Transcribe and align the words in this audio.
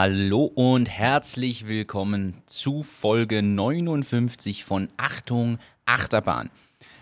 Hallo 0.00 0.44
und 0.44 0.88
herzlich 0.88 1.66
willkommen 1.66 2.40
zu 2.46 2.84
Folge 2.84 3.42
59 3.42 4.64
von 4.64 4.88
Achtung 4.96 5.58
Achterbahn. 5.86 6.50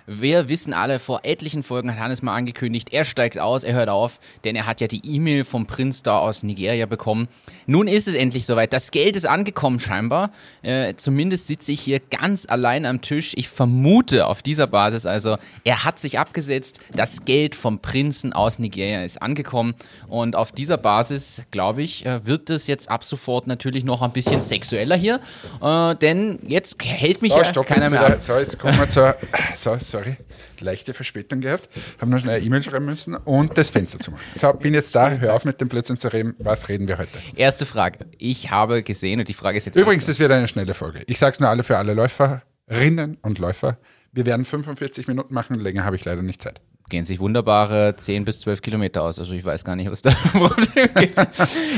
Wir 0.07 0.49
wissen 0.49 0.73
alle, 0.73 1.01
vor 1.01 1.21
etlichen 1.25 1.63
Folgen 1.65 1.91
hat 1.91 1.99
Hannes 1.99 2.23
mal 2.23 2.35
angekündigt, 2.35 2.89
er 2.93 3.05
steigt 3.05 3.39
aus, 3.39 3.65
er 3.65 3.75
hört 3.75 3.89
auf, 3.89 4.21
denn 4.45 4.55
er 4.55 4.65
hat 4.67 4.81
ja 4.81 4.87
die 4.87 5.01
E-Mail 5.05 5.45
vom 5.45 5.67
Prinz 5.67 6.03
da 6.03 6.19
aus 6.19 6.45
Nigeria 6.45 6.87
bekommen. 6.87 7.27
Nun 7.67 7.89
ist 7.89 8.07
es 8.07 8.15
endlich 8.15 8.47
soweit. 8.47 8.73
Das 8.73 8.93
Geld 8.93 9.17
ist 9.17 9.27
angekommen 9.27 9.81
scheinbar. 9.81 10.31
Äh, 10.63 10.95
zumindest 10.97 11.49
sitze 11.49 11.73
ich 11.73 11.81
hier 11.81 11.99
ganz 11.99 12.47
allein 12.49 12.87
am 12.87 13.01
Tisch. 13.03 13.33
Ich 13.37 13.49
vermute 13.49 14.27
auf 14.27 14.43
dieser 14.43 14.67
Basis 14.69 15.07
also, 15.07 15.37
er 15.65 15.85
hat 15.85 15.99
sich 15.99 16.19
abgesetzt. 16.19 16.79
Das 16.95 17.25
Geld 17.25 17.55
vom 17.57 17.81
Prinzen 17.81 18.33
aus 18.33 18.59
Nigeria 18.59 19.03
ist 19.03 19.21
angekommen. 19.21 19.75
Und 20.07 20.37
auf 20.37 20.53
dieser 20.53 20.77
Basis, 20.79 21.43
glaube 21.51 21.83
ich, 21.83 22.07
äh, 22.07 22.25
wird 22.25 22.49
es 22.51 22.69
jetzt 22.69 22.89
ab 22.91 23.03
sofort 23.03 23.47
natürlich 23.49 23.83
noch 23.85 24.03
ein 24.03 24.13
bisschen 24.13 24.41
sexueller 24.41 24.97
hier. 24.97 25.21
Äh, 25.61 25.97
denn 25.97 26.39
jetzt 26.47 26.77
hält 26.85 27.23
mich 27.23 27.33
So, 27.33 27.41
ja 27.41 27.53
keiner 27.65 27.91
mehr 27.91 28.03
wieder. 28.05 28.15
ab. 28.15 28.23
So, 28.23 28.39
jetzt 28.39 28.59
kommen 28.59 28.79
wir 28.79 28.89
zur. 28.89 29.17
So, 29.57 29.77
sorry. 29.97 30.17
Leichte 30.61 30.95
Verspätung 30.95 31.41
gehabt. 31.41 31.69
Haben 32.01 32.11
noch 32.11 32.19
schnell 32.19 32.37
eine 32.37 32.45
E-Mail 32.45 32.63
schreiben 32.63 32.85
müssen 32.85 33.15
und 33.15 33.57
das 33.57 33.71
Fenster 33.71 33.99
zu 33.99 34.11
machen. 34.11 34.23
So, 34.35 34.53
bin 34.53 34.75
jetzt 34.75 34.95
da. 34.95 35.11
Hör 35.11 35.35
auf 35.35 35.45
mit 35.45 35.61
dem 35.61 35.69
Blödsinn 35.69 35.97
zu 35.99 36.13
reden. 36.13 36.35
Was 36.39 36.69
reden 36.69 36.89
wir 36.89 36.99
heute? 36.99 37.19
Erste 37.35 37.67
Frage. 37.67 38.01
Ich 38.19 38.51
habe 38.51 38.83
gesehen, 38.83 39.21
und 39.21 39.29
die 39.29 39.35
Frage 39.35 39.59
ist 39.59 39.67
jetzt. 39.67 39.77
Übrigens, 39.77 40.07
das 40.07 40.19
wird 40.19 40.31
eine 40.33 40.49
schnelle 40.49 40.75
Folge. 40.75 41.03
Ich 41.07 41.19
sage 41.19 41.33
es 41.33 41.41
nur 41.41 41.49
alle 41.49 41.63
für 41.63 41.79
alle 41.79 41.95
Läuferinnen 41.95 43.19
und 43.23 43.39
Läufer. 43.39 43.79
Wir 44.13 44.27
werden 44.27 44.45
45 44.45 45.09
Minuten 45.09 45.35
machen. 45.35 45.57
Länger 45.57 45.85
habe 45.85 45.97
ich 45.97 46.05
leider 46.05 46.23
nicht 46.23 46.43
Zeit. 46.43 46.61
gehen 46.89 47.05
sich 47.05 47.19
wunderbare 47.19 47.97
10 47.97 48.25
bis 48.25 48.41
12 48.41 48.63
Kilometer 48.63 49.03
aus. 49.03 49.19
Also 49.19 49.33
ich 49.33 49.45
weiß 49.45 49.65
gar 49.65 49.77
nicht, 49.77 49.91
was 49.91 50.03
da 50.03 50.11
Problem 50.33 50.89
gibt. 50.95 51.19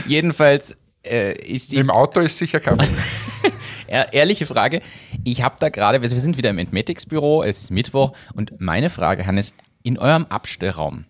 Jedenfalls 0.07 0.77
äh, 1.05 1.35
ist 1.41 1.73
die 1.73 1.77
Im 1.77 1.91
Auto 1.91 2.21
ist 2.21 2.39
sicher 2.39 2.61
kein 2.61 2.79
Problem. 2.79 2.97
ehr- 3.89 4.13
ehrliche 4.13 4.47
Frage. 4.47 4.81
Ich 5.25 5.43
habe 5.43 5.57
da 5.59 5.69
gerade, 5.69 6.01
wir 6.03 6.09
sind 6.09 6.37
wieder 6.37 6.51
im 6.51 6.59
Entmetics-Büro, 6.59 7.43
es 7.43 7.61
ist 7.63 7.71
Mittwoch 7.71 8.13
und 8.35 8.61
meine 8.61 8.91
Frage, 8.91 9.27
Hannes, 9.27 9.55
in 9.83 9.99
eurem 9.99 10.27
Abstellraum 10.27 11.05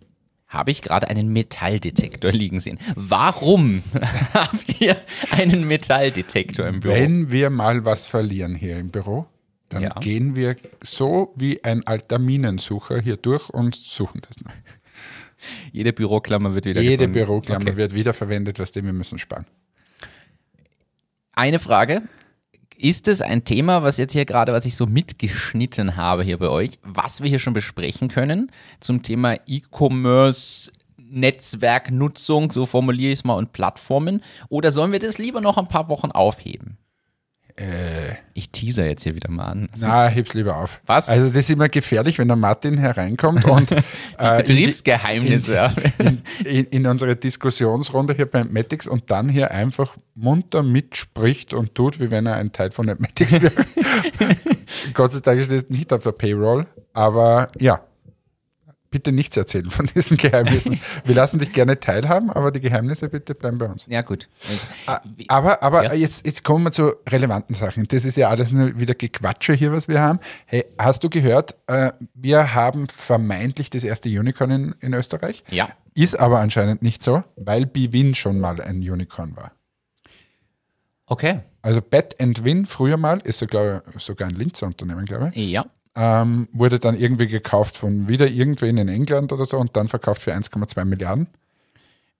habe 0.46 0.70
ich 0.70 0.80
gerade 0.80 1.08
einen 1.08 1.28
Metalldetektor 1.32 2.32
liegen 2.32 2.60
sehen. 2.60 2.78
Warum 2.94 3.82
habt 4.34 4.80
ihr 4.80 4.96
einen 5.30 5.66
Metalldetektor 5.68 6.66
im 6.66 6.80
Büro? 6.80 6.94
Wenn 6.94 7.30
wir 7.30 7.50
mal 7.50 7.84
was 7.84 8.06
verlieren 8.06 8.54
hier 8.54 8.78
im 8.78 8.90
Büro, 8.90 9.26
dann 9.68 9.82
Ja. 9.82 9.90
gehen 10.00 10.34
wir 10.36 10.56
so 10.82 11.34
wie 11.36 11.62
ein 11.64 11.86
alter 11.86 12.18
Minensucher 12.18 13.00
hier 13.02 13.18
durch 13.18 13.50
und 13.50 13.74
suchen 13.74 14.22
das 14.26 14.40
noch. 14.40 14.52
Jede 15.70 15.92
Büroklammer 15.92 16.54
wird 16.54 16.64
wieder 16.64 16.80
Jede 16.80 16.96
gefunden. 16.96 17.12
Büroklammer 17.12 17.66
Okay. 17.68 17.76
wird 17.76 17.94
wiederverwendet, 17.94 18.58
was 18.58 18.72
dem 18.72 18.86
wir 18.86 18.94
müssen 18.94 19.18
sparen. 19.18 19.44
Eine 21.32 21.58
Frage. 21.58 22.02
Ist 22.80 23.08
es 23.08 23.20
ein 23.20 23.44
Thema, 23.44 23.82
was 23.82 23.96
jetzt 23.96 24.12
hier 24.12 24.24
gerade, 24.24 24.52
was 24.52 24.64
ich 24.64 24.76
so 24.76 24.86
mitgeschnitten 24.86 25.96
habe 25.96 26.22
hier 26.22 26.38
bei 26.38 26.48
euch, 26.48 26.78
was 26.84 27.20
wir 27.20 27.28
hier 27.28 27.40
schon 27.40 27.52
besprechen 27.52 28.06
können 28.06 28.52
zum 28.78 29.02
Thema 29.02 29.34
E-Commerce, 29.48 30.70
Netzwerknutzung, 30.96 32.52
so 32.52 32.66
formuliere 32.66 33.10
ich 33.10 33.18
es 33.18 33.24
mal, 33.24 33.34
und 33.34 33.52
Plattformen? 33.52 34.22
Oder 34.48 34.70
sollen 34.70 34.92
wir 34.92 35.00
das 35.00 35.18
lieber 35.18 35.40
noch 35.40 35.58
ein 35.58 35.66
paar 35.66 35.88
Wochen 35.88 36.12
aufheben? 36.12 36.78
Ich 38.34 38.50
teaser 38.50 38.86
jetzt 38.86 39.02
hier 39.02 39.14
wieder 39.14 39.30
mal 39.30 39.46
an. 39.46 39.68
Na, 39.78 40.06
heb's 40.06 40.34
lieber 40.34 40.56
auf. 40.56 40.80
Was? 40.86 41.08
Also 41.08 41.26
das 41.26 41.36
ist 41.36 41.50
immer 41.50 41.68
gefährlich, 41.68 42.18
wenn 42.18 42.28
der 42.28 42.36
Martin 42.36 42.78
hereinkommt 42.78 43.44
und 43.46 43.72
äh, 43.72 43.76
in, 44.18 44.36
Betriebsgeheimnisse. 44.36 45.72
in, 45.98 46.22
in, 46.44 46.64
in 46.66 46.86
unsere 46.86 47.16
Diskussionsrunde 47.16 48.14
hier 48.14 48.26
beim 48.26 48.52
Matics 48.52 48.86
und 48.86 49.10
dann 49.10 49.28
hier 49.28 49.50
einfach 49.50 49.96
munter 50.14 50.62
mitspricht 50.62 51.52
und 51.54 51.74
tut, 51.74 52.00
wie 52.00 52.10
wenn 52.10 52.26
er 52.26 52.34
ein 52.34 52.52
Teil 52.52 52.70
von 52.70 52.86
Matics 52.86 53.42
wäre. 53.42 53.52
Gott 54.94 55.12
sei 55.12 55.20
Dank 55.20 55.40
ist 55.40 55.52
das 55.52 55.68
nicht 55.68 55.92
auf 55.92 56.02
der 56.02 56.12
Payroll, 56.12 56.66
aber 56.92 57.48
ja, 57.58 57.80
bitte 58.90 59.12
nichts 59.12 59.36
erzählen 59.36 59.70
von 59.70 59.86
diesen 59.86 60.16
Geheimnissen. 60.16 60.78
Wir 61.04 61.14
lassen 61.14 61.38
dich 61.38 61.52
gerne 61.52 61.78
teilhaben, 61.80 62.30
aber 62.30 62.50
die 62.50 62.60
Geheimnisse 62.60 63.08
bitte 63.08 63.34
bleiben 63.34 63.58
bei 63.58 63.66
uns. 63.66 63.86
ja, 63.88 64.02
gut. 64.02 64.28
Also, 64.48 64.66
Ah, 64.86 65.00
Aber, 65.28 65.62
aber 65.62 65.84
Ja. 65.84 65.92
jetzt, 65.94 66.24
jetzt 66.26 66.42
kommen 66.44 66.64
wir 66.64 66.72
zu 66.72 66.94
relevanten 67.08 67.54
Sachen. 67.54 67.84
Das 67.88 68.04
ist 68.04 68.16
ja 68.16 68.28
alles 68.30 68.52
nur 68.52 68.78
wieder 68.78 68.94
Gequatsche 68.94 69.52
hier, 69.54 69.72
was 69.72 69.88
wir 69.88 70.00
haben. 70.00 70.18
Hey, 70.46 70.64
hast 70.78 71.04
du 71.04 71.10
gehört, 71.10 71.54
äh, 71.66 71.92
wir 72.14 72.54
haben 72.54 72.88
vermeintlich 72.88 73.70
das 73.70 73.84
erste 73.84 74.08
Unicorn 74.08 74.50
in, 74.50 74.74
in 74.80 74.94
Österreich? 74.94 75.44
Ja. 75.50 75.68
Ist 75.94 76.18
aber 76.18 76.38
anscheinend 76.40 76.80
nicht 76.82 77.02
so, 77.02 77.24
weil 77.36 77.66
BWin 77.66 78.14
schon 78.14 78.38
mal 78.40 78.60
ein 78.60 78.76
Unicorn 78.78 79.36
war. 79.36 79.52
Okay. 81.06 81.40
Also 81.62 81.80
Bet 81.82 82.20
and 82.20 82.44
Win 82.44 82.66
früher 82.66 82.96
mal, 82.96 83.18
ist 83.24 83.38
so, 83.38 83.46
glaube 83.46 83.82
ich, 83.96 84.02
sogar 84.02 84.28
ein 84.28 84.34
Linzer 84.34 84.66
Unternehmen, 84.66 85.04
glaube 85.06 85.30
ich, 85.34 85.50
Ja. 85.50 85.66
Ähm, 85.98 86.48
wurde 86.52 86.78
dann 86.78 86.96
irgendwie 86.96 87.26
gekauft 87.26 87.76
von 87.76 88.06
wieder 88.06 88.28
irgendwen 88.28 88.76
in 88.76 88.88
England 88.88 89.32
oder 89.32 89.44
so 89.44 89.58
und 89.58 89.76
dann 89.76 89.88
verkauft 89.88 90.22
für 90.22 90.32
1,2 90.32 90.84
Milliarden. 90.84 91.26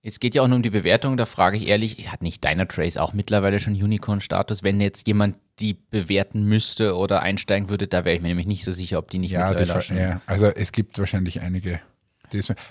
Es 0.02 0.20
geht 0.20 0.34
ja 0.34 0.42
auch 0.42 0.48
nur 0.48 0.56
um 0.56 0.62
die 0.62 0.70
Bewertung, 0.70 1.16
da 1.16 1.26
frage 1.26 1.56
ich 1.56 1.66
ehrlich, 1.66 2.10
hat 2.10 2.22
nicht 2.22 2.44
Dynatrace 2.44 2.96
auch 2.96 3.12
mittlerweile 3.12 3.60
schon 3.60 3.74
Unicorn-Status? 3.74 4.62
Wenn 4.62 4.80
jetzt 4.80 5.06
jemand 5.06 5.38
die 5.60 5.74
bewerten 5.74 6.44
müsste 6.44 6.96
oder 6.96 7.22
einsteigen 7.22 7.68
würde, 7.68 7.88
da 7.88 8.04
wäre 8.04 8.16
ich 8.16 8.22
mir 8.22 8.28
nämlich 8.28 8.46
nicht 8.46 8.64
so 8.64 8.72
sicher, 8.72 8.98
ob 8.98 9.10
die 9.10 9.18
nicht 9.18 9.32
Ja, 9.32 9.48
mittlerweile 9.48 9.82
schon... 9.82 9.96
ja, 9.96 10.20
also 10.26 10.46
es 10.46 10.72
gibt 10.72 10.98
wahrscheinlich 10.98 11.40
einige. 11.40 11.80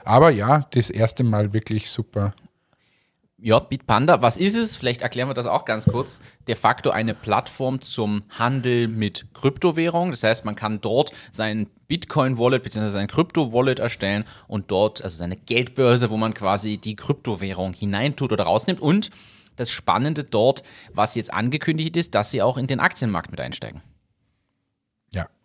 Aber 0.03 0.29
ja, 0.29 0.67
das 0.71 0.89
erste 0.89 1.23
Mal 1.23 1.53
wirklich 1.53 1.89
super. 1.89 2.33
Ja, 3.39 3.59
Bitpanda, 3.59 4.23
was 4.23 4.37
ist 4.37 4.55
es? 4.55 4.75
Vielleicht 4.75 5.03
erklären 5.03 5.29
wir 5.29 5.35
das 5.35 5.45
auch 5.45 5.63
ganz 5.63 5.85
kurz. 5.85 6.21
De 6.47 6.55
facto 6.55 6.89
eine 6.89 7.13
Plattform 7.13 7.81
zum 7.81 8.23
Handel 8.29 8.87
mit 8.87 9.27
Kryptowährung. 9.35 10.09
Das 10.09 10.23
heißt, 10.23 10.43
man 10.43 10.55
kann 10.55 10.81
dort 10.81 11.11
sein 11.31 11.69
Bitcoin-Wallet 11.87 12.63
bzw. 12.63 12.87
sein 12.87 13.07
Krypto-Wallet 13.07 13.77
erstellen 13.77 14.25
und 14.47 14.71
dort, 14.71 15.03
also 15.03 15.19
seine 15.19 15.35
Geldbörse, 15.37 16.09
wo 16.09 16.17
man 16.17 16.33
quasi 16.33 16.79
die 16.79 16.95
Kryptowährung 16.95 17.73
hineintut 17.73 18.31
oder 18.31 18.45
rausnimmt. 18.45 18.81
Und 18.81 19.11
das 19.55 19.69
Spannende 19.69 20.23
dort, 20.23 20.63
was 20.93 21.13
jetzt 21.13 21.31
angekündigt 21.31 21.95
ist, 21.95 22.15
dass 22.15 22.31
sie 22.31 22.41
auch 22.41 22.57
in 22.57 22.65
den 22.65 22.79
Aktienmarkt 22.79 23.29
mit 23.29 23.39
einsteigen. 23.39 23.83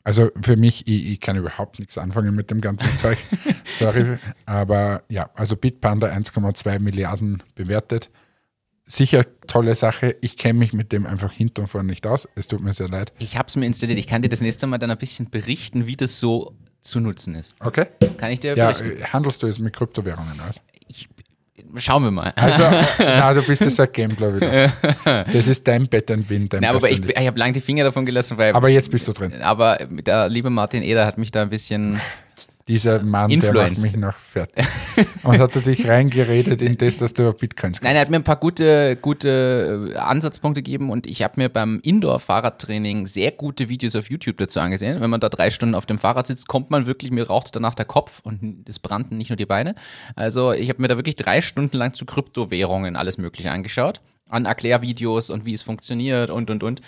Also 0.04 0.30
für 0.42 0.56
mich, 0.56 0.86
ich, 0.88 1.06
ich 1.12 1.20
kann 1.20 1.36
überhaupt 1.36 1.78
nichts 1.78 1.96
anfangen 1.98 2.34
mit 2.34 2.50
dem 2.50 2.60
ganzen 2.60 2.96
Zeug. 2.96 3.18
Sorry. 3.64 4.16
Aber 4.46 5.02
ja, 5.08 5.30
also 5.34 5.56
Bitpanda 5.56 6.08
1,2 6.08 6.78
Milliarden 6.80 7.42
bewertet. 7.54 8.10
Sicher 8.84 9.24
tolle 9.46 9.74
Sache. 9.76 10.16
Ich 10.20 10.36
kenne 10.36 10.58
mich 10.58 10.72
mit 10.72 10.90
dem 10.92 11.06
einfach 11.06 11.32
hinten 11.32 11.60
und 11.62 11.66
vorne 11.68 11.88
nicht 11.88 12.06
aus. 12.06 12.28
Es 12.34 12.48
tut 12.48 12.60
mir 12.62 12.74
sehr 12.74 12.88
leid. 12.88 13.12
Ich 13.20 13.36
habe 13.36 13.46
es 13.46 13.54
mir 13.56 13.64
installiert. 13.66 13.98
Ich 13.98 14.08
kann 14.08 14.22
dir 14.22 14.28
das 14.28 14.40
nächste 14.40 14.66
Mal 14.66 14.78
dann 14.78 14.90
ein 14.90 14.98
bisschen 14.98 15.30
berichten, 15.30 15.86
wie 15.86 15.96
das 15.96 16.18
so 16.18 16.56
zu 16.80 16.98
nutzen 16.98 17.36
ist. 17.36 17.54
Okay? 17.60 17.86
Kann 18.16 18.32
ich 18.32 18.40
dir 18.40 18.56
Ja, 18.56 18.72
berichten? 18.72 19.00
äh, 19.00 19.04
handelst 19.04 19.40
du 19.42 19.46
es 19.46 19.60
mit 19.60 19.72
Kryptowährungen 19.76 20.40
aus? 20.40 20.60
Schauen 21.76 22.04
wir 22.04 22.10
mal. 22.10 22.32
Also, 22.36 22.62
na, 22.98 23.32
du 23.32 23.42
bist 23.42 23.62
jetzt 23.62 23.80
ein 23.80 23.88
Gambler 23.92 24.36
wieder. 24.36 24.72
Das 25.32 25.46
ist 25.48 25.66
dein 25.66 25.88
Bet 25.88 26.10
and 26.10 26.28
Win, 26.28 26.48
dein 26.48 26.62
Ja, 26.62 26.70
aber 26.70 26.90
ich, 26.90 27.02
ich 27.02 27.26
habe 27.26 27.38
lange 27.38 27.52
die 27.52 27.60
Finger 27.60 27.84
davon 27.84 28.04
gelassen, 28.06 28.36
weil. 28.38 28.54
aber 28.54 28.68
jetzt 28.68 28.90
bist 28.90 29.08
du 29.08 29.12
drin. 29.12 29.40
aber 29.42 29.78
der 29.90 30.28
liebe 30.28 30.50
Martin 30.50 30.82
Eder 30.82 31.06
hat 31.06 31.18
mich 31.18 31.30
da 31.30 31.42
ein 31.42 31.50
bisschen. 31.50 32.00
Dieser 32.68 33.02
Mann, 33.02 33.30
der 33.30 33.38
macht 33.38 33.48
Influenced. 33.48 33.82
mich 33.84 33.96
noch 33.96 34.16
fertig. 34.16 34.66
Und 35.24 35.38
hat 35.38 35.56
er 35.56 35.62
dich 35.62 35.88
reingeredet 35.88 36.62
in 36.62 36.76
das, 36.76 36.96
dass 36.96 37.12
du 37.12 37.32
Bitcoins 37.32 37.80
Nein, 37.82 37.96
er 37.96 38.02
hat 38.02 38.10
mir 38.10 38.16
ein 38.16 38.24
paar 38.24 38.36
gute, 38.36 38.96
gute 38.96 39.90
äh, 39.92 39.96
Ansatzpunkte 39.96 40.62
gegeben 40.62 40.90
und 40.90 41.06
ich 41.06 41.22
habe 41.22 41.34
mir 41.40 41.48
beim 41.48 41.80
Indoor-Fahrradtraining 41.82 43.06
sehr 43.06 43.32
gute 43.32 43.68
Videos 43.68 43.96
auf 43.96 44.10
YouTube 44.10 44.36
dazu 44.36 44.60
angesehen. 44.60 45.00
Wenn 45.00 45.10
man 45.10 45.20
da 45.20 45.28
drei 45.28 45.50
Stunden 45.50 45.74
auf 45.74 45.86
dem 45.86 45.98
Fahrrad 45.98 46.26
sitzt, 46.26 46.48
kommt 46.48 46.70
man 46.70 46.86
wirklich, 46.86 47.10
mir 47.10 47.26
raucht 47.26 47.54
danach 47.54 47.74
der 47.74 47.86
Kopf 47.86 48.20
und 48.22 48.64
es 48.68 48.78
brannten 48.78 49.18
nicht 49.18 49.30
nur 49.30 49.36
die 49.36 49.46
Beine. 49.46 49.74
Also 50.14 50.52
ich 50.52 50.68
habe 50.68 50.80
mir 50.80 50.88
da 50.88 50.96
wirklich 50.96 51.16
drei 51.16 51.40
Stunden 51.40 51.76
lang 51.76 51.94
zu 51.94 52.04
Kryptowährungen 52.04 52.96
alles 52.96 53.18
Mögliche 53.18 53.50
angeschaut. 53.50 54.00
An 54.32 54.46
Erklärvideos 54.46 55.30
und 55.30 55.44
wie 55.44 55.52
es 55.52 55.62
funktioniert 55.62 56.30
und, 56.30 56.50
und, 56.50 56.62
und. 56.62 56.80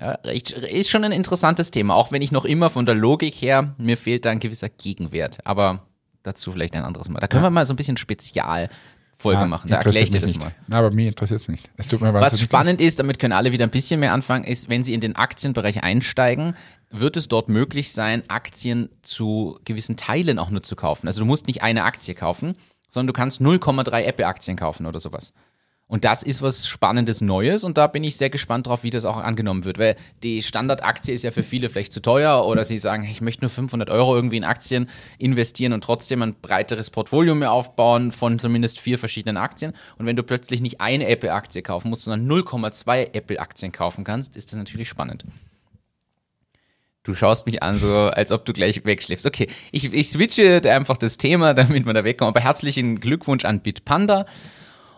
Ja, 0.00 0.12
ist 0.12 0.90
schon 0.90 1.04
ein 1.04 1.12
interessantes 1.12 1.70
Thema, 1.70 1.94
auch 1.94 2.12
wenn 2.12 2.20
ich 2.22 2.30
noch 2.32 2.44
immer 2.44 2.68
von 2.70 2.84
der 2.86 2.94
Logik 2.94 3.34
her, 3.34 3.74
mir 3.78 3.96
fehlt 3.96 4.24
da 4.24 4.30
ein 4.30 4.40
gewisser 4.40 4.68
Gegenwert. 4.68 5.38
Aber 5.44 5.82
dazu 6.22 6.52
vielleicht 6.52 6.74
ein 6.74 6.84
anderes 6.84 7.08
Mal. 7.08 7.20
Da 7.20 7.28
können 7.28 7.42
wir 7.42 7.50
mal 7.50 7.64
so 7.66 7.72
ein 7.72 7.76
bisschen 7.76 7.96
Spezialfolge 7.96 9.40
Ah, 9.40 9.46
machen. 9.46 9.68
Da 9.70 9.76
erkläre 9.76 10.04
ich 10.04 10.10
dir 10.10 10.20
das 10.20 10.30
mich 10.30 10.38
mal. 10.38 10.46
nicht. 10.46 10.56
Na, 10.66 10.78
aber 10.78 10.90
mich 10.90 11.06
interessiert 11.06 11.40
es 11.40 11.48
nicht. 11.48 11.70
Es 11.76 11.88
tut 11.88 12.00
mir 12.00 12.12
Was 12.12 12.40
spannend 12.40 12.80
ist, 12.80 12.98
damit 12.98 13.18
können 13.18 13.32
alle 13.32 13.52
wieder 13.52 13.64
ein 13.64 13.70
bisschen 13.70 14.00
mehr 14.00 14.12
anfangen, 14.12 14.44
ist, 14.44 14.68
wenn 14.68 14.84
sie 14.84 14.92
in 14.94 15.00
den 15.00 15.16
Aktienbereich 15.16 15.82
einsteigen, 15.82 16.54
wird 16.90 17.16
es 17.16 17.28
dort 17.28 17.48
möglich 17.48 17.92
sein, 17.92 18.22
Aktien 18.28 18.90
zu 19.02 19.58
gewissen 19.64 19.96
Teilen 19.96 20.38
auch 20.38 20.50
nur 20.50 20.62
zu 20.62 20.76
kaufen. 20.76 21.06
Also 21.06 21.20
du 21.20 21.26
musst 21.26 21.46
nicht 21.46 21.62
eine 21.62 21.84
Aktie 21.84 22.14
kaufen, 22.14 22.54
sondern 22.88 23.08
du 23.08 23.12
kannst 23.14 23.40
0,3 23.40 24.02
Apple-Aktien 24.02 24.56
kaufen 24.56 24.86
oder 24.86 25.00
sowas. 25.00 25.32
Und 25.88 26.04
das 26.04 26.24
ist 26.24 26.42
was 26.42 26.66
Spannendes 26.66 27.20
Neues 27.20 27.62
und 27.62 27.78
da 27.78 27.86
bin 27.86 28.02
ich 28.02 28.16
sehr 28.16 28.28
gespannt 28.28 28.66
drauf, 28.66 28.82
wie 28.82 28.90
das 28.90 29.04
auch 29.04 29.18
angenommen 29.18 29.64
wird, 29.64 29.78
weil 29.78 29.94
die 30.24 30.42
Standardaktie 30.42 31.14
ist 31.14 31.22
ja 31.22 31.30
für 31.30 31.44
viele 31.44 31.68
vielleicht 31.68 31.92
zu 31.92 32.00
teuer 32.00 32.44
oder 32.44 32.64
sie 32.64 32.78
sagen, 32.78 33.04
ich 33.04 33.20
möchte 33.20 33.42
nur 33.42 33.50
500 33.50 33.88
Euro 33.90 34.16
irgendwie 34.16 34.36
in 34.36 34.42
Aktien 34.42 34.88
investieren 35.18 35.72
und 35.72 35.84
trotzdem 35.84 36.22
ein 36.22 36.34
breiteres 36.42 36.90
Portfolio 36.90 37.36
mehr 37.36 37.52
aufbauen 37.52 38.10
von 38.10 38.40
zumindest 38.40 38.80
vier 38.80 38.98
verschiedenen 38.98 39.36
Aktien. 39.36 39.74
Und 39.96 40.06
wenn 40.06 40.16
du 40.16 40.24
plötzlich 40.24 40.60
nicht 40.60 40.80
eine 40.80 41.06
Apple-Aktie 41.06 41.62
kaufen 41.62 41.90
musst, 41.90 42.02
sondern 42.02 42.28
0,2 42.28 43.14
Apple-Aktien 43.14 43.70
kaufen 43.70 44.02
kannst, 44.02 44.36
ist 44.36 44.50
das 44.50 44.58
natürlich 44.58 44.88
spannend. 44.88 45.24
Du 47.04 47.14
schaust 47.14 47.46
mich 47.46 47.62
an, 47.62 47.78
so 47.78 48.10
als 48.12 48.32
ob 48.32 48.44
du 48.44 48.52
gleich 48.52 48.84
wegschläfst. 48.84 49.24
Okay, 49.24 49.46
ich, 49.70 49.92
ich 49.92 50.10
switche 50.10 50.60
einfach 50.64 50.96
das 50.96 51.16
Thema, 51.16 51.54
damit 51.54 51.86
wir 51.86 51.94
da 51.94 52.02
wegkommen. 52.02 52.34
Aber 52.34 52.40
herzlichen 52.40 52.98
Glückwunsch 52.98 53.44
an 53.44 53.60
Bitpanda. 53.60 54.26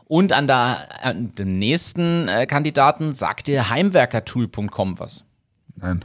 Und 0.09 0.33
an, 0.33 0.47
der, 0.47 1.05
an 1.05 1.35
dem 1.35 1.59
nächsten 1.59 2.29
äh, 2.29 2.47
Kandidaten 2.47 3.15
sagt 3.15 3.47
dir 3.47 3.69
Heimwerkertool.com 3.69 4.99
was. 4.99 5.25
Nein. 5.77 6.05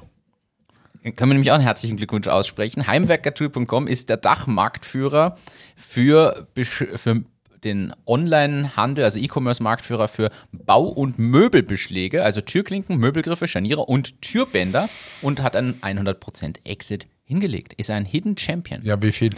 Können 1.04 1.32
wir 1.32 1.34
nämlich 1.34 1.52
auch 1.52 1.56
einen 1.56 1.64
herzlichen 1.64 1.98
Glückwunsch 1.98 2.28
aussprechen. 2.28 2.88
Heimwerkertool.com 2.88 3.88
ist 3.88 4.10
der 4.10 4.18
Dachmarktführer 4.18 5.38
für, 5.76 6.48
für 6.96 7.24
den 7.64 7.94
Online-Handel, 8.06 9.04
also 9.04 9.20
E-Commerce-Marktführer 9.20 10.08
für 10.08 10.32
Bau- 10.52 10.88
und 10.88 11.20
Möbelbeschläge, 11.20 12.24
also 12.24 12.42
Türklinken, 12.42 12.98
Möbelgriffe, 12.98 13.48
Scharniere 13.48 13.82
und 13.82 14.22
Türbänder 14.22 14.90
und 15.22 15.42
hat 15.42 15.56
einen 15.56 15.80
100% 15.82 16.66
Exit 16.66 17.06
hingelegt. 17.26 17.74
Ist 17.74 17.90
ein 17.90 18.06
Hidden 18.06 18.38
Champion. 18.38 18.84
Ja, 18.84 19.02
wie 19.02 19.12
viel? 19.12 19.36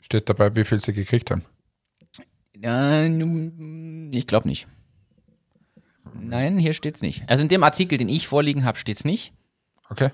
Steht 0.00 0.28
dabei, 0.28 0.54
wie 0.54 0.64
viel 0.64 0.80
sie 0.80 0.92
gekriegt 0.92 1.30
haben? 1.30 1.44
Ja, 2.62 3.04
ich 3.04 4.26
glaube 4.26 4.48
nicht. 4.48 4.66
Nein, 6.14 6.58
hier 6.58 6.74
steht 6.74 6.96
es 6.96 7.02
nicht. 7.02 7.22
Also 7.28 7.42
in 7.42 7.48
dem 7.48 7.62
Artikel, 7.62 7.96
den 7.98 8.08
ich 8.08 8.26
vorliegen 8.28 8.64
habe, 8.64 8.78
steht 8.78 8.96
es 8.98 9.04
nicht. 9.04 9.32
Okay. 9.88 10.10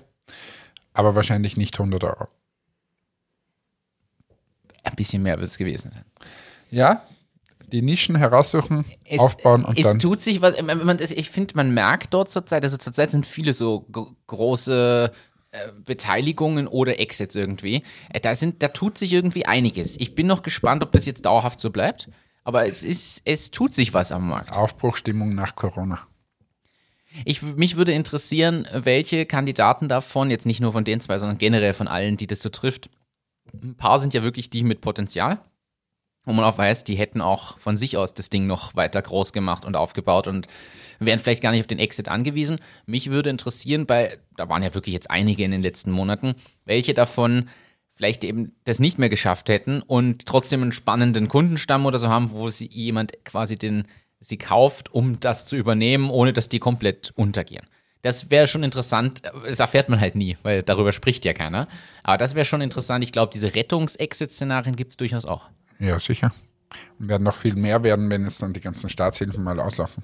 Aber 0.93 1.15
wahrscheinlich 1.15 1.57
nicht 1.57 1.77
100 1.79 2.03
Euro. 2.03 2.27
Ein 4.83 4.95
bisschen 4.95 5.23
mehr 5.23 5.37
wird 5.39 5.49
es 5.49 5.57
gewesen 5.57 5.91
sein. 5.91 6.05
Ja, 6.71 7.05
die 7.71 7.81
Nischen 7.81 8.15
heraussuchen, 8.15 8.85
Es, 9.03 9.19
aufbauen 9.19 9.65
und 9.65 9.77
es 9.77 9.85
dann. 9.87 9.99
tut 9.99 10.21
sich 10.21 10.41
was. 10.41 10.61
man- 10.61 10.99
Ich 11.01 11.29
finde, 11.29 11.55
man 11.55 11.73
merkt 11.73 12.13
dort 12.13 12.29
zurzeit, 12.29 12.63
also 12.63 12.77
zurzeit 12.77 13.11
sind 13.11 13.25
viele 13.25 13.53
so 13.53 13.81
gro- 13.91 14.15
große 14.27 15.11
äh, 15.51 15.71
Beteiligungen 15.83 16.67
oder 16.67 16.99
Exits 16.99 17.35
irgendwie. 17.35 17.83
Äh, 18.09 18.21
Da, 18.21 18.35
sind, 18.35 18.63
da 18.63 18.69
tut 18.69 18.97
sich 18.97 19.11
irgendwie 19.11 19.45
einiges. 19.45 19.99
Ich 19.99 20.15
bin 20.15 20.27
noch 20.27 20.43
gespannt, 20.43 20.83
ob 20.83 20.91
das 20.93 21.05
jetzt 21.05 21.25
dauerhaft 21.25 21.59
so 21.59 21.69
bleibt. 21.69 22.09
Aber 22.47 22.65
es 22.65 22.85
ist, 22.85 23.23
es 23.25 23.51
tut 23.51 23.73
sich 23.73 23.93
was 23.93 24.13
am 24.13 24.29
Markt. 24.29 24.55
Aufbruchstimmung 24.55 25.35
nach 25.35 25.55
Corona. 25.55 26.07
Ich, 27.25 27.41
mich 27.41 27.75
würde 27.75 27.91
interessieren, 27.91 28.65
welche 28.71 29.25
Kandidaten 29.25 29.89
davon, 29.89 30.31
jetzt 30.31 30.45
nicht 30.45 30.61
nur 30.61 30.71
von 30.71 30.85
den 30.85 31.01
zwei, 31.01 31.17
sondern 31.17 31.37
generell 31.37 31.73
von 31.73 31.89
allen, 31.89 32.15
die 32.15 32.25
das 32.25 32.41
so 32.41 32.47
trifft. 32.47 32.89
Ein 33.51 33.75
paar 33.75 33.99
sind 33.99 34.13
ja 34.13 34.23
wirklich 34.23 34.49
die 34.49 34.63
mit 34.63 34.79
Potenzial, 34.79 35.41
wo 36.23 36.31
man 36.31 36.45
auch 36.45 36.57
weiß, 36.57 36.85
die 36.85 36.95
hätten 36.95 37.19
auch 37.19 37.59
von 37.59 37.75
sich 37.75 37.97
aus 37.97 38.13
das 38.13 38.29
Ding 38.29 38.47
noch 38.47 38.77
weiter 38.77 39.01
groß 39.01 39.33
gemacht 39.33 39.65
und 39.65 39.75
aufgebaut 39.75 40.27
und 40.27 40.47
wären 40.99 41.19
vielleicht 41.19 41.43
gar 41.43 41.51
nicht 41.51 41.59
auf 41.59 41.67
den 41.67 41.79
Exit 41.79 42.07
angewiesen. 42.07 42.61
Mich 42.85 43.11
würde 43.11 43.29
interessieren, 43.29 43.85
bei, 43.85 44.19
da 44.37 44.47
waren 44.47 44.63
ja 44.63 44.73
wirklich 44.73 44.93
jetzt 44.93 45.11
einige 45.11 45.43
in 45.43 45.51
den 45.51 45.61
letzten 45.61 45.91
Monaten, 45.91 46.33
welche 46.63 46.93
davon 46.93 47.49
vielleicht 47.97 48.23
eben 48.23 48.55
das 48.63 48.79
nicht 48.79 48.99
mehr 48.99 49.09
geschafft 49.09 49.49
hätten 49.49 49.81
und 49.81 50.25
trotzdem 50.25 50.61
einen 50.61 50.71
spannenden 50.71 51.27
Kundenstamm 51.27 51.85
oder 51.85 51.99
so 51.99 52.07
haben, 52.07 52.31
wo 52.31 52.49
sie 52.49 52.67
jemand 52.67 53.23
quasi 53.25 53.57
den 53.57 53.87
sie 54.19 54.37
kauft, 54.37 54.93
um 54.93 55.19
das 55.19 55.45
zu 55.45 55.55
übernehmen, 55.55 56.09
ohne 56.09 56.33
dass 56.33 56.49
die 56.49 56.59
komplett 56.59 57.11
untergehen. 57.15 57.65
Das 58.01 58.29
wäre 58.29 58.47
schon 58.47 58.63
interessant, 58.63 59.21
das 59.45 59.59
erfährt 59.59 59.89
man 59.89 59.99
halt 59.99 60.15
nie, 60.15 60.37
weil 60.43 60.63
darüber 60.63 60.91
spricht 60.91 61.25
ja 61.25 61.33
keiner. 61.33 61.67
Aber 62.03 62.17
das 62.17 62.35
wäre 62.35 62.45
schon 62.45 62.61
interessant. 62.61 63.03
Ich 63.03 63.11
glaube, 63.11 63.31
diese 63.33 63.53
Rettungs-Exit-Szenarien 63.53 64.75
gibt 64.75 64.91
es 64.91 64.97
durchaus 64.97 65.25
auch. 65.25 65.49
Ja, 65.79 65.99
sicher. 65.99 66.31
Und 66.99 67.09
werden 67.09 67.23
noch 67.23 67.35
viel 67.35 67.55
mehr 67.55 67.83
werden, 67.83 68.09
wenn 68.09 68.23
jetzt 68.23 68.41
dann 68.41 68.53
die 68.53 68.61
ganzen 68.61 68.89
Staatshilfen 68.89 69.43
mal 69.43 69.59
auslaufen. 69.59 70.03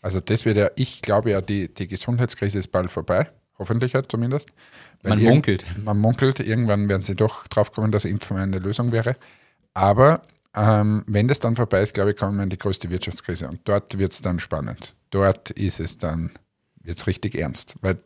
Also 0.00 0.20
das 0.20 0.44
wird 0.44 0.56
ja, 0.56 0.70
ich 0.76 1.02
glaube 1.02 1.30
ja, 1.30 1.40
die, 1.40 1.72
die 1.72 1.88
Gesundheitskrise 1.88 2.58
ist 2.58 2.68
bald 2.68 2.90
vorbei. 2.90 3.30
Hoffentlich 3.58 3.94
halt 3.94 4.10
zumindest. 4.10 4.50
Weil 5.02 5.16
Man 5.16 5.24
munkelt. 5.24 5.64
Man 5.84 5.98
munkelt, 5.98 6.40
irgendwann 6.40 6.88
werden 6.88 7.02
sie 7.02 7.16
doch 7.16 7.46
drauf 7.48 7.72
kommen, 7.72 7.90
dass 7.90 8.04
Impfen 8.04 8.36
eine 8.36 8.58
Lösung 8.58 8.92
wäre. 8.92 9.16
Aber 9.74 10.22
ähm, 10.54 11.04
wenn 11.06 11.28
das 11.28 11.40
dann 11.40 11.56
vorbei 11.56 11.82
ist, 11.82 11.94
glaube 11.94 12.10
ich, 12.10 12.16
kommen 12.16 12.36
wir 12.36 12.44
in 12.44 12.50
die 12.50 12.58
größte 12.58 12.90
Wirtschaftskrise. 12.90 13.48
Und 13.48 13.60
dort 13.64 13.98
wird 13.98 14.12
es 14.12 14.22
dann 14.22 14.38
spannend. 14.38 14.96
Dort 15.10 15.50
ist 15.50 15.80
es 15.80 15.98
dann, 15.98 16.30
wird 16.82 17.06
richtig 17.06 17.34
ernst. 17.34 17.76
Weil 17.80 17.98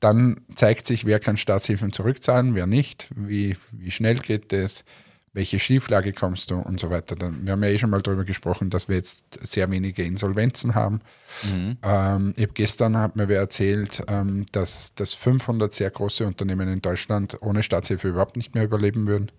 dann 0.00 0.42
zeigt 0.54 0.86
sich, 0.86 1.06
wer 1.06 1.20
kann 1.20 1.36
Staatshilfen 1.36 1.92
zurückzahlen, 1.92 2.54
wer 2.54 2.66
nicht, 2.66 3.08
wie, 3.14 3.56
wie 3.72 3.90
schnell 3.90 4.18
geht 4.18 4.52
es, 4.52 4.84
welche 5.36 5.58
Schieflage 5.58 6.14
kommst 6.14 6.50
du 6.50 6.56
und 6.56 6.80
so 6.80 6.88
weiter. 6.88 7.14
Dann, 7.14 7.44
wir 7.44 7.52
haben 7.52 7.62
ja 7.62 7.68
eh 7.68 7.76
schon 7.76 7.90
mal 7.90 8.00
darüber 8.00 8.24
gesprochen, 8.24 8.70
dass 8.70 8.88
wir 8.88 8.96
jetzt 8.96 9.22
sehr 9.42 9.70
wenige 9.70 10.02
Insolvenzen 10.02 10.74
haben. 10.74 11.02
Ähm, 11.82 12.32
ich 12.36 12.44
habe 12.44 12.54
gestern 12.54 12.96
hat 12.96 13.16
mir 13.16 13.28
wer 13.28 13.40
erzählt, 13.40 14.02
ähm, 14.08 14.46
dass, 14.52 14.94
dass 14.94 15.12
500 15.12 15.74
sehr 15.74 15.90
große 15.90 16.26
Unternehmen 16.26 16.68
in 16.68 16.80
Deutschland 16.80 17.36
ohne 17.42 17.62
Staatshilfe 17.62 18.08
überhaupt 18.08 18.38
nicht 18.38 18.54
mehr 18.54 18.64
überleben 18.64 19.06
würden. 19.06 19.30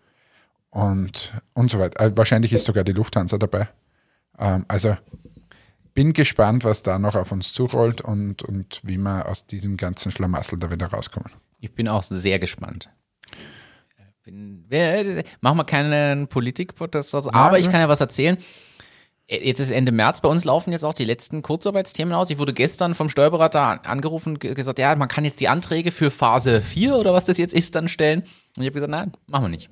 Und, 0.70 1.34
und 1.54 1.72
so 1.72 1.80
weiter. 1.80 2.00
Äh, 2.00 2.16
wahrscheinlich 2.16 2.54
ist 2.54 2.66
sogar 2.66 2.84
die 2.84 2.94
Lufthansa 2.94 3.40
dabei. 3.40 3.68
Ähm, 4.38 4.66
also 4.68 4.96
bin 5.96 6.14
gespannt, 6.14 6.64
was 6.64 6.84
da 6.84 7.00
noch 7.00 7.16
auf 7.16 7.32
uns 7.32 7.54
zurollt 7.54 8.02
und, 8.02 8.44
und 8.44 8.82
wie 8.84 9.00
wir 9.00 9.28
aus 9.28 9.48
diesem 9.48 9.78
ganzen 9.78 10.12
Schlamassel 10.12 10.60
da 10.60 10.70
wieder 10.70 10.86
rauskommen. 10.86 11.32
Ich 11.60 11.74
bin 11.74 11.88
auch 11.88 12.04
sehr 12.04 12.38
gespannt. 12.38 12.88
Bin, 14.28 15.24
machen 15.42 15.58
wir 15.58 15.64
keinen 15.64 16.28
Politik-Podcast, 16.28 17.16
also, 17.16 17.32
aber 17.32 17.60
ich 17.60 17.70
kann 17.70 17.80
ja 17.80 17.88
was 17.88 18.02
erzählen. 18.02 18.38
Jetzt 19.30 19.60
ist 19.60 19.72
Ende 19.72 19.92
März, 19.92 20.22
bei 20.22 20.30
uns 20.30 20.46
laufen 20.46 20.72
jetzt 20.72 20.84
auch 20.86 20.94
die 20.94 21.04
letzten 21.06 21.42
Kurzarbeitsthemen 21.42 22.14
aus. 22.14 22.30
Ich 22.30 22.38
wurde 22.38 22.54
gestern 22.54 22.96
vom 22.96 23.10
Steuerberater 23.10 23.62
an- 23.62 23.80
angerufen 23.80 24.34
und 24.34 24.40
ge- 24.40 24.54
gesagt, 24.54 24.80
ja, 24.80 24.96
man 24.96 25.08
kann 25.10 25.26
jetzt 25.26 25.40
die 25.42 25.48
Anträge 25.50 25.92
für 25.92 26.12
Phase 26.12 26.62
4 26.62 26.96
oder 26.96 27.14
was 27.14 27.26
das 27.26 27.38
jetzt 27.38 27.54
ist, 27.54 27.76
dann 27.76 27.88
stellen. 27.90 28.22
Und 28.56 28.64
ich 28.64 28.68
habe 28.68 28.72
gesagt, 28.72 28.92
nein, 28.92 29.12
machen 29.28 29.46
wir 29.46 29.50
nicht. 29.50 29.70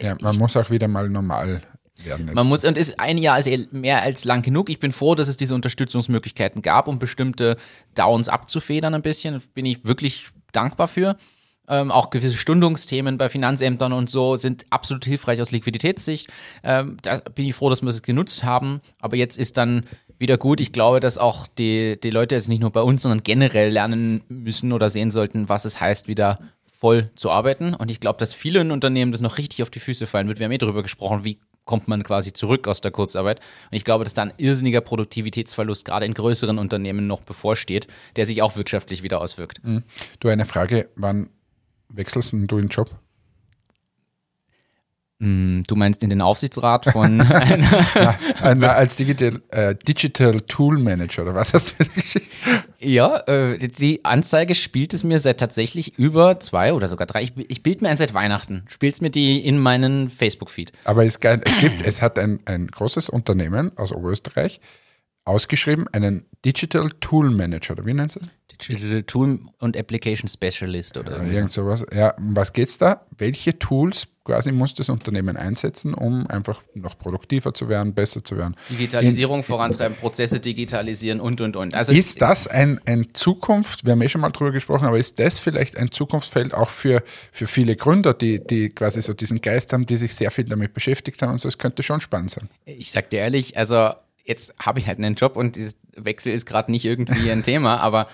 Ja, 0.00 0.16
man 0.20 0.36
muss 0.38 0.54
auch 0.56 0.68
wieder 0.70 0.88
mal 0.88 1.08
normal 1.08 1.62
werden. 2.04 2.26
Jetzt. 2.26 2.34
Man 2.34 2.46
muss, 2.46 2.64
und 2.64 2.76
ist 2.76 2.98
ein 3.00 3.16
Jahr 3.18 3.38
ist 3.38 3.46
eh 3.46 3.66
mehr 3.70 4.02
als 4.02 4.24
lang 4.24 4.42
genug. 4.42 4.68
Ich 4.70 4.80
bin 4.80 4.92
froh, 4.92 5.14
dass 5.14 5.28
es 5.28 5.36
diese 5.38 5.54
Unterstützungsmöglichkeiten 5.54 6.60
gab, 6.62 6.88
um 6.88 6.98
bestimmte 6.98 7.56
Downs 7.94 8.28
abzufedern 8.28 8.94
ein 8.94 9.02
bisschen. 9.02 9.42
Bin 9.54 9.64
ich 9.66 9.84
wirklich 9.86 10.28
dankbar 10.52 10.88
für. 10.88 11.16
Ähm, 11.72 11.90
auch 11.90 12.10
gewisse 12.10 12.36
Stundungsthemen 12.36 13.16
bei 13.16 13.30
Finanzämtern 13.30 13.94
und 13.94 14.10
so 14.10 14.36
sind 14.36 14.66
absolut 14.68 15.06
hilfreich 15.06 15.40
aus 15.40 15.52
Liquiditätssicht. 15.52 16.28
Ähm, 16.62 16.98
da 17.00 17.16
bin 17.34 17.46
ich 17.46 17.54
froh, 17.54 17.70
dass 17.70 17.80
wir 17.80 17.88
es 17.88 18.02
genutzt 18.02 18.44
haben. 18.44 18.82
Aber 19.00 19.16
jetzt 19.16 19.38
ist 19.38 19.56
dann 19.56 19.84
wieder 20.18 20.36
gut. 20.36 20.60
Ich 20.60 20.72
glaube, 20.72 21.00
dass 21.00 21.16
auch 21.16 21.46
die, 21.46 21.98
die 21.98 22.10
Leute 22.10 22.34
jetzt 22.34 22.50
nicht 22.50 22.60
nur 22.60 22.72
bei 22.72 22.82
uns, 22.82 23.00
sondern 23.00 23.22
generell 23.22 23.70
lernen 23.70 24.22
müssen 24.28 24.72
oder 24.72 24.90
sehen 24.90 25.10
sollten, 25.10 25.48
was 25.48 25.64
es 25.64 25.80
heißt, 25.80 26.08
wieder 26.08 26.40
voll 26.66 27.10
zu 27.14 27.30
arbeiten. 27.30 27.72
Und 27.72 27.90
ich 27.90 28.00
glaube, 28.00 28.18
dass 28.18 28.34
vielen 28.34 28.70
Unternehmen 28.70 29.12
das 29.12 29.22
noch 29.22 29.38
richtig 29.38 29.62
auf 29.62 29.70
die 29.70 29.80
Füße 29.80 30.06
fallen 30.06 30.28
wird. 30.28 30.40
Wir 30.40 30.44
haben 30.44 30.52
eh 30.52 30.58
darüber 30.58 30.82
gesprochen, 30.82 31.24
wie 31.24 31.38
kommt 31.64 31.88
man 31.88 32.02
quasi 32.02 32.34
zurück 32.34 32.68
aus 32.68 32.82
der 32.82 32.90
Kurzarbeit. 32.90 33.40
Und 33.70 33.76
ich 33.76 33.84
glaube, 33.84 34.04
dass 34.04 34.12
da 34.12 34.22
ein 34.22 34.34
irrsinniger 34.36 34.82
Produktivitätsverlust 34.82 35.86
gerade 35.86 36.04
in 36.04 36.12
größeren 36.12 36.58
Unternehmen 36.58 37.06
noch 37.06 37.22
bevorsteht, 37.22 37.86
der 38.16 38.26
sich 38.26 38.42
auch 38.42 38.56
wirtschaftlich 38.56 39.02
wieder 39.02 39.22
auswirkt. 39.22 39.62
Du, 40.20 40.28
eine 40.28 40.44
Frage, 40.44 40.88
wann 40.96 41.30
wechselst 41.92 42.32
denn 42.32 42.46
du 42.46 42.58
den 42.58 42.68
Job? 42.68 42.90
Hm, 45.22 45.62
Du 45.68 45.76
meinst 45.76 46.02
in 46.02 46.10
den 46.10 46.20
Aufsichtsrat 46.20 46.86
von 46.86 47.20
einer, 47.20 48.18
na, 48.56 48.72
als 48.72 48.96
Digital, 48.96 49.40
äh, 49.50 49.76
Digital 49.76 50.40
Tool 50.40 50.78
Manager 50.78 51.22
oder 51.22 51.34
was 51.36 51.54
hast 51.54 51.76
du 51.78 51.84
geschickt? 51.94 52.28
Ja, 52.80 53.18
äh, 53.28 53.56
die 53.68 54.04
Anzeige 54.04 54.56
spielt 54.56 54.92
es 54.92 55.04
mir 55.04 55.20
seit 55.20 55.38
tatsächlich 55.38 55.96
über 55.96 56.40
zwei 56.40 56.72
oder 56.72 56.88
sogar 56.88 57.06
drei. 57.06 57.22
Ich, 57.22 57.32
ich 57.36 57.62
bild 57.62 57.82
mir 57.82 57.88
ein 57.88 57.96
seit 57.96 58.14
Weihnachten. 58.14 58.64
Spielt 58.68 59.00
mir 59.00 59.10
die 59.10 59.38
in 59.46 59.60
meinen 59.60 60.10
Facebook-Feed. 60.10 60.72
Aber 60.84 61.04
es, 61.04 61.20
es 61.22 61.58
gibt, 61.58 61.86
es 61.86 62.02
hat 62.02 62.18
ein, 62.18 62.40
ein 62.44 62.66
großes 62.66 63.08
Unternehmen 63.08 63.70
aus 63.78 63.92
Oberösterreich 63.92 64.60
ausgeschrieben, 65.24 65.86
einen 65.92 66.26
Digital 66.44 66.90
Tool 67.00 67.30
Manager, 67.30 67.74
oder 67.74 67.86
wie 67.86 67.94
nennt 67.94 68.16
es? 68.16 68.22
Digital 68.68 69.02
Tool 69.04 69.40
und 69.58 69.76
Application 69.76 70.28
Specialist 70.28 70.96
oder 70.96 71.18
so. 71.18 71.24
Irgend 71.24 71.52
sowas. 71.52 71.84
Ja, 71.92 72.10
um 72.10 72.36
was 72.36 72.52
geht's 72.52 72.78
da? 72.78 73.06
Welche 73.16 73.58
Tools 73.58 74.08
quasi 74.24 74.52
muss 74.52 74.74
das 74.74 74.88
Unternehmen 74.88 75.36
einsetzen, 75.36 75.94
um 75.94 76.26
einfach 76.28 76.62
noch 76.74 76.96
produktiver 76.96 77.54
zu 77.54 77.68
werden, 77.68 77.94
besser 77.94 78.22
zu 78.22 78.36
werden? 78.36 78.54
Digitalisierung 78.70 79.42
vorantreiben, 79.42 79.96
Prozesse 79.96 80.38
digitalisieren 80.38 81.20
und 81.20 81.40
und 81.40 81.56
und. 81.56 81.74
Also 81.74 81.92
Ist 81.92 82.22
das 82.22 82.46
ein, 82.46 82.80
ein 82.84 83.08
Zukunft, 83.14 83.84
wir 83.84 83.92
haben 83.92 84.02
eh 84.02 84.08
schon 84.08 84.20
mal 84.20 84.30
drüber 84.30 84.52
gesprochen, 84.52 84.86
aber 84.86 84.98
ist 84.98 85.18
das 85.18 85.38
vielleicht 85.38 85.76
ein 85.76 85.90
Zukunftsfeld 85.90 86.54
auch 86.54 86.70
für, 86.70 87.02
für 87.32 87.46
viele 87.46 87.74
Gründer, 87.74 88.14
die, 88.14 88.44
die 88.44 88.70
quasi 88.70 89.02
so 89.02 89.12
diesen 89.12 89.40
Geist 89.40 89.72
haben, 89.72 89.86
die 89.86 89.96
sich 89.96 90.14
sehr 90.14 90.30
viel 90.30 90.44
damit 90.44 90.74
beschäftigt 90.74 91.22
haben 91.22 91.32
und 91.32 91.40
so? 91.40 91.48
Es 91.48 91.58
könnte 91.58 91.82
schon 91.82 92.00
spannend 92.00 92.30
sein. 92.30 92.48
ich 92.64 92.90
sag 92.90 93.10
dir 93.10 93.20
ehrlich, 93.20 93.56
also 93.56 93.92
jetzt 94.24 94.54
habe 94.58 94.78
ich 94.78 94.86
halt 94.86 94.98
einen 94.98 95.14
Job 95.14 95.36
und 95.36 95.58
Wechsel 95.96 96.32
ist 96.32 96.46
gerade 96.46 96.70
nicht 96.70 96.84
irgendwie 96.84 97.30
ein 97.30 97.42
Thema, 97.42 97.76
aber 97.80 98.08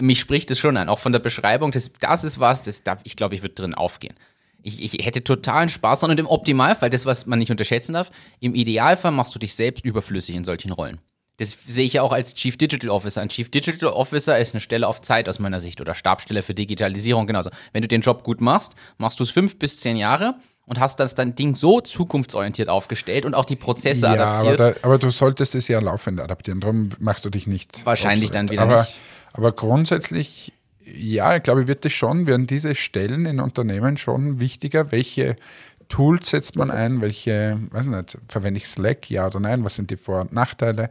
mich 0.00 0.20
spricht 0.20 0.50
es 0.50 0.58
schon 0.58 0.76
an. 0.76 0.88
Auch 0.88 0.98
von 0.98 1.12
der 1.12 1.20
Beschreibung, 1.20 1.70
das, 1.70 1.92
das 2.00 2.24
ist 2.24 2.40
was, 2.40 2.62
das 2.62 2.82
darf, 2.82 3.00
ich 3.04 3.16
glaube, 3.16 3.34
ich 3.34 3.42
würde 3.42 3.54
drin 3.54 3.74
aufgehen. 3.74 4.14
Ich, 4.62 4.94
ich 4.94 5.04
hätte 5.04 5.22
totalen 5.22 5.68
Spaß 5.68 6.00
dran 6.00 6.10
und 6.10 6.20
im 6.20 6.26
Optimalfall, 6.26 6.88
das, 6.88 7.04
was 7.04 7.26
man 7.26 7.38
nicht 7.38 7.50
unterschätzen 7.50 7.92
darf, 7.92 8.10
im 8.40 8.54
Idealfall 8.54 9.12
machst 9.12 9.34
du 9.34 9.38
dich 9.38 9.54
selbst 9.54 9.84
überflüssig 9.84 10.34
in 10.34 10.44
solchen 10.44 10.72
Rollen. 10.72 11.00
Das 11.36 11.56
sehe 11.66 11.84
ich 11.84 11.94
ja 11.94 12.02
auch 12.02 12.12
als 12.12 12.34
Chief 12.34 12.56
Digital 12.56 12.90
Officer. 12.90 13.20
Ein 13.20 13.28
Chief 13.28 13.50
Digital 13.50 13.90
Officer 13.90 14.38
ist 14.38 14.54
eine 14.54 14.60
Stelle 14.60 14.86
auf 14.86 15.02
Zeit 15.02 15.28
aus 15.28 15.40
meiner 15.40 15.60
Sicht 15.60 15.80
oder 15.80 15.94
Stabsstelle 15.94 16.42
für 16.42 16.54
Digitalisierung 16.54 17.26
genauso. 17.26 17.50
Wenn 17.72 17.82
du 17.82 17.88
den 17.88 18.02
Job 18.02 18.22
gut 18.22 18.40
machst, 18.40 18.74
machst 18.98 19.18
du 19.18 19.24
es 19.24 19.30
fünf 19.30 19.58
bis 19.58 19.80
zehn 19.80 19.96
Jahre 19.96 20.36
und 20.66 20.80
hast 20.80 20.98
das 21.00 21.14
dein 21.14 21.34
Ding 21.34 21.54
so 21.54 21.80
zukunftsorientiert 21.80 22.68
aufgestellt 22.68 23.26
und 23.26 23.34
auch 23.34 23.44
die 23.44 23.56
Prozesse 23.56 24.06
ja, 24.06 24.12
adaptiert. 24.12 24.60
Aber, 24.60 24.72
da, 24.72 24.78
aber, 24.82 24.98
du 24.98 25.10
solltest 25.10 25.54
es 25.54 25.68
ja 25.68 25.80
laufend 25.80 26.20
adaptieren, 26.20 26.60
darum 26.60 26.90
machst 26.98 27.24
du 27.24 27.30
dich 27.30 27.46
nicht. 27.46 27.84
Wahrscheinlich 27.84 28.30
obsolet. 28.30 28.34
dann 28.34 28.50
wieder 28.50 28.62
aber, 28.62 28.80
nicht. 28.82 28.94
Aber 29.32 29.52
grundsätzlich, 29.52 30.52
ja, 30.84 31.36
ich 31.36 31.42
glaube, 31.42 31.68
wird 31.68 31.84
es 31.84 31.92
schon, 31.92 32.26
werden 32.26 32.46
diese 32.46 32.74
Stellen 32.74 33.26
in 33.26 33.40
Unternehmen 33.40 33.96
schon 33.96 34.40
wichtiger. 34.40 34.90
Welche 34.90 35.36
Tools 35.88 36.30
setzt 36.30 36.56
man 36.56 36.70
ein? 36.70 37.00
Welche, 37.00 37.58
weiß 37.70 37.86
nicht, 37.86 38.18
verwende 38.28 38.58
ich 38.58 38.68
Slack, 38.68 39.10
ja 39.10 39.26
oder 39.26 39.40
nein? 39.40 39.64
Was 39.64 39.74
sind 39.74 39.90
die 39.90 39.96
Vor- 39.96 40.22
und 40.22 40.32
Nachteile? 40.32 40.88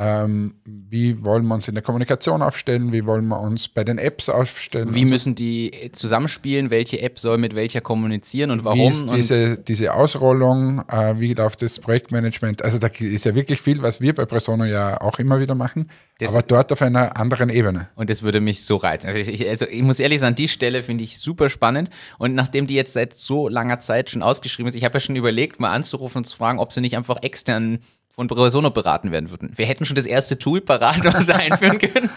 Ähm, 0.00 0.54
wie 0.64 1.24
wollen 1.24 1.44
wir 1.46 1.54
uns 1.54 1.66
in 1.66 1.74
der 1.74 1.82
Kommunikation 1.82 2.40
aufstellen? 2.40 2.92
Wie 2.92 3.04
wollen 3.04 3.26
wir 3.26 3.40
uns 3.40 3.68
bei 3.68 3.82
den 3.82 3.98
Apps 3.98 4.28
aufstellen? 4.28 4.94
Wie 4.94 5.04
müssen 5.04 5.34
die 5.34 5.90
zusammenspielen? 5.92 6.70
Welche 6.70 7.00
App 7.00 7.18
soll 7.18 7.36
mit 7.38 7.56
welcher 7.56 7.80
kommunizieren 7.80 8.52
und 8.52 8.64
warum? 8.64 8.78
Wie 8.78 8.86
ist 8.86 9.12
diese, 9.12 9.58
diese 9.58 9.94
Ausrollung? 9.94 10.84
Äh, 10.88 11.18
wie 11.18 11.34
läuft 11.34 11.62
das 11.62 11.80
Projektmanagement? 11.80 12.62
Also 12.62 12.78
da 12.78 12.86
ist 12.86 13.24
ja 13.24 13.34
wirklich 13.34 13.60
viel, 13.60 13.82
was 13.82 14.00
wir 14.00 14.14
bei 14.14 14.24
Presono 14.24 14.64
ja 14.64 15.00
auch 15.00 15.18
immer 15.18 15.40
wieder 15.40 15.56
machen, 15.56 15.90
das 16.18 16.30
aber 16.30 16.42
dort 16.42 16.72
auf 16.72 16.80
einer 16.80 17.16
anderen 17.16 17.50
Ebene. 17.50 17.88
Und 17.96 18.08
das 18.08 18.22
würde 18.22 18.40
mich 18.40 18.64
so 18.64 18.76
reizen. 18.76 19.08
Also 19.08 19.18
ich, 19.18 19.48
also 19.48 19.66
ich 19.66 19.82
muss 19.82 19.98
ehrlich 19.98 20.20
sagen, 20.20 20.36
die 20.36 20.48
Stelle 20.48 20.84
finde 20.84 21.02
ich 21.02 21.18
super 21.18 21.48
spannend. 21.48 21.90
Und 22.18 22.36
nachdem 22.36 22.68
die 22.68 22.74
jetzt 22.74 22.92
seit 22.92 23.14
so 23.14 23.48
langer 23.48 23.80
Zeit 23.80 24.10
schon 24.10 24.22
ausgeschrieben 24.22 24.68
ist, 24.68 24.76
ich 24.76 24.84
habe 24.84 24.94
ja 24.94 25.00
schon 25.00 25.16
überlegt, 25.16 25.58
mal 25.58 25.72
anzurufen 25.72 26.18
und 26.18 26.24
zu 26.24 26.36
fragen, 26.36 26.60
ob 26.60 26.72
sie 26.72 26.80
nicht 26.80 26.96
einfach 26.96 27.20
extern 27.22 27.80
von 28.18 28.26
Presono 28.26 28.72
beraten 28.72 29.12
werden 29.12 29.30
würden. 29.30 29.52
Wir 29.54 29.66
hätten 29.66 29.84
schon 29.84 29.94
das 29.94 30.04
erste 30.04 30.40
Tool 30.40 30.60
parat, 30.60 31.04
was 31.04 31.30
einführen 31.30 31.78
können. 31.78 32.10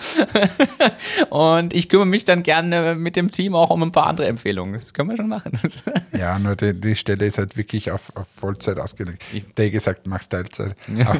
und 1.29 1.75
ich 1.75 1.89
kümmere 1.89 2.07
mich 2.07 2.25
dann 2.25 2.41
gerne 2.41 2.95
mit 2.95 3.15
dem 3.15 3.29
Team 3.29 3.53
auch 3.53 3.69
um 3.69 3.83
ein 3.83 3.91
paar 3.91 4.07
andere 4.07 4.25
Empfehlungen. 4.25 4.73
Das 4.73 4.95
können 4.95 5.11
wir 5.11 5.17
schon 5.17 5.27
machen. 5.27 5.59
ja, 6.17 6.39
nur 6.39 6.55
die, 6.55 6.73
die, 6.73 6.95
Stelle 6.95 7.23
ist 7.27 7.37
halt 7.37 7.55
wirklich 7.55 7.91
auf, 7.91 8.11
auf 8.15 8.25
Vollzeit 8.27 8.79
ausgelegt. 8.79 9.23
Der 9.57 9.69
gesagt, 9.69 10.07
machst 10.07 10.31
Teilzeit. 10.31 10.75
Ja. 10.91 11.15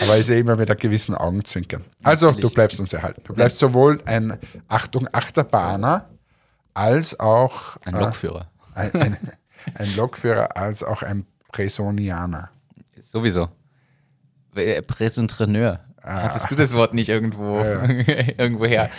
Aber 0.00 0.16
ist 0.16 0.30
ja 0.30 0.36
immer 0.36 0.56
mit 0.56 0.70
einer 0.70 0.76
gewissen 0.76 1.14
Augenzwinkern. 1.14 1.84
Also, 2.02 2.26
Natürlich. 2.26 2.48
du 2.48 2.54
bleibst 2.54 2.80
uns 2.80 2.92
erhalten. 2.92 3.20
Du 3.24 3.34
bleibst 3.34 3.58
sowohl 3.58 4.00
ein, 4.06 4.38
Achtung, 4.68 5.08
Achterbahner 5.12 6.08
als 6.72 7.18
auch 7.20 7.76
ein 7.84 7.94
Lokführer. 7.94 8.48
Äh, 8.74 8.80
ein, 8.80 9.00
ein, 9.02 9.18
ein 9.74 9.96
Lokführer 9.96 10.56
als 10.56 10.82
auch 10.82 11.02
ein 11.02 11.26
Presonianer. 11.52 12.50
Sowieso. 12.98 13.48
Äh, 14.56 14.82
Präsentreneur. 14.82 15.80
Ah. 16.02 16.22
Hattest 16.22 16.50
du 16.50 16.54
das 16.54 16.72
Wort 16.72 16.94
nicht 16.94 17.08
irgendwo, 17.08 17.58
ja, 17.58 17.86
ja. 17.86 18.24
irgendwo 18.38 18.66
her? 18.66 18.90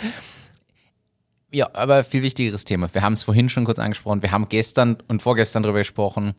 Ja, 1.50 1.70
aber 1.72 2.04
viel 2.04 2.22
wichtigeres 2.22 2.64
Thema. 2.64 2.92
Wir 2.92 3.02
haben 3.02 3.14
es 3.14 3.22
vorhin 3.22 3.48
schon 3.48 3.64
kurz 3.64 3.78
angesprochen. 3.78 4.22
Wir 4.22 4.32
haben 4.32 4.48
gestern 4.48 4.98
und 5.08 5.22
vorgestern 5.22 5.62
darüber 5.62 5.78
gesprochen. 5.78 6.34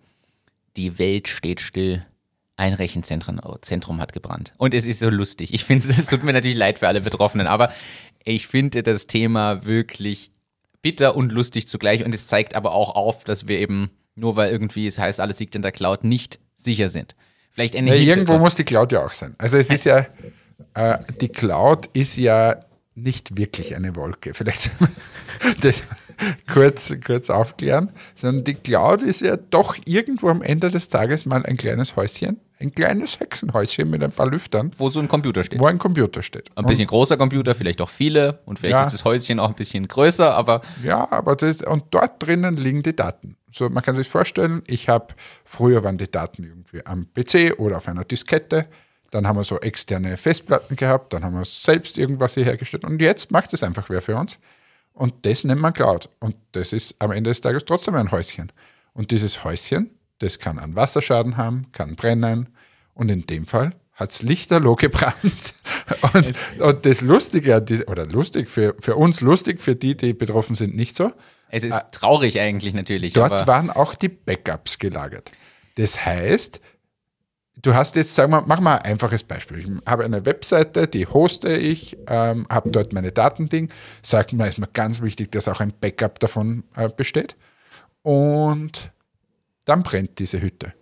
Die 0.78 1.00
Welt 1.00 1.28
steht 1.28 1.62
still. 1.62 2.06
Ein 2.56 2.74
Rechenzentrum 2.74 3.40
Zentrum 3.62 4.02
hat 4.02 4.12
gebrannt. 4.12 4.52
Und 4.58 4.74
es 4.74 4.86
ist 4.86 5.00
so 5.00 5.10
lustig. 5.10 5.54
Ich 5.54 5.64
finde, 5.64 5.88
es 5.98 6.08
tut 6.08 6.24
mir 6.24 6.34
natürlich 6.34 6.58
leid 6.58 6.80
für 6.80 6.88
alle 6.88 7.02
Betroffenen, 7.02 7.48
aber 7.48 7.72
ich 8.24 8.48
finde 8.48 8.84
das 8.84 9.08
Thema 9.08 9.66
wirklich 9.66 10.32
bitter 10.82 11.16
und 11.16 11.32
lustig 11.32 11.68
zugleich. 11.68 12.04
Und 12.06 12.14
es 12.14 12.28
zeigt 12.28 12.56
aber 12.56 12.74
auch 12.74 12.96
auf, 12.96 13.24
dass 13.24 13.48
wir 13.48 13.60
eben, 13.60 13.90
nur 14.16 14.36
weil 14.36 14.52
irgendwie 14.52 14.86
es 14.86 15.00
heißt, 15.00 15.20
alles 15.20 15.40
liegt 15.40 15.56
in 15.56 15.62
der 15.62 15.72
Cloud, 15.72 16.04
nicht 16.04 16.40
sicher 16.54 16.90
sind. 16.90 17.16
Vielleicht 17.60 17.76
eine 17.76 17.94
ja, 17.94 18.16
Irgendwo 18.16 18.38
muss 18.38 18.56
die 18.56 18.64
Cloud 18.64 18.94
ja 18.94 19.06
auch 19.06 19.12
sein. 19.12 19.36
Also 19.38 19.58
es 19.58 19.70
ist 19.70 19.84
ja, 19.84 20.06
äh, 20.76 20.98
die 21.20 21.28
Cloud 21.28 21.88
ist 21.92 22.16
ja 22.16 22.56
nicht 22.96 23.38
wirklich 23.38 23.76
eine 23.76 23.98
Wolke. 23.98 24.34
Vielleicht 24.34 24.72
das 25.60 25.84
kurz, 26.54 26.96
kurz 27.06 27.30
aufklären. 27.30 27.92
Sondern 28.16 28.46
die 28.46 28.54
Cloud 28.54 29.02
ist 29.02 29.20
ja 29.20 29.36
doch 29.36 29.76
irgendwo 29.84 30.30
am 30.30 30.42
Ende 30.42 30.70
des 30.70 30.88
Tages 30.88 31.26
mal 31.26 31.46
ein 31.46 31.58
kleines 31.58 31.98
Häuschen. 31.98 32.40
Ein 32.62 32.74
kleines 32.74 33.20
Hexenhäuschen 33.20 33.90
mit 33.90 34.02
ein 34.04 34.12
paar 34.12 34.28
Lüftern. 34.28 34.72
Wo 34.78 34.90
so 34.90 35.02
ein 35.02 35.10
Computer 35.10 35.44
steht. 35.44 35.60
Wo 35.60 35.66
ein 35.66 35.80
Computer 35.80 36.24
steht. 36.24 36.50
Ein 36.56 36.64
bisschen 36.64 36.86
und, 36.86 36.92
großer 36.92 37.18
Computer, 37.18 37.56
vielleicht 37.56 37.82
auch 37.82 37.90
viele. 37.90 38.40
Und 38.46 38.60
vielleicht 38.60 38.76
ja, 38.76 38.86
ist 38.86 38.94
das 38.94 39.04
Häuschen 39.04 39.42
auch 39.42 39.50
ein 39.50 39.56
bisschen 39.56 39.86
größer, 39.86 40.34
aber. 40.34 40.62
Ja, 40.82 41.12
aber 41.12 41.36
das, 41.36 41.62
und 41.62 41.84
dort 41.92 42.26
drinnen 42.26 42.56
liegen 42.56 42.84
die 42.84 42.96
Daten. 42.96 43.36
So, 43.52 43.70
man 43.70 43.84
kann 43.84 43.96
sich 43.96 44.10
vorstellen, 44.10 44.62
ich 44.68 44.90
habe, 44.90 45.14
früher 45.44 45.84
waren 45.84 45.98
die 45.98 46.10
Daten 46.10 46.44
irgendwie 46.44 46.86
am 46.86 47.08
PC 47.14 47.60
oder 47.60 47.78
auf 47.78 47.88
einer 47.88 48.04
Diskette, 48.04 48.68
dann 49.12 49.28
haben 49.28 49.38
wir 49.38 49.44
so 49.44 49.60
externe 49.60 50.18
Festplatten 50.18 50.76
gehabt, 50.76 51.14
dann 51.14 51.24
haben 51.24 51.34
wir 51.34 51.46
selbst 51.46 51.98
irgendwas 51.98 52.36
hier 52.36 52.46
hergestellt 52.46 52.84
und 52.84 53.02
jetzt 53.02 53.32
macht 53.32 53.54
es 53.54 53.64
einfach 53.64 53.90
wer 53.90 54.02
für 54.02 54.16
uns. 54.16 54.40
Und 54.94 55.26
das 55.26 55.44
nennt 55.46 55.62
man 55.62 55.74
Cloud. 55.74 56.10
Und 56.20 56.36
das 56.52 56.74
ist 56.74 56.96
am 57.00 57.12
Ende 57.12 57.30
des 57.30 57.40
Tages 57.40 57.64
trotzdem 57.66 57.96
ein 57.96 58.12
Häuschen. 58.12 58.52
Und 58.94 59.12
dieses 59.12 59.46
Häuschen, 59.46 59.92
das 60.20 60.40
kann 60.40 60.60
einen 60.60 60.76
Wasserschaden 60.76 61.38
haben, 61.38 61.72
kann 61.72 61.96
brennen. 61.96 62.50
Und 62.94 63.10
in 63.10 63.26
dem 63.26 63.46
Fall 63.46 63.74
hat 63.94 64.12
es 64.12 64.22
lichterloh 64.22 64.76
gebrannt. 64.76 65.54
Und, 66.14 66.34
und 66.60 66.86
das 66.86 67.02
Lustige, 67.02 67.66
oder 67.88 68.06
lustig, 68.06 68.48
für, 68.48 68.76
für 68.80 68.96
uns 68.96 69.22
lustig, 69.22 69.60
für 69.60 69.76
die, 69.76 69.98
die 69.98 70.14
betroffen 70.14 70.56
sind, 70.56 70.76
nicht 70.76 70.96
so. 70.96 71.12
Es 71.50 71.64
ist 71.64 71.76
äh, 71.76 71.92
traurig 71.92 72.40
eigentlich 72.40 72.74
natürlich. 72.74 73.14
Dort 73.14 73.48
waren 73.48 73.70
auch 73.70 73.96
die 73.96 74.10
Backups 74.10 74.80
gelagert. 74.80 75.32
Das 75.76 76.06
heißt, 76.06 76.62
du 77.62 77.74
hast 77.74 77.96
jetzt, 77.96 78.16
sagen 78.16 78.32
wir, 78.32 78.44
mach 78.46 78.60
mal 78.60 78.78
ein 78.78 78.92
einfaches 78.92 79.24
Beispiel. 79.24 79.60
Ich 79.60 79.68
habe 79.90 80.06
eine 80.06 80.26
Webseite, 80.26 80.88
die 80.88 81.08
hoste 81.08 81.56
ich, 81.56 81.98
ähm, 82.08 82.48
habe 82.50 82.70
dort 82.70 82.94
meine 82.94 83.12
Datending, 83.12 83.70
sagt 84.02 84.34
mir, 84.34 84.48
ist 84.48 84.58
mir 84.58 84.68
ganz 84.68 85.02
wichtig, 85.02 85.32
dass 85.32 85.48
auch 85.48 85.60
ein 85.60 85.74
Backup 85.80 86.20
davon 86.20 86.64
äh, 86.76 86.90
besteht. 86.90 87.36
Und 88.02 88.92
dann 89.66 89.84
brennt 89.84 90.20
diese 90.20 90.42
Hütte. 90.42 90.74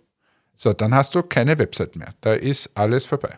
So, 0.54 0.72
dann 0.72 0.94
hast 0.94 1.14
du 1.14 1.22
keine 1.22 1.58
Website 1.58 1.96
mehr. 1.96 2.14
Da 2.20 2.32
ist 2.32 2.70
alles 2.74 3.06
vorbei. 3.06 3.36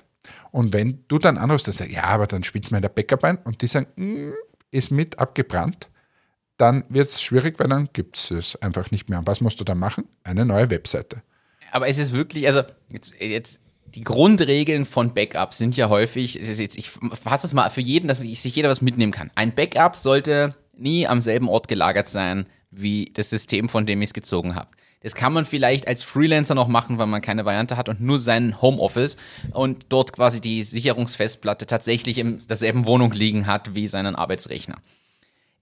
Und 0.51 0.73
wenn 0.73 1.05
du 1.09 1.19
dann 1.19 1.39
anrufst, 1.39 1.67
dann 1.69 1.75
sagst 1.75 1.93
ja, 1.93 2.05
aber 2.05 2.27
dann 2.27 2.45
spielst 2.45 2.71
du 2.71 2.75
mir 2.75 2.81
der 2.81 2.89
Backup 2.89 3.25
ein 3.25 3.39
und 3.39 3.61
die 3.63 3.67
sagen, 3.67 3.87
mm, 3.97 4.33
ist 4.71 4.91
mit 4.91 5.19
abgebrannt, 5.19 5.90
dann 6.61 6.85
wird 6.89 7.09
es 7.09 7.23
schwierig, 7.23 7.59
weil 7.59 7.69
dann 7.69 7.89
gibt 7.93 8.17
es 8.17 8.31
es 8.31 8.57
einfach 8.57 8.91
nicht 8.91 9.09
mehr. 9.09 9.21
Und 9.21 9.27
was 9.27 9.41
musst 9.41 9.61
du 9.61 9.65
dann 9.65 9.79
machen? 9.79 10.05
Eine 10.25 10.45
neue 10.45 10.71
Webseite. 10.71 11.23
Aber 11.73 11.89
es 11.89 11.99
ist 11.99 12.13
wirklich, 12.13 12.47
also 12.47 12.63
jetzt, 12.91 13.15
jetzt 13.21 13.61
die 13.95 14.03
Grundregeln 14.03 14.85
von 14.85 15.15
Backup 15.15 15.55
sind 15.55 15.77
ja 15.77 15.89
häufig, 15.89 16.35
jetzt, 16.35 16.77
ich 16.77 16.91
fasse 16.91 17.47
es 17.47 17.53
mal 17.53 17.71
für 17.71 17.81
jeden, 17.81 18.09
dass 18.09 18.19
sich 18.19 18.57
jeder 18.57 18.69
was 18.69 18.83
mitnehmen 18.83 19.13
kann. 19.13 19.31
Ein 19.35 19.55
Backup 19.55 19.97
sollte 19.97 20.51
nie 20.77 21.07
am 21.07 21.21
selben 21.21 21.49
Ort 21.49 21.69
gelagert 21.69 22.09
sein 22.09 22.47
wie 22.71 23.11
das 23.15 23.31
System, 23.31 23.69
von 23.69 23.85
dem 23.85 24.01
ich 24.01 24.11
es 24.11 24.15
gezogen 24.15 24.55
habe. 24.55 24.71
Das 25.03 25.15
kann 25.15 25.33
man 25.33 25.47
vielleicht 25.47 25.89
als 25.89 26.03
Freelancer 26.03 26.55
noch 26.55 26.69
machen, 26.69 26.99
weil 26.99 27.07
man 27.07 27.23
keine 27.23 27.45
Variante 27.45 27.77
hat 27.77 27.89
und 27.89 28.01
nur 28.01 28.21
sein 28.21 28.61
Homeoffice 28.61 29.17
und 29.53 29.87
dort 29.89 30.13
quasi 30.13 30.41
die 30.41 30.63
Sicherungsfestplatte 30.63 31.67
tatsächlich 31.67 32.19
in 32.19 32.47
derselben 32.47 32.85
Wohnung 32.85 33.13
liegen 33.13 33.47
hat 33.47 33.75
wie 33.75 33.89
seinen 33.89 34.15
Arbeitsrechner 34.15 34.77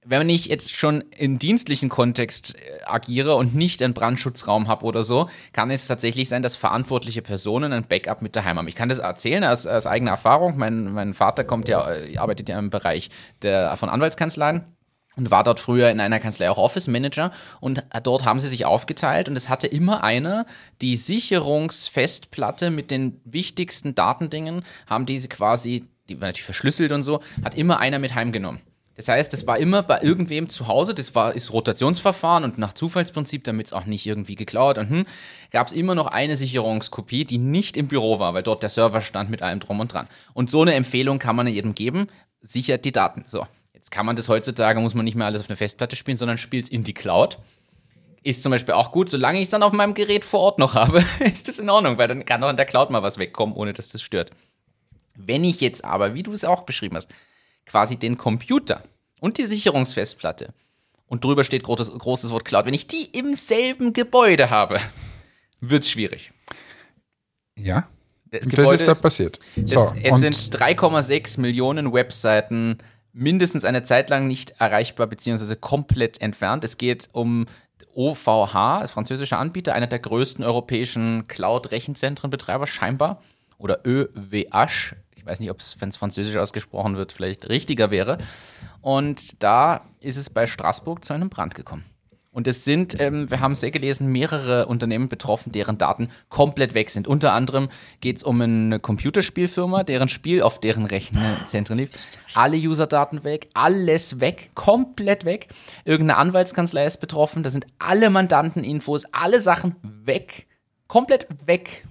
wenn 0.04 0.28
ich 0.28 0.46
jetzt 0.46 0.76
schon 0.76 1.04
im 1.16 1.38
dienstlichen 1.38 1.88
Kontext 1.88 2.54
äh, 2.56 2.84
agiere 2.86 3.34
und 3.34 3.54
nicht 3.54 3.82
einen 3.82 3.94
Brandschutzraum 3.94 4.68
habe 4.68 4.84
oder 4.84 5.02
so, 5.02 5.28
kann 5.52 5.70
es 5.70 5.86
tatsächlich 5.86 6.28
sein, 6.28 6.42
dass 6.42 6.56
verantwortliche 6.56 7.22
Personen 7.22 7.72
ein 7.72 7.86
Backup 7.86 8.22
mit 8.22 8.36
daheim 8.36 8.58
haben. 8.58 8.68
Ich 8.68 8.74
kann 8.74 8.88
das 8.88 9.00
erzählen 9.00 9.44
aus, 9.44 9.66
aus 9.66 9.86
eigener 9.86 10.12
Erfahrung. 10.12 10.56
Mein, 10.56 10.92
mein 10.92 11.14
Vater 11.14 11.44
kommt 11.44 11.68
ja, 11.68 11.90
äh, 11.92 12.16
arbeitet 12.16 12.48
ja 12.48 12.58
im 12.58 12.70
Bereich 12.70 13.10
der, 13.42 13.76
von 13.76 13.88
Anwaltskanzleien 13.88 14.64
und 15.16 15.30
war 15.30 15.42
dort 15.42 15.58
früher 15.58 15.90
in 15.90 16.00
einer 16.00 16.20
Kanzlei 16.20 16.48
auch 16.48 16.58
Office 16.58 16.86
Manager 16.86 17.32
und 17.60 17.84
dort 18.04 18.24
haben 18.24 18.40
sie 18.40 18.48
sich 18.48 18.64
aufgeteilt 18.64 19.28
und 19.28 19.36
es 19.36 19.48
hatte 19.48 19.66
immer 19.66 20.04
einer 20.04 20.46
die 20.80 20.96
Sicherungsfestplatte 20.96 22.70
mit 22.70 22.92
den 22.92 23.20
wichtigsten 23.24 23.96
Datendingen, 23.96 24.62
haben 24.86 25.06
diese 25.06 25.28
quasi, 25.28 25.88
die 26.08 26.20
war 26.20 26.28
natürlich 26.28 26.44
verschlüsselt 26.44 26.92
und 26.92 27.02
so, 27.02 27.20
hat 27.44 27.56
immer 27.56 27.80
einer 27.80 27.98
mit 27.98 28.14
heimgenommen. 28.14 28.60
Das 28.98 29.06
heißt, 29.06 29.32
das 29.32 29.46
war 29.46 29.58
immer 29.58 29.84
bei 29.84 30.00
irgendwem 30.02 30.50
zu 30.50 30.66
Hause, 30.66 30.92
das 30.92 31.14
war, 31.14 31.32
ist 31.32 31.52
Rotationsverfahren 31.52 32.42
und 32.42 32.58
nach 32.58 32.72
Zufallsprinzip, 32.72 33.44
damit 33.44 33.66
es 33.66 33.72
auch 33.72 33.86
nicht 33.86 34.04
irgendwie 34.04 34.34
geklaut 34.34 34.76
und 34.76 34.90
hm, 34.90 35.06
gab 35.52 35.68
es 35.68 35.72
immer 35.72 35.94
noch 35.94 36.08
eine 36.08 36.36
Sicherungskopie, 36.36 37.24
die 37.24 37.38
nicht 37.38 37.76
im 37.76 37.86
Büro 37.86 38.18
war, 38.18 38.34
weil 38.34 38.42
dort 38.42 38.64
der 38.64 38.70
Server 38.70 39.00
stand 39.00 39.30
mit 39.30 39.40
allem 39.40 39.60
drum 39.60 39.78
und 39.78 39.94
dran. 39.94 40.08
Und 40.34 40.50
so 40.50 40.62
eine 40.62 40.74
Empfehlung 40.74 41.20
kann 41.20 41.36
man 41.36 41.46
jedem 41.46 41.76
geben, 41.76 42.08
sichert 42.42 42.84
die 42.84 42.90
Daten. 42.90 43.22
So, 43.28 43.46
jetzt 43.72 43.92
kann 43.92 44.04
man 44.04 44.16
das 44.16 44.28
heutzutage, 44.28 44.80
muss 44.80 44.94
man 44.94 45.04
nicht 45.04 45.14
mehr 45.14 45.28
alles 45.28 45.42
auf 45.42 45.48
eine 45.48 45.56
Festplatte 45.56 45.94
spielen, 45.94 46.16
sondern 46.16 46.36
spielt 46.36 46.64
es 46.64 46.70
in 46.70 46.82
die 46.82 46.94
Cloud 46.94 47.38
ist 48.24 48.42
zum 48.42 48.50
Beispiel 48.50 48.74
auch 48.74 48.90
gut, 48.90 49.08
solange 49.08 49.38
ich 49.38 49.44
es 49.44 49.50
dann 49.50 49.62
auf 49.62 49.72
meinem 49.72 49.94
Gerät 49.94 50.24
vor 50.24 50.40
Ort 50.40 50.58
noch 50.58 50.74
habe, 50.74 51.04
ist 51.20 51.46
das 51.46 51.60
in 51.60 51.70
Ordnung, 51.70 51.98
weil 51.98 52.08
dann 52.08 52.24
kann 52.24 52.42
auch 52.42 52.50
in 52.50 52.56
der 52.56 52.66
Cloud 52.66 52.90
mal 52.90 53.02
was 53.02 53.16
wegkommen, 53.16 53.54
ohne 53.54 53.72
dass 53.72 53.90
das 53.90 54.02
stört. 54.02 54.32
Wenn 55.14 55.44
ich 55.44 55.60
jetzt 55.60 55.84
aber, 55.84 56.14
wie 56.14 56.24
du 56.24 56.32
es 56.32 56.44
auch 56.44 56.62
beschrieben 56.62 56.96
hast, 56.96 57.08
quasi 57.68 57.96
den 57.96 58.16
Computer 58.16 58.82
und 59.20 59.38
die 59.38 59.44
Sicherungsfestplatte 59.44 60.52
und 61.06 61.24
drüber 61.24 61.44
steht 61.44 61.62
großes, 61.62 61.90
großes 61.90 62.30
Wort 62.30 62.44
Cloud, 62.44 62.66
wenn 62.66 62.74
ich 62.74 62.86
die 62.86 63.04
im 63.04 63.34
selben 63.34 63.92
Gebäude 63.92 64.50
habe, 64.50 64.78
wird 65.60 65.82
es 65.82 65.90
schwierig. 65.90 66.32
Ja. 67.56 67.88
Das, 68.30 68.46
Gebäude, 68.46 68.72
das 68.72 68.80
ist 68.82 68.86
da 68.86 68.94
passiert. 68.94 69.40
So, 69.64 69.90
es, 70.02 70.14
es 70.14 70.20
sind 70.20 70.34
3,6 70.54 71.40
Millionen 71.40 71.94
Webseiten 71.94 72.78
mindestens 73.12 73.64
eine 73.64 73.84
Zeit 73.84 74.10
lang 74.10 74.28
nicht 74.28 74.50
erreichbar 74.58 75.06
beziehungsweise 75.06 75.56
komplett 75.56 76.20
entfernt. 76.20 76.62
Es 76.62 76.76
geht 76.76 77.08
um 77.12 77.46
OVH, 77.94 78.80
das 78.80 78.90
französische 78.90 79.38
Anbieter, 79.38 79.74
einer 79.74 79.86
der 79.86 79.98
größten 79.98 80.44
europäischen 80.44 81.26
Cloud-Rechenzentrenbetreiber 81.26 82.66
scheinbar. 82.66 83.22
Oder 83.56 83.80
ÖWH. 83.84 84.94
Ich 85.28 85.32
weiß 85.32 85.40
nicht, 85.40 85.50
ob 85.50 85.60
es, 85.60 85.76
wenn 85.78 85.90
es 85.90 85.98
französisch 85.98 86.38
ausgesprochen 86.38 86.96
wird, 86.96 87.12
vielleicht 87.12 87.50
richtiger 87.50 87.90
wäre. 87.90 88.16
Und 88.80 89.42
da 89.42 89.82
ist 90.00 90.16
es 90.16 90.30
bei 90.30 90.46
Straßburg 90.46 91.04
zu 91.04 91.12
einem 91.12 91.28
Brand 91.28 91.54
gekommen. 91.54 91.84
Und 92.30 92.46
es 92.46 92.64
sind, 92.64 92.98
ähm, 92.98 93.30
wir 93.30 93.40
haben 93.40 93.54
sehr 93.54 93.70
gelesen, 93.70 94.10
mehrere 94.10 94.64
Unternehmen 94.68 95.08
betroffen, 95.08 95.52
deren 95.52 95.76
Daten 95.76 96.08
komplett 96.30 96.72
weg 96.72 96.88
sind. 96.88 97.06
Unter 97.06 97.34
anderem 97.34 97.68
geht 98.00 98.16
es 98.16 98.22
um 98.22 98.40
eine 98.40 98.80
Computerspielfirma, 98.80 99.84
deren 99.84 100.08
Spiel 100.08 100.40
auf 100.40 100.60
deren 100.60 100.86
Rechenzentren 100.86 101.76
lief. 101.76 101.90
Alle 102.32 102.56
Userdaten 102.56 103.22
weg, 103.22 103.50
alles 103.52 104.20
weg, 104.20 104.52
komplett 104.54 105.26
weg. 105.26 105.48
Irgendeine 105.84 106.18
Anwaltskanzlei 106.18 106.86
ist 106.86 107.02
betroffen, 107.02 107.42
da 107.42 107.50
sind 107.50 107.66
alle 107.78 108.08
Mandanteninfos, 108.08 109.04
alle 109.12 109.42
Sachen 109.42 109.76
weg, 109.82 110.46
komplett 110.86 111.26
weg. 111.44 111.84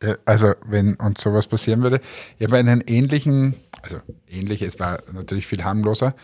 Äh, 0.00 0.16
Also, 0.24 0.54
wenn 0.64 0.94
uns 0.94 1.20
sowas 1.20 1.46
passieren 1.46 1.82
würde, 1.82 2.00
ich 2.38 2.46
habe 2.46 2.56
einen 2.56 2.82
ähnlichen, 2.86 3.54
also 3.82 4.00
ähnlich, 4.28 4.62
es 4.62 4.78
war 4.80 5.02
natürlich 5.12 5.46
viel 5.46 5.64
harmloser, 5.64 6.14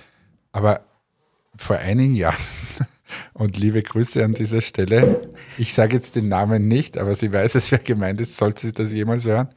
aber 0.53 0.85
vor 1.57 1.77
einigen 1.77 2.15
Jahren, 2.15 2.37
und 3.35 3.57
liebe 3.59 3.83
Grüße 3.83 4.25
an 4.25 4.35
dieser 4.35 4.61
Stelle, 4.61 5.33
ich 5.59 5.75
sage 5.75 5.95
jetzt 5.95 6.17
den 6.17 6.29
Namen 6.29 6.69
nicht, 6.69 6.99
aber 6.99 7.15
sie 7.15 7.33
weiß 7.33 7.55
es, 7.57 7.71
wer 7.71 7.79
gemeint 7.79 8.21
ist, 8.21 8.37
sollte 8.37 8.63
sie 8.63 8.73
das 8.73 8.93
jemals 8.93 9.25
hören. 9.25 9.49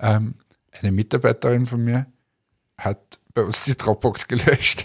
Ähm, 0.00 0.34
eine 0.72 0.92
Mitarbeiterin 0.92 1.66
von 1.66 1.82
mir 1.84 2.06
hat 2.78 3.18
bei 3.34 3.42
uns 3.42 3.64
die 3.64 3.76
Dropbox 3.76 4.26
gelöscht. 4.28 4.84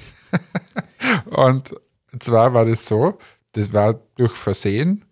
und 1.26 1.74
zwar 2.20 2.54
war 2.54 2.66
das 2.66 2.86
so, 2.86 3.18
das 3.54 3.74
war 3.74 4.00
durch 4.16 4.34
Versehen, 4.34 5.06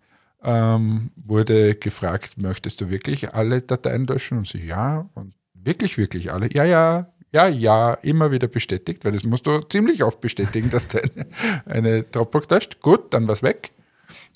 ähm, 0.46 1.10
wurde 1.16 1.74
gefragt, 1.74 2.38
möchtest 2.38 2.80
du 2.80 2.88
wirklich 2.88 3.34
alle 3.34 3.60
Dateien 3.60 4.06
löschen? 4.06 4.38
Und 4.38 4.46
sie, 4.46 4.64
ja, 4.64 5.10
und 5.14 5.34
wirklich, 5.52 5.98
wirklich 5.98 6.32
alle. 6.32 6.48
Ja, 6.54 6.64
ja, 6.64 7.12
ja, 7.32 7.48
ja, 7.48 7.94
immer 7.94 8.30
wieder 8.30 8.46
bestätigt, 8.46 9.04
weil 9.04 9.12
das 9.12 9.24
musst 9.24 9.46
du 9.46 9.60
ziemlich 9.60 10.04
oft 10.04 10.20
bestätigen, 10.20 10.70
dass 10.70 10.88
du 10.88 11.02
eine, 11.02 11.26
eine 11.66 12.02
Dropbox 12.04 12.48
löscht. 12.48 12.80
Gut, 12.80 13.12
dann 13.12 13.26
war's 13.26 13.42
weg. 13.42 13.72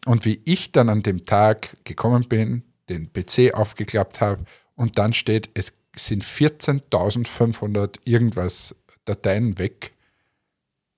Und 0.04 0.24
wie 0.24 0.40
ich 0.44 0.72
dann 0.72 0.88
an 0.88 1.02
dem 1.02 1.24
Tag 1.26 1.76
gekommen 1.84 2.28
bin, 2.28 2.64
den 2.88 3.12
PC 3.12 3.54
aufgeklappt 3.54 4.20
habe 4.20 4.44
und 4.74 4.98
dann 4.98 5.12
steht, 5.12 5.48
es 5.54 5.72
sind 5.96 6.24
14.500 6.24 8.00
irgendwas 8.04 8.74
Dateien 9.04 9.58
weg, 9.58 9.92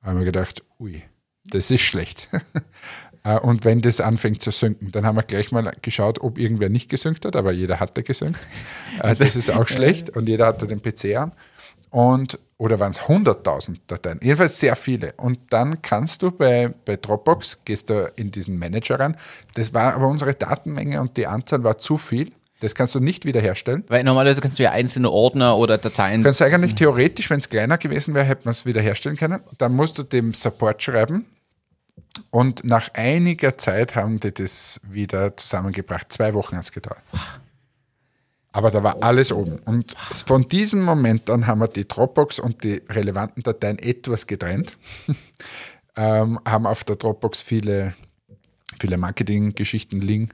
haben 0.01 0.19
wir 0.19 0.25
gedacht, 0.25 0.63
ui, 0.79 1.03
das 1.45 1.71
ist 1.71 1.83
schlecht. 1.83 2.29
Äh, 3.25 3.39
Und 3.39 3.65
wenn 3.65 3.81
das 3.81 4.01
anfängt 4.01 4.43
zu 4.43 4.51
synken, 4.51 4.91
dann 4.93 5.07
haben 5.07 5.17
wir 5.17 5.23
gleich 5.23 5.53
mal 5.53 5.73
geschaut, 5.83 6.21
ob 6.21 6.39
irgendwer 6.39 6.69
nicht 6.69 6.89
gesynkt 6.91 7.25
hat, 7.25 7.37
aber 7.37 7.53
jeder 7.53 7.81
hatte 7.81 8.03
gesynkt. 8.03 8.39
Äh, 9.03 9.15
Das 9.15 9.37
ist 9.37 9.51
auch 9.51 9.67
schlecht 9.69 10.11
und 10.17 10.29
jeder 10.29 10.47
hatte 10.47 10.67
den 10.67 10.83
PC 10.83 11.17
an. 11.17 11.33
Und, 11.91 12.39
oder 12.57 12.81
waren 12.81 12.93
es 12.93 13.01
100.000 13.01 13.77
Dateien? 13.87 14.19
Jedenfalls 14.23 14.59
sehr 14.59 14.77
viele. 14.77 15.13
Und 15.19 15.39
dann 15.51 15.83
kannst 15.83 16.23
du 16.23 16.31
bei, 16.31 16.73
bei 16.87 16.97
Dropbox, 16.97 17.59
gehst 17.67 17.91
du 17.91 18.11
in 18.17 18.31
diesen 18.31 18.59
Manager 18.59 18.99
rein. 18.99 19.17
Das 19.55 19.75
war 19.75 19.95
aber 19.95 20.09
unsere 20.09 20.33
Datenmenge 20.35 21.01
und 21.01 21.17
die 21.19 21.27
Anzahl 21.27 21.65
war 21.65 21.77
zu 21.77 21.99
viel. 21.99 22.31
Das 22.61 22.75
kannst 22.75 22.95
du 22.95 23.01
nicht 23.01 23.25
wiederherstellen. 23.27 23.85
Weil 23.89 24.05
normalerweise 24.05 24.41
kannst 24.41 24.59
du 24.59 24.63
ja 24.63 24.71
einzelne 24.71 25.11
Ordner 25.11 25.59
oder 25.59 25.79
Dateien. 25.79 26.23
Kannst 26.23 26.41
du 26.41 26.45
eigentlich 26.45 26.77
theoretisch, 26.77 27.29
wenn 27.29 27.41
es 27.41 27.49
kleiner 27.51 27.77
gewesen 27.77 28.15
wäre, 28.15 28.25
hätte 28.25 28.43
man 28.45 28.53
es 28.53 28.65
wiederherstellen 28.65 29.19
können. 29.19 29.41
Dann 29.59 29.75
musst 29.75 29.99
du 29.99 30.03
dem 30.05 30.33
Support 30.33 30.81
schreiben. 30.83 31.27
Und 32.33 32.65
nach 32.65 32.89
einiger 32.95 33.59
Zeit 33.59 33.95
haben 33.95 34.19
die 34.19 34.33
das 34.33 34.81
wieder 34.89 35.37
zusammengebracht. 35.37 36.11
Zwei 36.11 36.33
Wochen 36.33 36.57
hat 36.57 36.65
es 36.65 36.73
gedauert. 36.73 37.03
Aber 38.53 38.71
da 38.71 38.83
war 38.83 39.03
alles 39.03 39.31
oben. 39.31 39.59
Und 39.59 39.93
von 40.27 40.49
diesem 40.49 40.83
Moment 40.83 41.29
an 41.29 41.47
haben 41.47 41.61
wir 41.61 41.69
die 41.69 41.87
Dropbox 41.87 42.39
und 42.39 42.65
die 42.65 42.81
relevanten 42.89 43.43
Dateien 43.43 43.79
etwas 43.79 44.27
getrennt. 44.27 44.79
ähm, 45.97 46.41
haben 46.49 46.67
auf 46.67 46.85
der 46.85 46.97
Dropbox 46.97 47.43
viele, 47.43 47.95
viele 48.81 48.97
Marketing-Geschichten 48.97 50.01
liegen 50.01 50.31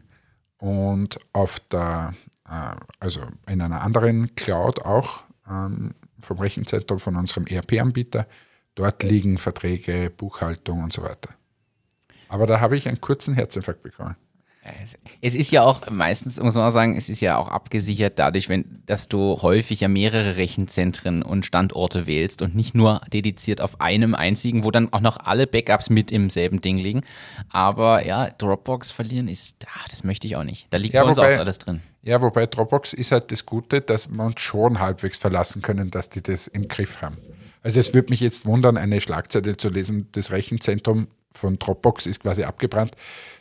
und 0.59 1.19
auf 1.33 1.59
der, 1.73 2.15
äh, 2.49 2.77
also 3.01 3.23
in 3.49 3.61
einer 3.61 3.83
anderen 3.83 4.37
Cloud 4.37 4.83
auch 4.83 5.25
ähm, 5.51 5.97
vom 6.21 6.39
Rechenzentrum 6.39 7.01
von 7.01 7.17
unserem 7.17 7.47
ERP-Anbieter. 7.49 8.29
Dort 8.77 9.03
liegen 9.03 9.37
Verträge, 9.37 10.13
Buchhaltung 10.17 10.85
und 10.85 10.93
so 10.93 11.03
weiter. 11.03 11.38
Aber 12.29 12.47
da 12.47 12.61
habe 12.61 12.77
ich 12.77 12.87
einen 12.89 13.01
kurzen 13.01 13.35
Herzinfarkt 13.35 13.83
bekommen. 13.83 14.17
Es 15.23 15.35
ist 15.35 15.51
ja 15.51 15.63
auch 15.63 15.89
meistens, 15.91 16.39
muss 16.43 16.55
man 16.55 16.69
auch 16.69 16.73
sagen, 16.73 16.95
es 16.97 17.09
ist 17.09 17.21
ja 17.23 17.39
auch 17.39 17.49
abgesichert 17.49 18.19
dadurch, 18.19 18.51
wenn, 18.51 18.83
dass 18.85 19.09
du 19.09 19.41
häufig 19.41 19.81
ja 19.81 19.89
mehrere 19.89 20.37
Rechenzentren 20.37 21.23
und 21.23 21.47
Standorte 21.47 22.07
wählst 22.07 22.43
und 22.43 22.55
nicht 22.55 22.75
nur 22.75 23.01
dediziert 23.11 23.63
auf 23.63 23.81
einem 23.81 24.15
einzigen, 24.15 24.65
wo 24.65 24.71
dann 24.71 24.93
auch 24.93 25.01
noch 25.01 25.17
alle 25.25 25.47
Backups 25.47 25.89
mit 25.89 26.13
im 26.13 26.29
selben 26.29 26.61
Ding 26.61 26.77
liegen. 26.77 27.01
Aber 27.49 28.05
ja, 28.05 28.29
Dropbox 28.37 28.91
verlieren 28.91 29.29
ist, 29.29 29.57
ah, 29.67 29.87
das 29.91 30.05
möchte 30.05 30.27
ich 30.27 30.37
auch 30.37 30.45
nicht. 30.45 30.67
Da 30.69 30.77
liegt 30.77 30.93
Ja, 30.93 31.03
bei 31.03 31.09
uns 31.09 31.19
wobei- 31.19 31.37
auch 31.37 31.41
alles 31.41 31.59
drin. 31.59 31.81
Ja, 32.03 32.21
wobei 32.21 32.45
Dropbox 32.47 32.93
ist 32.93 33.11
halt 33.13 33.33
das 33.33 33.47
Gute, 33.47 33.81
dass 33.81 34.09
wir 34.09 34.23
uns 34.23 34.41
schon 34.41 34.81
halbwegs 34.81 35.17
verlassen 35.17 35.63
können, 35.63 35.91
dass 35.91 36.11
die 36.11 36.23
das 36.23 36.47
im 36.47 36.69
Griff 36.69 37.01
haben. 37.01 37.17
Also 37.63 37.81
es 37.81 37.93
würde 37.95 38.11
mich 38.11 38.21
jetzt 38.21 38.45
wundern, 38.47 38.77
eine 38.77 39.01
Schlagzeile 39.01 39.57
zu 39.57 39.69
lesen, 39.69 40.09
das 40.13 40.31
Rechenzentrum 40.31 41.09
von 41.39 41.59
Dropbox 41.59 42.07
ist 42.07 42.21
quasi 42.21 42.45
abgebrannt. 42.45 42.95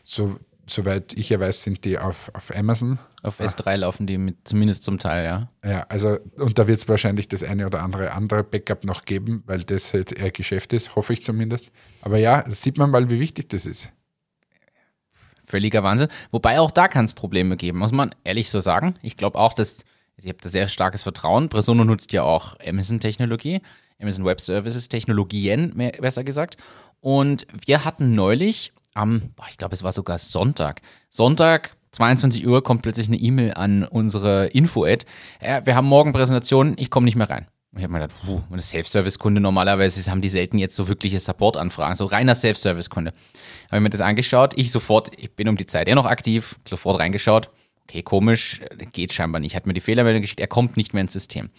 So, 0.04 0.38
soweit 0.70 1.14
ich 1.14 1.30
ja 1.30 1.40
weiß, 1.40 1.64
sind 1.64 1.86
die 1.86 1.98
auf, 1.98 2.32
auf 2.34 2.56
Amazon. 2.56 3.00
Auf 3.24 3.40
S3 3.40 3.78
laufen 3.78 4.08
die 4.08 4.18
mit, 4.18 4.48
zumindest 4.48 4.84
zum 4.84 5.00
Teil, 5.00 5.26
ja. 5.26 5.50
Ja, 5.70 5.86
also 5.90 6.18
und 6.38 6.60
da 6.60 6.68
wird 6.68 6.80
es 6.80 6.88
wahrscheinlich 6.88 7.28
das 7.28 7.44
eine 7.44 7.66
oder 7.66 7.82
andere 7.82 8.12
andere 8.12 8.44
Backup 8.44 8.84
noch 8.84 9.06
geben, 9.06 9.44
weil 9.48 9.64
das 9.64 9.94
halt 9.94 10.12
eher 10.12 10.32
Geschäft 10.32 10.74
ist, 10.74 10.96
hoffe 10.96 11.14
ich 11.14 11.24
zumindest. 11.24 11.68
Aber 12.02 12.18
ja, 12.18 12.44
sieht 12.50 12.78
man 12.78 12.92
mal, 12.92 13.10
wie 13.10 13.20
wichtig 13.20 13.50
das 13.50 13.66
ist. 13.66 13.92
Völliger 15.46 15.82
Wahnsinn. 15.82 16.10
Wobei 16.32 16.60
auch 16.60 16.72
da 16.72 16.88
kann 16.88 17.06
es 17.06 17.14
Probleme 17.14 17.56
geben, 17.56 17.80
muss 17.80 17.94
man 17.94 18.14
ehrlich 18.24 18.50
so 18.50 18.60
sagen. 18.60 18.96
Ich 19.02 19.16
glaube 19.16 19.40
auch, 19.40 19.54
dass, 19.54 19.80
ich 20.18 20.28
habe 20.28 20.38
da 20.42 20.50
sehr 20.50 20.68
starkes 20.68 21.04
Vertrauen. 21.04 21.50
Presono 21.50 21.86
nutzt 21.86 22.12
ja 22.12 22.24
auch 22.24 22.56
Amazon-Technologie, 22.66 23.62
Amazon 24.00 24.26
Web 24.26 24.42
Services, 24.42 24.90
Technologien, 24.90 25.74
mehr, 25.76 25.92
besser 25.92 26.24
gesagt. 26.26 26.58
Und 27.02 27.48
wir 27.66 27.86
hatten 27.86 28.16
neulich 28.16 28.74
am, 28.94 29.34
ich 29.50 29.58
glaube, 29.58 29.76
es 29.76 29.84
war 29.84 29.92
sogar 29.92 30.18
Sonntag. 30.18 30.82
Sonntag, 31.10 31.76
22 31.92 32.46
Uhr, 32.48 32.64
kommt 32.64 32.82
plötzlich 32.82 33.08
eine 33.08 33.18
E-Mail 33.18 33.54
an 33.54 33.84
unsere 33.84 34.48
Info-Ad. 34.48 35.06
Ja, 35.42 35.66
wir 35.66 35.76
haben 35.76 35.88
morgen 35.88 36.14
Präsentation, 36.14 36.76
ich 36.78 36.90
komme 36.90 37.06
nicht 37.06 37.16
mehr 37.16 37.30
rein. 37.30 37.48
Und 37.72 37.80
ich 37.80 37.84
habe 37.84 37.94
mir 37.94 38.00
gedacht, 38.00 38.20
puh, 38.26 38.42
eine 38.52 38.62
Self-Service-Kunde 38.62 39.42
normalerweise 39.42 40.10
haben 40.10 40.22
die 40.22 40.30
selten 40.30 40.58
jetzt 40.58 40.76
so 40.76 40.88
wirkliche 40.88 41.20
Support-Anfragen, 41.20 41.96
so 41.96 42.06
reiner 42.06 42.34
Self-Service-Kunde. 42.34 43.12
Habe 43.68 43.78
ich 43.78 43.82
mir 43.84 43.90
das 43.90 44.02
angeschaut, 44.02 44.54
ich 44.58 44.72
sofort, 44.72 45.12
ich 45.18 45.36
bin 45.36 45.48
um 45.48 45.58
die 45.58 45.66
Zeit 45.66 45.88
ja 45.88 45.96
noch 45.96 46.06
aktiv, 46.06 46.56
sofort 46.68 47.00
reingeschaut. 47.00 47.50
Okay, 47.84 48.04
komisch, 48.04 48.62
geht 48.92 49.14
scheinbar 49.14 49.40
nicht. 49.40 49.56
Hat 49.56 49.66
mir 49.66 49.74
die 49.74 49.82
Fehlermeldung 49.82 50.22
geschickt, 50.22 50.42
er 50.42 50.48
kommt 50.48 50.76
nicht 50.76 50.94
mehr 50.94 51.02
ins 51.02 51.14
System. 51.14 51.50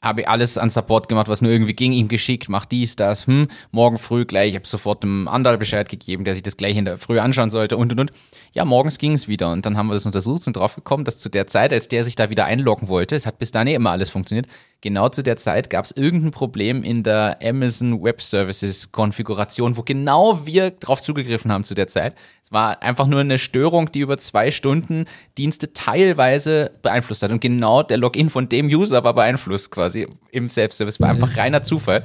Habe 0.00 0.20
ich 0.20 0.28
alles 0.28 0.58
an 0.58 0.70
Support 0.70 1.08
gemacht, 1.08 1.26
was 1.26 1.42
nur 1.42 1.50
irgendwie 1.50 1.74
ging, 1.74 1.92
ihm 1.92 2.06
geschickt, 2.06 2.48
mach 2.48 2.66
dies, 2.66 2.94
das, 2.94 3.26
hm, 3.26 3.48
morgen 3.72 3.98
früh 3.98 4.24
gleich, 4.24 4.50
ich 4.50 4.54
habe 4.54 4.66
sofort 4.66 5.02
einem 5.02 5.26
anderen 5.26 5.58
Bescheid 5.58 5.88
gegeben, 5.88 6.24
der 6.24 6.34
sich 6.34 6.44
das 6.44 6.56
gleich 6.56 6.76
in 6.76 6.84
der 6.84 6.98
Früh 6.98 7.18
anschauen 7.18 7.50
sollte 7.50 7.76
und 7.76 7.90
und 7.90 7.98
und. 7.98 8.12
Ja, 8.52 8.64
morgens 8.64 8.98
ging 8.98 9.12
es 9.14 9.26
wieder 9.26 9.50
und 9.50 9.66
dann 9.66 9.76
haben 9.76 9.88
wir 9.88 9.94
das 9.94 10.06
untersucht, 10.06 10.44
sind 10.44 10.56
drauf 10.56 10.76
gekommen, 10.76 11.04
dass 11.04 11.18
zu 11.18 11.28
der 11.28 11.48
Zeit, 11.48 11.72
als 11.72 11.88
der 11.88 12.04
sich 12.04 12.14
da 12.14 12.30
wieder 12.30 12.44
einloggen 12.44 12.86
wollte, 12.86 13.16
es 13.16 13.26
hat 13.26 13.38
bis 13.38 13.50
dahin 13.50 13.66
eh 13.66 13.74
immer 13.74 13.90
alles 13.90 14.08
funktioniert, 14.08 14.46
genau 14.80 15.08
zu 15.08 15.22
der 15.24 15.36
Zeit 15.36 15.68
gab 15.68 15.84
es 15.84 15.90
irgendein 15.90 16.30
Problem 16.30 16.84
in 16.84 17.02
der 17.02 17.38
Amazon 17.42 18.00
Web 18.00 18.22
Services 18.22 18.92
Konfiguration, 18.92 19.76
wo 19.76 19.82
genau 19.82 20.46
wir 20.46 20.70
drauf 20.70 21.00
zugegriffen 21.00 21.50
haben 21.50 21.64
zu 21.64 21.74
der 21.74 21.88
Zeit. 21.88 22.14
Es 22.48 22.52
war 22.52 22.82
einfach 22.82 23.06
nur 23.06 23.20
eine 23.20 23.38
Störung, 23.38 23.92
die 23.92 24.00
über 24.00 24.16
zwei 24.16 24.50
Stunden 24.50 25.04
Dienste 25.36 25.74
teilweise 25.74 26.70
beeinflusst 26.80 27.22
hat. 27.22 27.30
Und 27.30 27.40
genau 27.40 27.82
der 27.82 27.98
Login 27.98 28.30
von 28.30 28.48
dem 28.48 28.68
User 28.68 29.04
war 29.04 29.12
beeinflusst 29.12 29.70
quasi 29.70 29.87
im 29.96 30.48
Self-Service. 30.48 31.00
War 31.00 31.10
einfach 31.10 31.36
reiner 31.36 31.62
Zufall. 31.62 32.04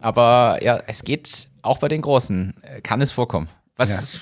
Aber 0.00 0.58
ja, 0.62 0.80
es 0.86 1.02
geht 1.02 1.48
auch 1.62 1.78
bei 1.78 1.88
den 1.88 2.02
Großen. 2.02 2.54
äh, 2.62 2.80
Kann 2.80 3.00
es 3.00 3.12
vorkommen. 3.12 3.48
Was 3.76 4.18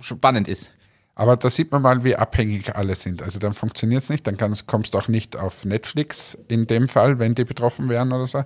spannend 0.00 0.48
ist. 0.48 0.70
Aber 1.16 1.36
da 1.36 1.48
sieht 1.48 1.70
man 1.70 1.82
mal, 1.82 2.02
wie 2.02 2.16
abhängig 2.16 2.74
alle 2.74 2.94
sind. 2.94 3.22
Also 3.22 3.38
dann 3.38 3.54
funktioniert 3.54 4.02
es 4.02 4.10
nicht, 4.10 4.26
dann 4.26 4.36
kannst, 4.36 4.66
kommst 4.66 4.94
du 4.94 4.98
auch 4.98 5.06
nicht 5.06 5.36
auf 5.36 5.64
Netflix 5.64 6.36
in 6.48 6.66
dem 6.66 6.88
Fall, 6.88 7.18
wenn 7.18 7.34
die 7.34 7.44
betroffen 7.44 7.88
wären 7.88 8.12
oder 8.12 8.26
so. 8.26 8.44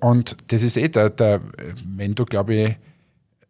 Und 0.00 0.36
das 0.48 0.62
ist 0.62 0.76
eh 0.76 0.88
der, 0.88 1.08
der 1.08 1.40
wenn 1.86 2.14
du, 2.14 2.26
glaube 2.26 2.54
ich, 2.54 2.76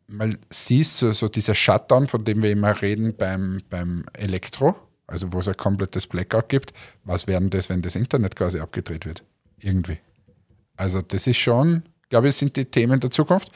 mal 0.06 0.36
siehst, 0.50 0.98
so, 0.98 1.12
so 1.12 1.28
dieser 1.28 1.54
Shutdown, 1.54 2.06
von 2.06 2.24
dem 2.24 2.42
wir 2.42 2.52
immer 2.52 2.80
reden 2.80 3.14
beim, 3.16 3.62
beim 3.68 4.04
Elektro, 4.12 4.76
also 5.08 5.32
wo 5.32 5.40
es 5.40 5.48
ein 5.48 5.56
komplettes 5.56 6.06
Blackout 6.06 6.48
gibt, 6.48 6.72
was 7.04 7.26
wäre 7.26 7.40
denn 7.40 7.50
das, 7.50 7.68
wenn 7.68 7.82
das 7.82 7.96
Internet 7.96 8.36
quasi 8.36 8.60
abgedreht 8.60 9.06
wird? 9.06 9.24
Irgendwie. 9.62 9.98
Also 10.76 11.00
das 11.00 11.26
ist 11.26 11.38
schon, 11.38 11.84
glaube 12.08 12.28
ich, 12.28 12.36
sind 12.36 12.56
die 12.56 12.64
Themen 12.64 13.00
der 13.00 13.10
Zukunft. 13.10 13.48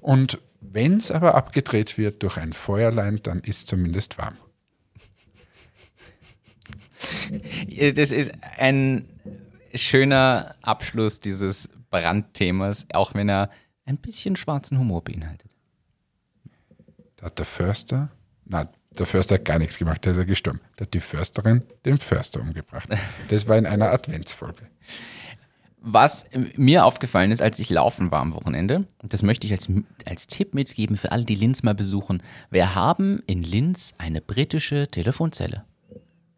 Und 0.00 0.40
wenn 0.60 0.96
es 0.96 1.10
aber 1.10 1.34
abgedreht 1.34 1.98
wird 1.98 2.22
durch 2.22 2.36
ein 2.36 2.52
Feuerlein, 2.52 3.20
dann 3.22 3.40
ist 3.40 3.68
zumindest 3.68 4.18
warm. 4.18 4.36
Das 7.94 8.10
ist 8.10 8.32
ein 8.58 9.08
schöner 9.74 10.54
Abschluss 10.62 11.20
dieses 11.20 11.68
Brandthemas, 11.90 12.86
auch 12.92 13.14
wenn 13.14 13.28
er 13.28 13.50
ein 13.84 13.98
bisschen 13.98 14.36
schwarzen 14.36 14.78
Humor 14.78 15.02
beinhaltet. 15.02 15.50
Da 17.16 17.26
hat 17.26 17.38
der 17.38 17.46
Förster, 17.46 18.10
nein, 18.44 18.68
der 18.98 19.06
Förster 19.06 19.36
hat 19.36 19.44
gar 19.44 19.58
nichts 19.58 19.78
gemacht, 19.78 20.04
der 20.04 20.12
ist 20.12 20.18
ja 20.18 20.24
gestorben. 20.24 20.60
Da 20.76 20.84
hat 20.84 20.94
die 20.94 21.00
Försterin 21.00 21.62
den 21.84 21.98
Förster 21.98 22.40
umgebracht. 22.40 22.88
Das 23.28 23.48
war 23.48 23.56
in 23.56 23.66
einer 23.66 23.90
Adventsfolge. 23.90 24.68
Was 25.84 26.24
mir 26.56 26.84
aufgefallen 26.84 27.32
ist, 27.32 27.42
als 27.42 27.58
ich 27.58 27.68
laufen 27.68 28.12
war 28.12 28.20
am 28.20 28.34
Wochenende, 28.34 28.86
das 29.02 29.22
möchte 29.22 29.48
ich 29.48 29.52
als, 29.52 29.68
als 30.06 30.28
Tipp 30.28 30.54
mitgeben 30.54 30.96
für 30.96 31.10
alle, 31.10 31.24
die 31.24 31.34
Linz 31.34 31.64
mal 31.64 31.74
besuchen. 31.74 32.22
Wir 32.50 32.76
haben 32.76 33.20
in 33.26 33.42
Linz 33.42 33.94
eine 33.98 34.20
britische 34.20 34.86
Telefonzelle. 34.86 35.64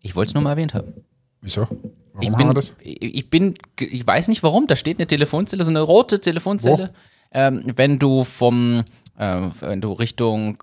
Ich 0.00 0.16
wollte 0.16 0.30
es 0.30 0.35
nur 0.35 0.42
mal 0.42 0.50
erwähnt 0.50 0.72
haben. 0.72 0.94
Wieso? 1.42 1.68
Warum 2.14 2.33
ich 2.33 2.37
bin, 2.37 2.54
das? 2.54 2.72
Ich 2.80 3.28
bin, 3.28 3.54
ich 3.78 4.07
weiß 4.07 4.28
nicht 4.28 4.42
warum, 4.42 4.66
da 4.66 4.76
steht 4.76 4.98
eine 4.98 5.07
Telefonzelle, 5.07 5.62
so 5.62 5.70
eine 5.70 5.83
rote 5.83 6.20
Telefonzelle. 6.20 6.94
Ähm, 7.30 7.72
wenn 7.76 7.98
du 7.98 8.24
vom, 8.24 8.85
äh, 9.18 9.40
wenn 9.61 9.83
du 9.83 9.92
Richtung 9.92 10.57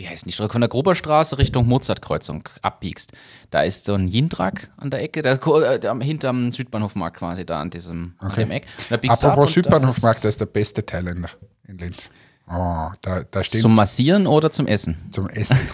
wie 0.00 0.08
heißt 0.08 0.24
die 0.26 0.32
Strecke, 0.32 0.52
von 0.52 0.62
der 0.62 0.70
Gruberstraße 0.70 1.36
Richtung 1.36 1.68
Mozartkreuzung 1.68 2.42
abbiegst. 2.62 3.12
Da 3.50 3.62
ist 3.62 3.84
so 3.84 3.94
ein 3.94 4.08
Jindrak 4.08 4.70
an 4.78 4.90
der 4.90 5.02
Ecke, 5.02 5.20
da, 5.20 5.34
äh, 5.34 6.04
hinterm 6.04 6.50
Südbahnhofmarkt 6.50 7.18
quasi, 7.18 7.44
da 7.44 7.60
an 7.60 7.68
diesem 7.68 8.14
okay. 8.18 8.26
an 8.26 8.36
dem 8.36 8.50
Eck. 8.50 8.66
Apropos 8.90 9.52
Südbahnhofmarkt, 9.52 10.24
da 10.24 10.28
ist 10.30 10.40
der 10.40 10.46
beste 10.46 10.84
Thailänder 10.84 11.28
in 11.68 11.76
Linz. 11.76 12.08
Oh, 12.48 12.88
da, 13.02 13.22
da 13.30 13.42
zum 13.42 13.74
Massieren 13.74 14.26
oder 14.26 14.50
zum 14.50 14.66
Essen? 14.66 14.96
Zum 15.12 15.28
Essen. 15.28 15.68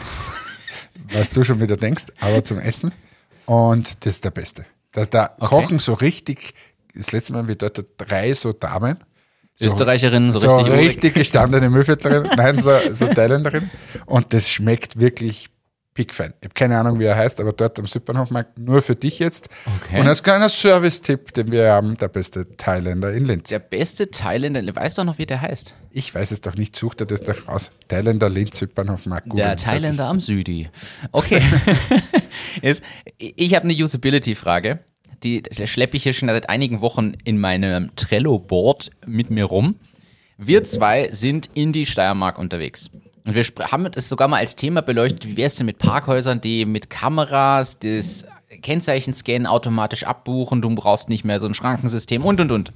Was 1.13 1.31
du 1.31 1.45
schon 1.45 1.61
wieder 1.61 1.77
denkst, 1.77 2.07
aber 2.21 2.43
zum 2.43 2.59
Essen. 2.59 2.93
Und 3.47 4.05
das 4.05 4.15
ist 4.15 4.25
der 4.25 4.33
Beste. 4.33 4.67
Da, 4.91 5.05
da 5.05 5.37
okay. 5.39 5.47
kochen 5.47 5.79
so 5.79 5.95
richtig, 5.95 6.55
das 6.95 7.13
letzte 7.13 7.33
Mal 7.33 7.47
wie 7.47 7.55
dort 7.55 7.83
drei 7.97 8.35
so 8.35 8.53
Damen 8.53 8.99
so, 9.57 9.67
Österreicherin, 9.67 10.33
so, 10.33 10.39
so 10.39 10.51
richtig 10.51 10.73
richtig 10.73 11.15
gestandene 11.15 11.71
Müllviertlerin, 11.71 12.29
nein, 12.37 12.59
so, 12.59 12.73
so 12.91 13.07
Thailänderin. 13.07 13.71
Und 14.05 14.35
das 14.35 14.51
schmeckt 14.51 15.01
wirklich 15.01 15.49
pickfein. 15.95 16.35
Ich 16.41 16.45
habe 16.45 16.55
keine 16.55 16.79
Ahnung, 16.79 17.01
wie 17.01 17.05
er 17.05 17.17
heißt, 17.17 17.41
aber 17.41 17.53
dort 17.53 17.79
am 17.79 17.87
Südbahnhofmarkt 17.87 18.59
nur 18.59 18.83
für 18.83 18.95
dich 18.95 19.19
jetzt. 19.19 19.49
Okay. 19.83 19.99
Und 19.99 20.07
als 20.07 20.23
kleiner 20.23 20.51
Service-Tipp, 20.51 21.33
den 21.33 21.51
wir 21.51 21.73
haben, 21.73 21.97
der 21.97 22.09
beste 22.09 22.55
Thailänder 22.59 23.15
in 23.15 23.25
Linz. 23.25 23.49
Der 23.49 23.59
beste 23.59 24.11
Thailänder, 24.11 24.63
weißt 24.77 24.99
du 24.99 25.03
auch 25.03 25.07
noch, 25.07 25.17
wie 25.17 25.25
der 25.25 25.41
heißt? 25.41 25.75
Ich 25.91 26.15
weiß 26.15 26.33
es 26.33 26.43
doch 26.43 26.55
nicht, 26.55 26.77
sucht 26.77 27.01
er 27.01 27.07
das 27.07 27.23
doch 27.23 27.49
raus. 27.49 27.73
Thailänder 27.89 28.29
Linz 28.29 28.59
Südbahnhofmarkt. 28.59 29.29
Der 29.39 29.57
Thailänder 29.57 30.05
am 30.05 30.21
Südi. 30.21 30.69
Okay. 31.13 31.41
ich 33.19 33.55
habe 33.55 33.65
eine 33.65 33.73
Usability-Frage 33.73 34.81
die 35.23 35.43
schleppe 35.65 35.97
ich 35.97 36.03
hier 36.03 36.13
schon 36.13 36.29
seit 36.29 36.49
einigen 36.49 36.81
Wochen 36.81 37.15
in 37.25 37.39
meinem 37.39 37.95
Trello-Board 37.97 38.91
mit 39.07 39.31
mir 39.31 39.45
rum. 39.45 39.77
Wir 40.39 40.65
zwei 40.65 41.11
sind 41.13 41.51
in 41.55 41.73
die 41.73 41.87
Steiermark 41.87 42.39
unterwegs. 42.39 42.91
Und 43.25 43.35
wir 43.35 43.45
haben 43.73 43.91
das 43.91 44.09
sogar 44.09 44.29
mal 44.29 44.39
als 44.39 44.55
Thema 44.55 44.83
beleuchtet, 44.83 45.27
wie 45.27 45.37
wäre 45.37 45.49
es 45.49 45.57
denn 45.57 45.67
mit 45.67 45.79
Parkhäusern, 45.79 46.41
die 46.41 46.65
mit 46.65 46.91
Kameras 46.91 47.79
das 47.79 48.25
Kennzeichen 48.63 49.15
scannen, 49.15 49.47
automatisch 49.47 50.05
abbuchen, 50.05 50.63
du 50.63 50.73
brauchst 50.75 51.09
nicht 51.09 51.25
mehr 51.25 51.41
so 51.41 51.47
ein 51.47 51.55
Schrankensystem 51.55 52.25
und 52.25 52.41
und 52.41 52.53
und 52.53 52.73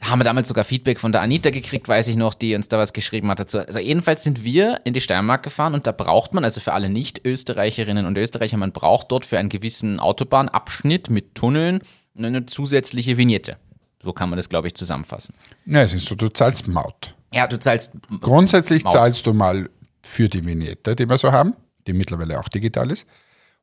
haben 0.00 0.20
wir 0.20 0.24
damals 0.24 0.48
sogar 0.48 0.64
Feedback 0.64 1.00
von 1.00 1.12
der 1.12 1.22
Anita 1.22 1.50
gekriegt, 1.50 1.88
weiß 1.88 2.08
ich 2.08 2.16
noch, 2.16 2.34
die 2.34 2.54
uns 2.54 2.68
da 2.68 2.78
was 2.78 2.92
geschrieben 2.92 3.28
hat 3.28 3.40
dazu. 3.40 3.58
Also 3.58 3.78
jedenfalls 3.80 4.22
sind 4.22 4.44
wir 4.44 4.80
in 4.84 4.94
die 4.94 5.00
Steiermark 5.00 5.42
gefahren 5.42 5.74
und 5.74 5.86
da 5.86 5.92
braucht 5.92 6.34
man, 6.34 6.44
also 6.44 6.60
für 6.60 6.72
alle 6.72 6.88
Nicht-Österreicherinnen 6.88 8.06
und 8.06 8.16
Österreicher, 8.16 8.56
man 8.56 8.72
braucht 8.72 9.10
dort 9.10 9.26
für 9.26 9.38
einen 9.38 9.48
gewissen 9.48 9.98
Autobahnabschnitt 9.98 11.10
mit 11.10 11.34
Tunneln 11.34 11.80
eine 12.16 12.46
zusätzliche 12.46 13.16
Vignette. 13.16 13.56
So 14.02 14.12
kann 14.12 14.30
man 14.30 14.36
das, 14.36 14.48
glaube 14.48 14.68
ich, 14.68 14.74
zusammenfassen. 14.74 15.34
Ja, 15.66 15.82
es 15.82 15.94
ist 15.94 16.06
so, 16.06 16.14
du 16.14 16.28
zahlst 16.28 16.68
Maut. 16.68 17.14
Ja, 17.32 17.46
du 17.46 17.58
zahlst. 17.58 17.94
Grundsätzlich 18.20 18.84
Maut. 18.84 18.92
zahlst 18.92 19.26
du 19.26 19.34
mal 19.34 19.68
für 20.02 20.28
die 20.28 20.44
Vignette, 20.44 20.94
die 20.94 21.08
wir 21.08 21.18
so 21.18 21.32
haben, 21.32 21.54
die 21.86 21.92
mittlerweile 21.92 22.38
auch 22.38 22.48
digital 22.48 22.90
ist. 22.90 23.06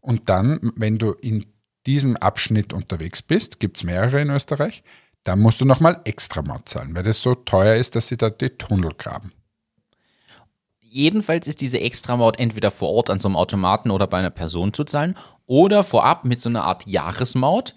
Und 0.01 0.29
dann, 0.29 0.71
wenn 0.75 0.97
du 0.97 1.13
in 1.13 1.45
diesem 1.85 2.17
Abschnitt 2.17 2.73
unterwegs 2.73 3.21
bist, 3.21 3.59
gibt 3.59 3.77
es 3.77 3.83
mehrere 3.83 4.21
in 4.21 4.29
Österreich, 4.29 4.83
da 5.25 5.35
musst 5.35 5.59
du 5.59 5.65
nochmal 5.65 5.99
extra 6.05 6.41
Maut 6.41 6.69
zahlen, 6.69 6.95
weil 6.95 7.03
das 7.03 7.21
so 7.21 7.35
teuer 7.35 7.75
ist, 7.75 7.97
dass 7.97 8.07
sie 8.07 8.15
da 8.15 8.29
die 8.29 8.47
Tunnel 8.49 8.91
graben. 8.97 9.33
Jedenfalls 10.79 11.47
ist 11.47 11.59
diese 11.59 11.81
Extramaut 11.81 12.39
entweder 12.39 12.71
vor 12.71 12.91
Ort 12.91 13.09
an 13.09 13.19
so 13.19 13.27
einem 13.27 13.35
Automaten 13.35 13.91
oder 13.91 14.07
bei 14.07 14.19
einer 14.19 14.29
Person 14.29 14.71
zu 14.71 14.85
zahlen 14.85 15.17
oder 15.45 15.83
vorab 15.83 16.23
mit 16.23 16.39
so 16.39 16.47
einer 16.47 16.63
Art 16.63 16.87
Jahresmaut. 16.87 17.75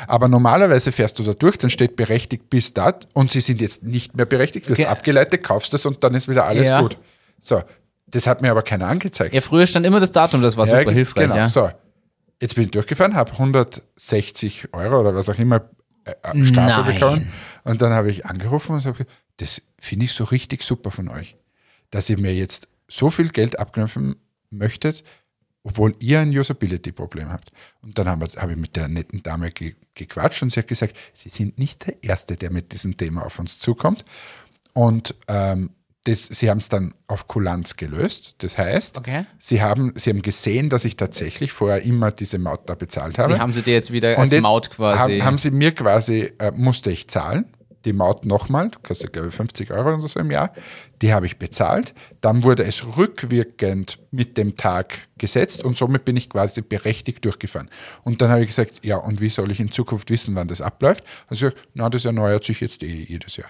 Aber 0.06 0.28
normalerweise 0.28 0.90
fährst 0.90 1.18
du 1.18 1.22
da 1.22 1.34
durch, 1.34 1.58
dann 1.58 1.70
steht 1.70 1.96
berechtigt 1.96 2.48
bis 2.48 2.72
dort 2.72 3.08
und 3.12 3.30
sie 3.30 3.40
sind 3.40 3.60
jetzt 3.60 3.82
nicht 3.82 4.16
mehr 4.16 4.24
berechtigt, 4.24 4.68
wirst 4.68 4.80
okay. 4.80 4.90
abgeleitet, 4.90 5.42
kaufst 5.42 5.74
es 5.74 5.84
und 5.84 6.02
dann 6.02 6.14
ist 6.14 6.28
wieder 6.28 6.44
alles 6.44 6.68
ja. 6.68 6.80
gut. 6.80 6.96
So, 7.38 7.62
das 8.12 8.26
hat 8.26 8.42
mir 8.42 8.50
aber 8.50 8.62
keiner 8.62 8.86
angezeigt. 8.88 9.34
Ja, 9.34 9.40
früher 9.40 9.66
stand 9.66 9.84
immer 9.86 10.00
das 10.00 10.12
Datum, 10.12 10.42
das 10.42 10.56
war 10.56 10.66
super 10.66 10.92
hilfreich. 10.92 11.24
Genau, 11.24 11.36
ja. 11.36 11.48
so. 11.48 11.70
Jetzt 12.40 12.54
bin 12.54 12.64
ich 12.64 12.70
durchgefahren, 12.70 13.14
habe 13.14 13.32
160 13.32 14.72
Euro 14.72 15.00
oder 15.00 15.14
was 15.14 15.28
auch 15.28 15.38
immer 15.38 15.70
äh, 16.04 16.10
äh, 16.22 16.44
Strafe 16.44 16.82
Nein. 16.82 16.94
bekommen. 16.94 17.32
Und 17.64 17.80
dann 17.82 17.92
habe 17.92 18.10
ich 18.10 18.26
angerufen 18.26 18.72
und 18.72 18.78
gesagt, 18.78 19.06
das 19.38 19.62
finde 19.78 20.04
ich 20.06 20.12
so 20.12 20.24
richtig 20.24 20.62
super 20.62 20.90
von 20.90 21.08
euch, 21.08 21.36
dass 21.90 22.10
ihr 22.10 22.18
mir 22.18 22.34
jetzt 22.34 22.68
so 22.88 23.10
viel 23.10 23.30
Geld 23.30 23.58
abknöpfen 23.58 24.16
möchtet, 24.50 25.04
obwohl 25.62 25.94
ihr 26.00 26.20
ein 26.20 26.36
Usability-Problem 26.36 27.30
habt. 27.30 27.52
Und 27.80 27.98
dann 27.98 28.08
habe 28.08 28.26
hab 28.26 28.50
ich 28.50 28.56
mit 28.56 28.76
der 28.76 28.88
netten 28.88 29.22
Dame 29.22 29.50
ge 29.50 29.74
gequatscht 29.94 30.42
und 30.42 30.50
sie 30.50 30.58
hat 30.58 30.68
gesagt, 30.68 30.96
sie 31.12 31.28
sind 31.28 31.58
nicht 31.58 31.86
der 31.86 32.02
Erste, 32.02 32.36
der 32.36 32.50
mit 32.50 32.72
diesem 32.72 32.96
Thema 32.96 33.26
auf 33.26 33.38
uns 33.38 33.58
zukommt. 33.58 34.04
Und 34.72 35.14
ähm, 35.28 35.70
das, 36.04 36.26
sie 36.26 36.50
haben 36.50 36.58
es 36.58 36.68
dann 36.68 36.94
auf 37.06 37.28
Kulanz 37.28 37.76
gelöst. 37.76 38.34
Das 38.38 38.58
heißt, 38.58 38.98
Okay. 38.98 39.24
sie, 39.38 39.62
haben, 39.62 39.92
sie 39.96 40.10
haben 40.10 40.22
gesehen, 40.22 40.68
dass 40.68 40.84
ich 40.84 40.96
tatsächlich 40.96 41.52
vorher 41.52 41.82
immer 41.82 42.10
diese 42.10 42.38
Maut 42.38 42.68
da 42.68 42.74
bezahlt 42.74 43.18
habe. 43.18 43.34
Sie 43.34 43.38
haben 43.38 43.54
sie 43.54 43.62
dir 43.62 43.74
jetzt 43.74 43.92
wieder 43.92 44.18
als 44.18 44.32
jetzt 44.32 44.42
Maut 44.42 44.70
quasi. 44.70 44.98
Haben, 45.18 45.24
haben 45.24 45.38
sie 45.38 45.50
mir 45.52 45.72
quasi, 45.72 46.32
äh, 46.38 46.50
musste 46.50 46.90
ich 46.90 47.08
zahlen, 47.08 47.44
die 47.84 47.92
Maut 47.92 48.24
nochmal, 48.24 48.70
kostet 48.82 49.12
glaube 49.12 49.28
ich 49.28 49.34
50 49.34 49.70
Euro 49.72 49.94
oder 49.94 50.06
so 50.06 50.20
im 50.20 50.30
Jahr, 50.30 50.52
die 51.02 51.12
habe 51.12 51.26
ich 51.26 51.38
bezahlt. 51.38 51.94
Dann 52.20 52.42
wurde 52.44 52.62
es 52.64 52.84
rückwirkend 52.96 53.98
mit 54.10 54.36
dem 54.36 54.56
Tag 54.56 55.08
gesetzt 55.18 55.64
und 55.64 55.76
somit 55.76 56.04
bin 56.04 56.16
ich 56.16 56.30
quasi 56.30 56.62
berechtigt 56.62 57.24
durchgefahren. 57.24 57.70
Und 58.04 58.22
dann 58.22 58.30
habe 58.30 58.42
ich 58.42 58.48
gesagt, 58.48 58.84
ja, 58.84 58.96
und 58.96 59.20
wie 59.20 59.28
soll 59.28 59.50
ich 59.50 59.60
in 59.60 59.70
Zukunft 59.72 60.10
wissen, 60.10 60.34
wann 60.34 60.48
das 60.48 60.60
abläuft? 60.60 61.04
Also 61.28 61.50
na, 61.74 61.88
das 61.90 62.04
erneuert 62.04 62.44
sich 62.44 62.60
jetzt 62.60 62.82
eh 62.82 63.04
jedes 63.08 63.36
Jahr. 63.36 63.48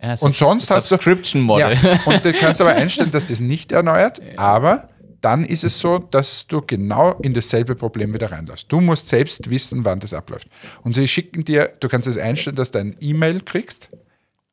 Ja, 0.00 0.14
Und 0.20 0.36
sonst 0.36 0.70
hast 0.70 0.90
du- 0.90 0.94
Subscription 0.94 1.42
Model. 1.42 1.76
Ja, 1.82 2.00
und 2.06 2.24
du 2.24 2.32
kannst 2.32 2.60
aber 2.60 2.72
einstellen, 2.74 3.10
dass 3.10 3.28
das 3.28 3.40
nicht 3.40 3.72
erneuert, 3.72 4.20
aber 4.36 4.88
dann 5.20 5.44
ist 5.44 5.64
es 5.64 5.78
so, 5.78 5.98
dass 5.98 6.46
du 6.46 6.60
genau 6.62 7.12
in 7.22 7.34
dasselbe 7.34 7.74
Problem 7.74 8.14
wieder 8.14 8.30
reinlässt. 8.30 8.66
Du 8.70 8.80
musst 8.80 9.08
selbst 9.08 9.50
wissen, 9.50 9.84
wann 9.84 9.98
das 9.98 10.14
abläuft. 10.14 10.48
Und 10.82 10.94
sie 10.94 11.08
schicken 11.08 11.44
dir, 11.44 11.72
du 11.80 11.88
kannst 11.88 12.06
es 12.06 12.16
einstellen, 12.16 12.54
dass 12.56 12.70
du 12.70 12.78
ein 12.78 12.96
E-Mail 13.00 13.40
kriegst, 13.40 13.90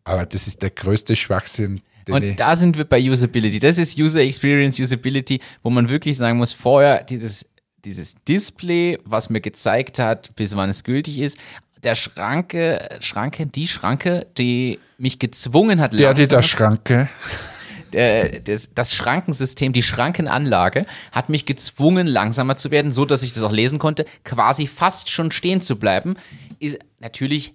aber 0.03 0.25
das 0.25 0.47
ist 0.47 0.61
der 0.63 0.71
größte 0.71 1.15
Schwachsinn, 1.15 1.81
den 2.07 2.15
Und 2.15 2.39
da 2.39 2.55
sind 2.55 2.77
wir 2.77 2.85
bei 2.85 3.01
Usability. 3.01 3.59
Das 3.59 3.77
ist 3.77 3.97
User 3.97 4.21
Experience, 4.21 4.79
Usability, 4.79 5.39
wo 5.63 5.69
man 5.69 5.89
wirklich 5.89 6.17
sagen 6.17 6.37
muss, 6.37 6.53
vorher 6.53 7.03
dieses, 7.03 7.47
dieses 7.83 8.15
Display, 8.27 8.99
was 9.05 9.29
mir 9.29 9.41
gezeigt 9.41 9.97
hat, 9.99 10.35
bis 10.35 10.55
wann 10.55 10.69
es 10.69 10.83
gültig 10.83 11.19
ist, 11.19 11.37
der 11.83 11.95
Schranke, 11.95 12.89
Schranke, 13.01 13.45
die 13.45 13.67
Schranke, 13.67 14.27
die 14.37 14.79
mich 14.97 15.19
gezwungen 15.19 15.79
hat, 15.81 15.93
der, 15.93 16.13
die 16.13 16.27
der 16.27 16.41
Schranke, 16.41 17.09
der, 17.93 18.39
das, 18.39 18.69
das 18.73 18.93
Schrankensystem, 18.93 19.73
die 19.73 19.83
Schrankenanlage, 19.83 20.85
hat 21.11 21.29
mich 21.29 21.45
gezwungen, 21.45 22.07
langsamer 22.07 22.57
zu 22.57 22.71
werden, 22.71 22.91
so 22.91 23.05
dass 23.05 23.23
ich 23.23 23.33
das 23.33 23.43
auch 23.43 23.51
lesen 23.51 23.79
konnte, 23.79 24.05
quasi 24.23 24.67
fast 24.67 25.09
schon 25.09 25.31
stehen 25.31 25.61
zu 25.61 25.77
bleiben. 25.77 26.15
Ist 26.59 26.79
natürlich 26.99 27.53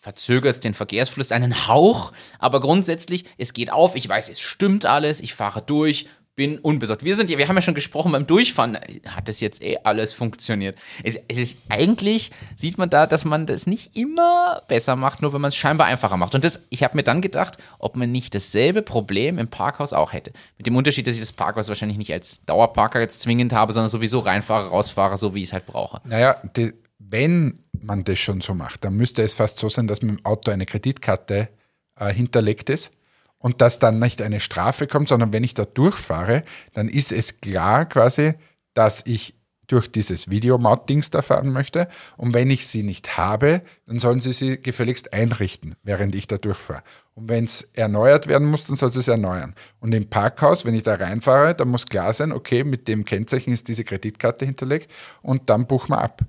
verzögert 0.00 0.54
es 0.54 0.60
den 0.60 0.74
Verkehrsfluss 0.74 1.32
einen 1.32 1.66
Hauch, 1.66 2.12
aber 2.38 2.60
grundsätzlich, 2.60 3.24
es 3.36 3.52
geht 3.52 3.70
auf, 3.70 3.96
ich 3.96 4.08
weiß, 4.08 4.28
es 4.28 4.40
stimmt 4.40 4.86
alles, 4.86 5.20
ich 5.20 5.34
fahre 5.34 5.60
durch, 5.60 6.06
bin 6.38 6.60
unbesorgt. 6.60 7.04
Wir 7.04 7.16
sind 7.16 7.30
ja, 7.30 7.36
wir 7.36 7.48
haben 7.48 7.56
ja 7.56 7.62
schon 7.62 7.74
gesprochen, 7.74 8.12
beim 8.12 8.24
Durchfahren 8.24 8.78
hat 9.08 9.26
das 9.26 9.40
jetzt 9.40 9.60
eh 9.60 9.78
alles 9.82 10.12
funktioniert. 10.12 10.78
Es, 11.02 11.18
es 11.26 11.36
ist 11.36 11.58
eigentlich, 11.68 12.30
sieht 12.54 12.78
man 12.78 12.88
da, 12.88 13.08
dass 13.08 13.24
man 13.24 13.44
das 13.44 13.66
nicht 13.66 13.96
immer 13.96 14.62
besser 14.68 14.94
macht, 14.94 15.20
nur 15.20 15.32
wenn 15.32 15.40
man 15.40 15.48
es 15.48 15.56
scheinbar 15.56 15.88
einfacher 15.88 16.16
macht. 16.16 16.36
Und 16.36 16.44
das, 16.44 16.60
ich 16.70 16.84
habe 16.84 16.96
mir 16.96 17.02
dann 17.02 17.22
gedacht, 17.22 17.58
ob 17.80 17.96
man 17.96 18.12
nicht 18.12 18.36
dasselbe 18.36 18.82
Problem 18.82 19.36
im 19.36 19.48
Parkhaus 19.48 19.92
auch 19.92 20.12
hätte. 20.12 20.30
Mit 20.56 20.68
dem 20.68 20.76
Unterschied, 20.76 21.08
dass 21.08 21.14
ich 21.14 21.20
das 21.20 21.32
Parkhaus 21.32 21.68
wahrscheinlich 21.68 21.98
nicht 21.98 22.12
als 22.12 22.44
Dauerparker 22.44 23.00
jetzt 23.00 23.20
zwingend 23.20 23.52
habe, 23.52 23.72
sondern 23.72 23.90
sowieso 23.90 24.20
reinfahre, 24.20 24.68
rausfahre, 24.68 25.18
so 25.18 25.34
wie 25.34 25.42
ich 25.42 25.48
es 25.48 25.52
halt 25.52 25.66
brauche. 25.66 26.00
naja, 26.04 26.36
die, 26.56 26.72
wenn 27.00 27.64
man 27.72 28.04
das 28.04 28.20
schon 28.20 28.42
so 28.42 28.54
macht, 28.54 28.84
dann 28.84 28.94
müsste 28.94 29.22
es 29.22 29.34
fast 29.34 29.58
so 29.58 29.68
sein, 29.68 29.88
dass 29.88 30.02
mit 30.02 30.12
dem 30.12 30.24
Auto 30.24 30.52
eine 30.52 30.66
Kreditkarte 30.66 31.48
äh, 31.96 32.14
hinterlegt 32.14 32.70
ist 32.70 32.92
und 33.38 33.60
dass 33.60 33.78
dann 33.78 33.98
nicht 33.98 34.20
eine 34.22 34.40
Strafe 34.40 34.86
kommt, 34.86 35.08
sondern 35.08 35.32
wenn 35.32 35.44
ich 35.44 35.54
da 35.54 35.64
durchfahre, 35.64 36.42
dann 36.74 36.88
ist 36.88 37.12
es 37.12 37.40
klar 37.40 37.86
quasi, 37.86 38.34
dass 38.74 39.04
ich 39.06 39.34
durch 39.68 39.92
dieses 39.92 40.30
Videomaut-Dings 40.30 41.10
da 41.10 41.22
fahren 41.22 41.50
möchte. 41.50 41.88
Und 42.16 42.34
wenn 42.34 42.50
ich 42.50 42.66
sie 42.66 42.82
nicht 42.82 43.16
habe, 43.16 43.62
dann 43.86 43.98
sollen 43.98 44.18
sie 44.20 44.32
sie 44.32 44.60
gefälligst 44.60 45.12
einrichten, 45.12 45.76
während 45.82 46.14
ich 46.14 46.26
da 46.26 46.38
durchfahre. 46.38 46.82
Und 47.14 47.28
wenn 47.28 47.44
es 47.44 47.62
erneuert 47.74 48.26
werden 48.26 48.48
muss, 48.48 48.64
dann 48.64 48.76
soll 48.76 48.90
sie 48.90 49.00
es 49.00 49.08
erneuern. 49.08 49.54
Und 49.78 49.94
im 49.94 50.08
Parkhaus, 50.08 50.64
wenn 50.64 50.74
ich 50.74 50.82
da 50.82 50.94
reinfahre, 50.94 51.54
dann 51.54 51.68
muss 51.68 51.86
klar 51.86 52.12
sein, 52.12 52.32
okay, 52.32 52.64
mit 52.64 52.88
dem 52.88 53.04
Kennzeichen 53.04 53.52
ist 53.52 53.68
diese 53.68 53.84
Kreditkarte 53.84 54.46
hinterlegt 54.46 54.90
und 55.22 55.50
dann 55.50 55.66
buchen 55.66 55.90
wir 55.90 56.00
ab. 56.00 56.22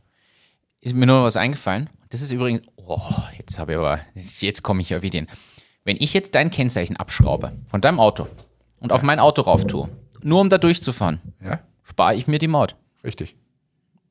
ist 0.81 0.95
mir 0.95 1.07
nur 1.07 1.23
was 1.23 1.37
eingefallen. 1.37 1.89
Das 2.09 2.21
ist 2.21 2.31
übrigens, 2.31 2.63
oh, 2.75 2.99
jetzt 3.37 3.57
habe 3.57 3.73
ich 3.73 3.77
aber, 3.77 3.99
jetzt 4.15 4.63
komme 4.63 4.81
ich 4.81 4.95
auf 4.95 5.03
Ideen. 5.03 5.27
Wenn 5.85 5.97
ich 5.99 6.13
jetzt 6.13 6.35
dein 6.35 6.51
Kennzeichen 6.51 6.97
abschraube 6.97 7.53
von 7.67 7.81
deinem 7.81 7.99
Auto 7.99 8.27
und 8.79 8.91
auf 8.91 9.01
mein 9.01 9.19
Auto 9.19 9.41
rauf 9.41 9.65
tue, 9.65 9.89
nur 10.21 10.41
um 10.41 10.49
da 10.49 10.57
durchzufahren, 10.57 11.21
Ja, 11.43 11.59
spare 11.83 12.15
ich 12.15 12.27
mir 12.27 12.39
die 12.39 12.47
Maut. 12.47 12.75
richtig. 13.03 13.35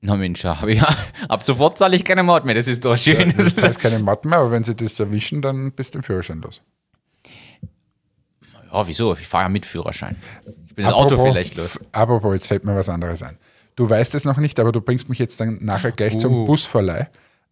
Na 0.01 0.15
Mensch, 0.17 0.45
habe 0.45 0.73
ich 0.73 0.81
ja. 0.81 0.89
Ab 1.29 1.43
sofort 1.43 1.77
zahle 1.79 1.97
ich 1.97 2.05
keine 2.05 2.23
Maut 2.23 2.45
mehr. 2.45 2.55
Das 2.55 2.69
ist 2.69 2.85
doch 2.85 2.97
schön. 2.97 3.35
Das 3.37 3.57
heißt 3.63 3.81
keine 3.81 3.99
Matten 3.99 4.29
mehr, 4.29 4.39
aber 4.39 4.51
wenn 4.53 4.63
sie 4.65 4.75
das 4.77 4.99
erwischen, 5.01 5.43
dann 5.43 5.73
bist 5.73 5.95
du 5.95 5.99
im 5.99 6.03
Führerschein 6.05 6.41
los. 6.41 6.61
Ja, 8.73 8.87
wieso? 8.87 9.15
Ich 9.15 9.27
fahre 9.27 9.45
ja 9.45 9.49
mit 9.49 9.65
Führerschein. 9.67 10.17
Ich 10.67 10.75
bin 10.75 10.85
das 10.85 10.95
Auto 10.95 11.15
Apropos- 11.17 11.33
vielleicht 11.33 11.57
los. 11.57 11.81
Apropos, 11.93 12.35
jetzt 12.35 12.47
fällt 12.49 12.65
mir 12.65 12.75
was 12.77 12.89
anderes 12.89 13.23
ein. 13.23 13.39
Du 13.77 13.89
weißt 13.89 14.15
es 14.15 14.25
noch 14.25 14.37
nicht, 14.39 14.59
aber 14.61 14.73
du 14.73 14.81
bringst 14.81 15.09
mich 15.09 15.19
jetzt 15.19 15.41
dann 15.41 15.59
nachher 15.65 15.93
gleich 15.93 16.15
Uh. 16.17 16.19
zum 16.19 16.45
Busverleih. 16.45 17.07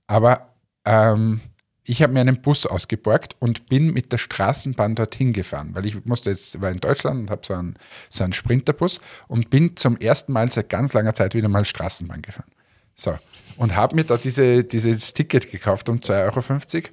Aber 0.07 0.49
ähm, 0.85 1.41
ich 1.87 2.03
habe 2.03 2.13
mir 2.13 2.21
einen 2.21 2.43
Bus 2.43 2.67
ausgeborgt 2.67 3.37
und 3.39 3.69
bin 3.69 3.93
mit 3.93 4.13
der 4.13 4.19
Straßenbahn 4.19 4.97
dorthin 4.97 5.33
gefahren, 5.33 5.71
weil 5.73 5.87
ich 5.87 6.05
musste 6.05 6.31
jetzt, 6.31 6.61
war 6.61 6.71
in 6.71 6.79
Deutschland 6.79 7.21
und 7.21 7.31
habe 7.31 7.47
so 7.47 7.55
einen, 7.55 7.77
so 8.11 8.25
einen 8.25 8.33
Sprinterbus 8.33 9.01
und 9.29 9.51
bin 9.51 9.77
zum 9.77 9.97
ersten 9.97 10.33
Mal 10.33 10.51
seit 10.51 10.69
ganz 10.69 10.93
langer 10.93 11.15
Zeit 11.15 11.35
wieder 11.35 11.49
mal 11.49 11.65
Straßenbahn 11.65 12.23
gefahren. 12.23 12.51
So, 12.95 13.17
und 13.57 13.77
habe 13.77 13.95
mir 13.95 14.05
da 14.05 14.17
diese, 14.17 14.65
dieses 14.65 15.13
Ticket 15.13 15.51
gekauft 15.51 15.89
um 15.89 15.99
2,50 15.99 16.75
Euro 16.75 16.89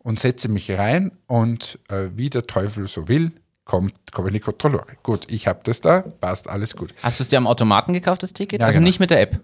und 0.00 0.20
setze 0.20 0.48
mich 0.48 0.70
rein 0.70 1.12
und 1.26 1.78
äh, 1.88 2.08
wie 2.14 2.28
der 2.28 2.46
Teufel 2.46 2.86
so 2.86 3.08
will, 3.08 3.32
kommt, 3.64 4.12
kommen 4.12 4.32
die 4.32 4.40
Kontrolleure. 4.40 4.94
Gut, 5.02 5.30
ich 5.30 5.46
habe 5.46 5.60
das 5.64 5.80
da, 5.80 6.00
passt, 6.00 6.48
alles 6.48 6.76
gut. 6.76 6.94
Hast 7.02 7.20
du 7.20 7.22
es 7.22 7.28
dir 7.28 7.38
am 7.38 7.46
Automaten 7.46 7.92
gekauft, 7.92 8.22
das 8.22 8.32
Ticket? 8.32 8.60
Ja, 8.60 8.66
also 8.66 8.78
genau. 8.78 8.86
nicht 8.86 9.00
mit 9.00 9.10
der 9.10 9.20
App. 9.20 9.40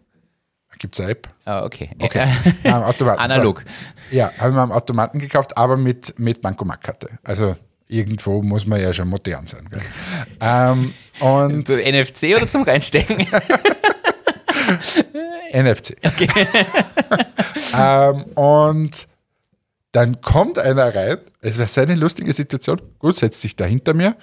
Gibt 0.78 0.94
es 0.94 1.00
eine 1.00 1.10
App? 1.12 1.28
Ah, 1.44 1.64
okay. 1.64 1.90
Okay. 1.98 2.26
Analog. 2.64 3.64
So. 4.10 4.16
Ja, 4.16 4.32
habe 4.38 4.48
ich 4.48 4.54
mir 4.54 4.62
am 4.62 4.72
Automaten 4.72 5.18
gekauft, 5.18 5.56
aber 5.56 5.76
mit, 5.76 6.18
mit 6.18 6.40
Bankomatkarte. 6.40 7.10
Also 7.22 7.56
irgendwo 7.86 8.42
muss 8.42 8.66
man 8.66 8.80
ja 8.80 8.94
schon 8.94 9.08
modern 9.08 9.46
sein. 9.46 9.68
Ähm, 10.42 10.94
und 11.20 11.68
Zu 11.68 11.82
NFC 11.82 12.34
oder 12.34 12.48
zum 12.48 12.62
Reinstecken? 12.62 13.18
NFC. 15.52 15.96
Okay. 16.02 16.28
ähm, 17.78 18.24
und 18.34 19.06
dann 19.92 20.20
kommt 20.22 20.58
einer 20.58 20.94
rein, 20.94 21.18
es 21.40 21.58
war 21.58 21.66
so 21.68 21.82
eine 21.82 21.94
lustige 21.94 22.32
Situation, 22.32 22.80
gut, 22.98 23.18
setzt 23.18 23.42
sich 23.42 23.54
da 23.54 23.66
hinter 23.66 23.92
mir 23.92 24.16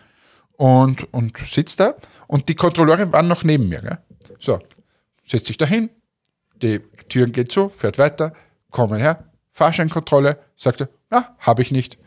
und, 0.54 1.14
und 1.14 1.38
sitzt 1.38 1.80
da 1.80 1.94
und 2.26 2.50
die 2.50 2.56
Kontrolleure 2.56 3.12
waren 3.12 3.28
noch 3.28 3.44
neben 3.44 3.70
mir. 3.70 3.82
Gell? 3.82 3.98
So, 4.40 4.60
setzt 5.24 5.46
sich 5.46 5.58
da 5.58 5.66
hin, 5.66 5.90
die 6.62 6.80
Türen 7.10 7.32
gehen 7.32 7.50
zu, 7.50 7.70
fährt 7.70 7.98
weiter, 7.98 8.34
kommen 8.72 9.00
her, 9.00 9.24
Fahrscheinkontrolle, 9.52 10.38
sagt 10.56 10.82
er, 10.82 10.90
na, 11.10 11.36
habe 11.40 11.62
ich 11.62 11.72
nicht. 11.72 11.98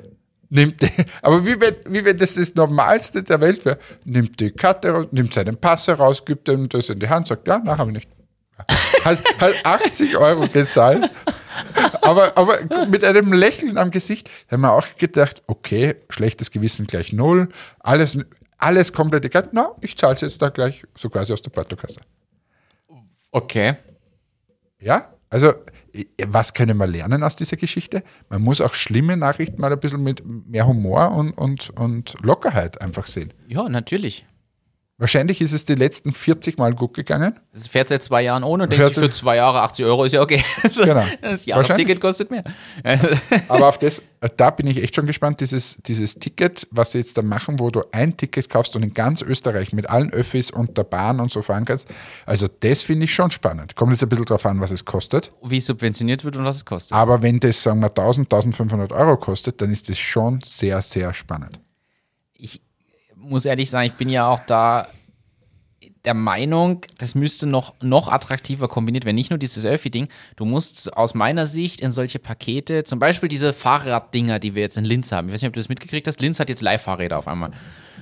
Nimmt 0.48 0.82
die, 0.82 0.90
aber 1.22 1.44
wie 1.46 1.60
wenn, 1.60 1.76
wie 1.86 2.04
wenn 2.04 2.18
das 2.18 2.34
das 2.34 2.54
Normalste 2.54 3.22
der 3.22 3.40
Welt 3.40 3.64
wäre, 3.64 3.78
nimmt 4.04 4.40
die 4.40 4.50
Karte 4.50 4.90
raus, 4.90 5.06
nimmt 5.10 5.34
seinen 5.34 5.56
Pass 5.56 5.86
heraus, 5.86 6.24
gibt 6.24 6.48
ihm 6.48 6.68
das 6.68 6.88
in 6.88 6.98
die 6.98 7.08
Hand, 7.08 7.28
sagt, 7.28 7.46
ja, 7.46 7.60
na, 7.64 7.78
habe 7.78 7.90
ich 7.90 7.94
nicht. 7.94 8.08
Hat, 9.04 9.18
hat 9.38 9.54
80 9.64 10.16
Euro 10.18 10.46
gezahlt, 10.46 11.10
aber, 12.02 12.36
aber 12.36 12.58
mit 12.86 13.02
einem 13.04 13.32
Lächeln 13.32 13.78
am 13.78 13.90
Gesicht. 13.90 14.28
Da 14.48 14.54
haben 14.54 14.62
wir 14.62 14.72
auch 14.72 14.86
gedacht, 14.98 15.42
okay, 15.46 15.96
schlechtes 16.10 16.50
Gewissen 16.50 16.86
gleich 16.86 17.12
null, 17.12 17.48
alles, 17.78 18.18
alles 18.58 18.92
komplett 18.92 19.24
egal. 19.24 19.48
Na, 19.52 19.74
ich 19.80 19.96
zahle 19.96 20.14
es 20.14 20.20
jetzt 20.20 20.42
da 20.42 20.50
gleich, 20.50 20.84
so 20.94 21.08
quasi 21.08 21.32
aus 21.32 21.40
der 21.42 21.50
Portokasse. 21.50 22.00
Okay. 23.30 23.76
Ja, 24.80 25.12
also 25.28 25.52
was 26.26 26.54
können 26.54 26.76
wir 26.76 26.86
lernen 26.86 27.22
aus 27.22 27.36
dieser 27.36 27.56
Geschichte? 27.56 28.02
Man 28.28 28.42
muss 28.42 28.60
auch 28.60 28.74
schlimme 28.74 29.16
Nachrichten 29.16 29.60
mal 29.60 29.72
ein 29.72 29.80
bisschen 29.80 30.02
mit 30.02 30.22
mehr 30.24 30.66
Humor 30.66 31.12
und, 31.12 31.32
und, 31.32 31.70
und 31.70 32.14
Lockerheit 32.22 32.80
einfach 32.80 33.06
sehen. 33.06 33.32
Ja, 33.48 33.68
natürlich. 33.68 34.26
Wahrscheinlich 35.00 35.40
ist 35.40 35.52
es 35.52 35.64
die 35.64 35.76
letzten 35.76 36.12
40 36.12 36.58
Mal 36.58 36.74
gut 36.74 36.92
gegangen. 36.92 37.40
Es 37.54 37.66
fährt 37.66 37.88
seit 37.88 38.04
zwei 38.04 38.20
Jahren 38.20 38.44
ohne 38.44 38.64
und 38.64 38.70
denkt 38.72 38.84
sich, 38.84 38.94
Fährt 38.94 39.06
für 39.06 39.10
zwei 39.10 39.36
Jahre 39.36 39.62
80 39.62 39.86
Euro 39.86 40.04
ist 40.04 40.12
ja 40.12 40.20
okay. 40.20 40.44
Also, 40.62 40.84
Genau. 40.84 41.04
Das 41.22 41.46
Jahresticket 41.46 42.02
kostet 42.02 42.30
mehr. 42.30 42.44
Aber 43.48 43.68
auf 43.68 43.78
das, 43.78 44.02
da 44.36 44.50
bin 44.50 44.66
ich 44.66 44.82
echt 44.82 44.94
schon 44.94 45.06
gespannt, 45.06 45.40
dieses, 45.40 45.78
dieses 45.86 46.16
Ticket, 46.16 46.68
was 46.70 46.92
sie 46.92 46.98
jetzt 46.98 47.16
da 47.16 47.22
machen, 47.22 47.60
wo 47.60 47.70
du 47.70 47.82
ein 47.92 48.14
Ticket 48.18 48.50
kaufst 48.50 48.76
und 48.76 48.82
in 48.82 48.92
ganz 48.92 49.22
Österreich 49.22 49.72
mit 49.72 49.88
allen 49.88 50.12
Öffis 50.12 50.50
und 50.50 50.76
der 50.76 50.84
Bahn 50.84 51.18
und 51.18 51.32
so 51.32 51.40
fahren 51.40 51.64
kannst. 51.64 51.88
Also 52.26 52.46
das 52.60 52.82
finde 52.82 53.04
ich 53.04 53.14
schon 53.14 53.30
spannend. 53.30 53.76
Kommt 53.76 53.92
jetzt 53.92 54.02
ein 54.02 54.10
bisschen 54.10 54.26
drauf 54.26 54.44
an, 54.44 54.60
was 54.60 54.70
es 54.70 54.84
kostet. 54.84 55.32
Wie 55.42 55.60
subventioniert 55.60 56.26
wird 56.26 56.36
und 56.36 56.44
was 56.44 56.56
es 56.56 56.66
kostet. 56.66 56.92
Aber 56.92 57.22
wenn 57.22 57.40
das, 57.40 57.62
sagen 57.62 57.80
wir, 57.80 57.88
1000, 57.88 58.26
1500 58.30 58.92
Euro 58.92 59.16
kostet, 59.16 59.62
dann 59.62 59.72
ist 59.72 59.88
das 59.88 59.98
schon 59.98 60.40
sehr, 60.42 60.82
sehr 60.82 61.14
spannend. 61.14 61.58
Muss 63.20 63.44
ehrlich 63.44 63.70
sagen, 63.70 63.86
ich 63.86 63.94
bin 63.94 64.08
ja 64.08 64.28
auch 64.28 64.40
da 64.40 64.88
der 66.04 66.14
Meinung, 66.14 66.86
das 66.98 67.14
müsste 67.14 67.46
noch, 67.46 67.74
noch 67.82 68.08
attraktiver 68.08 68.68
kombiniert 68.68 69.04
werden. 69.04 69.16
Nicht 69.16 69.30
nur 69.30 69.38
dieses 69.38 69.66
Öffi-Ding, 69.66 70.08
du 70.36 70.44
musst 70.46 70.96
aus 70.96 71.14
meiner 71.14 71.44
Sicht 71.46 71.82
in 71.82 71.90
solche 71.90 72.18
Pakete, 72.18 72.84
zum 72.84 72.98
Beispiel 72.98 73.28
diese 73.28 73.52
Fahrraddinger, 73.52 74.38
die 74.38 74.54
wir 74.54 74.62
jetzt 74.62 74.78
in 74.78 74.84
Linz 74.84 75.12
haben. 75.12 75.28
Ich 75.28 75.34
weiß 75.34 75.42
nicht, 75.42 75.48
ob 75.48 75.54
du 75.54 75.60
das 75.60 75.68
mitgekriegt 75.68 76.06
hast. 76.06 76.20
Linz 76.20 76.40
hat 76.40 76.48
jetzt 76.48 76.62
Leihfahrräder 76.62 77.18
auf 77.18 77.28
einmal. 77.28 77.50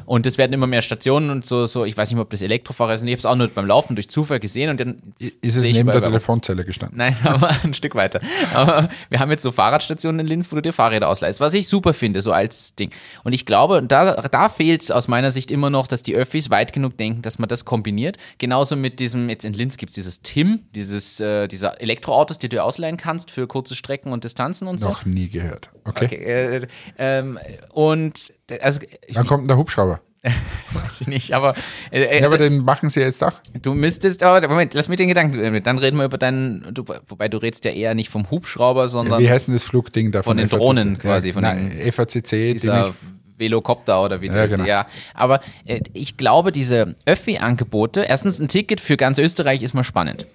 Und 0.09 0.25
es 0.25 0.39
werden 0.39 0.55
immer 0.55 0.67
mehr 0.67 0.81
Stationen 0.81 1.29
und 1.29 1.45
so, 1.45 1.67
so, 1.67 1.85
ich 1.85 1.95
weiß 1.95 2.11
nicht, 2.11 2.19
ob 2.19 2.31
das 2.31 2.41
Elektrofahrräder 2.41 2.97
sind. 2.97 3.09
Ich 3.09 3.13
habe 3.13 3.19
es 3.19 3.27
auch 3.27 3.37
nur 3.37 3.49
beim 3.49 3.67
Laufen 3.67 3.95
durch 3.95 4.09
Zufall 4.09 4.41
gesehen 4.41 4.71
und 4.71 4.81
dann 4.81 5.03
Ist 5.19 5.55
es 5.55 5.63
neben 5.63 5.91
der 5.91 6.01
Telefonzelle 6.01 6.65
gestanden? 6.65 6.97
Nein, 6.97 7.15
aber 7.25 7.51
ein 7.63 7.75
Stück 7.75 7.95
weiter. 7.95 8.23
Aber 8.55 8.89
wir 9.11 9.21
haben 9.21 9.31
jetzt 9.31 9.43
so 9.43 9.53
Fahrradstationen 9.53 10.21
in 10.21 10.27
Linz, 10.27 10.51
wo 10.51 10.57
du 10.57 10.63
dir 10.63 10.73
Fahrräder 10.73 11.11
ausleihst, 11.11 11.41
was 11.41 11.53
ich 11.53 11.69
super 11.69 11.93
finde, 11.93 12.23
so 12.23 12.33
als 12.33 12.75
Ding. 12.75 12.91
Und 13.23 13.35
ich 13.35 13.45
glaube, 13.45 13.77
und 13.77 13.93
da, 13.93 14.23
da 14.23 14.49
fehlt 14.49 14.81
es 14.81 14.91
aus 14.91 15.09
meiner 15.09 15.31
Sicht 15.31 15.51
immer 15.51 15.69
noch, 15.69 15.87
dass 15.87 16.03
die 16.03 16.15
Öffis 16.15 16.49
weit 16.49 16.73
genug 16.73 16.97
denken, 16.97 17.21
dass 17.21 17.39
man 17.39 17.51
das 17.51 17.67
kombiniert. 17.67 18.17
Genauso 18.39 18.77
mit 18.77 19.01
diesem, 19.01 19.29
jetzt 19.29 19.45
in 19.45 19.53
Linz 19.53 19.77
gibt 19.77 19.91
es 19.91 19.97
dieses 19.97 20.23
TIM, 20.23 20.61
dieses, 20.75 21.21
äh, 21.21 21.49
dieser 21.49 21.83
Elektroautos, 21.83 22.39
die 22.39 22.49
du 22.49 22.65
ausleihen 22.65 22.97
kannst 22.97 23.31
für 23.31 23.47
kurze 23.47 23.75
Strecken 23.75 24.11
und 24.13 24.25
Distanzen 24.25 24.69
und 24.69 24.79
so. 24.79 24.89
Noch 24.89 25.05
nie 25.05 25.29
gehört. 25.29 25.69
Okay. 25.85 26.07
Okay, 26.07 26.17
äh, 26.17 26.67
ähm, 26.97 27.39
und 27.73 28.31
äh, 28.31 28.38
also 28.61 28.81
Dann 29.13 29.27
kommt 29.27 29.49
der 29.49 29.57
Hubschrauber. 29.57 30.01
weiß 30.73 31.01
ich 31.03 31.07
nicht, 31.07 31.33
aber, 31.33 31.55
äh, 31.93 32.19
Ja, 32.19 32.25
also, 32.25 32.37
aber 32.37 32.39
den 32.39 32.59
machen 32.59 32.89
sie 32.89 33.01
jetzt 33.01 33.23
auch. 33.23 33.35
Du 33.63 33.75
müsstest, 33.75 34.23
aber 34.23 34.47
Moment, 34.49 34.75
lass 34.75 34.89
mich 34.89 34.97
den 34.97 35.09
Gedanken, 35.09 35.39
äh, 35.39 35.61
dann 35.61 35.79
reden 35.79 35.97
wir 35.97 36.05
über 36.05 36.19
deinen, 36.19 36.67
du, 36.75 36.85
wobei 37.09 37.29
du 37.29 37.39
redest 37.39 37.65
ja 37.65 37.71
eher 37.71 37.95
nicht 37.95 38.09
vom 38.09 38.29
Hubschrauber, 38.31 38.89
sondern 38.89 39.21
Wie 39.21 39.31
heißt 39.31 39.47
denn 39.47 39.55
das 39.55 39.63
Flugding 39.63 40.11
da 40.11 40.23
Von 40.23 40.37
den 40.37 40.49
FACC? 40.49 40.61
Drohnen 40.61 40.99
quasi, 40.99 41.29
Ja, 41.29 41.35
von 41.35 41.43
nein, 41.43 41.71
FACC, 41.93 42.31
die 42.31 42.53
dieser 42.55 42.95
Velocopter 43.37 44.03
oder 44.03 44.21
wie 44.21 44.27
Ja, 44.27 44.47
genau. 44.47 44.65
ja. 44.65 44.87
Aber 45.15 45.41
äh, 45.65 45.81
ich 45.93 46.17
glaube, 46.17 46.51
diese 46.51 46.97
Öffi-Angebote, 47.07 48.03
erstens 48.03 48.41
ein 48.41 48.49
Ticket 48.49 48.81
für 48.81 48.97
ganz 48.97 49.19
Österreich 49.19 49.63
ist 49.63 49.75
mal 49.75 49.85
spannend. 49.85 50.27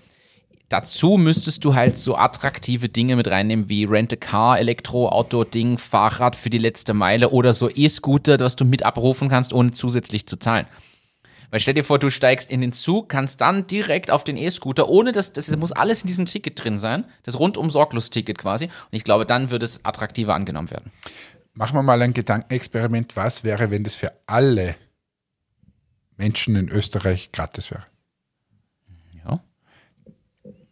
Dazu 0.73 1.17
müsstest 1.17 1.63
du 1.65 1.75
halt 1.75 1.99
so 1.99 2.15
attraktive 2.15 2.89
Dinge 2.89 3.15
mit 3.15 3.27
reinnehmen 3.27 3.69
wie 3.69 3.83
Rent-a-Car, 3.83 4.57
Elektro-Auto-Ding, 4.57 5.77
Fahrrad 5.77 6.35
für 6.35 6.49
die 6.49 6.57
letzte 6.57 6.95
Meile 6.95 7.29
oder 7.29 7.53
so 7.53 7.69
E-Scooter, 7.69 8.39
was 8.39 8.55
du 8.55 8.65
mit 8.65 8.81
abrufen 8.81 9.29
kannst, 9.29 9.53
ohne 9.53 9.73
zusätzlich 9.73 10.25
zu 10.25 10.35
zahlen. 10.35 10.65
Weil 11.51 11.59
stell 11.59 11.75
dir 11.75 11.83
vor, 11.83 11.99
du 11.99 12.09
steigst 12.09 12.49
in 12.49 12.61
den 12.61 12.73
Zug, 12.73 13.07
kannst 13.07 13.41
dann 13.41 13.67
direkt 13.67 14.09
auf 14.09 14.23
den 14.23 14.35
E-Scooter, 14.35 14.89
ohne 14.89 15.11
dass 15.11 15.31
das 15.31 15.55
muss 15.57 15.73
alles 15.73 16.01
in 16.01 16.07
diesem 16.07 16.25
Ticket 16.25 16.63
drin 16.63 16.79
sein, 16.79 17.05
das 17.21 17.37
rundum 17.37 17.69
sorglos 17.69 18.09
Ticket 18.09 18.39
quasi. 18.39 18.65
Und 18.65 18.93
ich 18.93 19.03
glaube, 19.03 19.27
dann 19.27 19.51
wird 19.51 19.61
es 19.61 19.85
attraktiver 19.85 20.33
angenommen 20.33 20.71
werden. 20.71 20.91
machen 21.53 21.75
wir 21.75 21.83
mal 21.83 22.01
ein 22.01 22.15
Gedankenexperiment. 22.15 23.15
Was 23.15 23.43
wäre, 23.43 23.69
wenn 23.69 23.83
das 23.83 23.95
für 23.95 24.11
alle 24.25 24.75
Menschen 26.17 26.55
in 26.55 26.69
Österreich 26.69 27.31
gratis 27.31 27.69
wäre? 27.69 27.83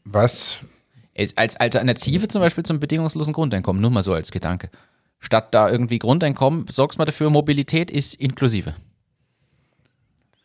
Was, 0.03 0.59
Es- 1.13 1.35
Als 1.37 1.57
Alternative 1.57 2.27
zum 2.27 2.41
Beispiel 2.41 2.63
zum 2.63 2.79
bedingungslosen 2.79 3.33
Grundeinkommen, 3.33 3.81
nur 3.81 3.91
mal 3.91 4.03
so 4.03 4.13
als 4.13 4.31
Gedanke. 4.31 4.69
Statt 5.19 5.53
da 5.53 5.69
irgendwie 5.69 5.99
Grundeinkommen, 5.99 6.65
sorgst 6.69 6.97
mal 6.97 7.05
dafür, 7.05 7.29
Mobilität 7.29 7.91
ist 7.91 8.15
inklusive. 8.15 8.73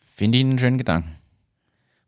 Finde 0.05 0.37
ich 0.37 0.43
einen 0.43 0.59
schönen 0.59 0.77
Gedanken. 0.77 1.15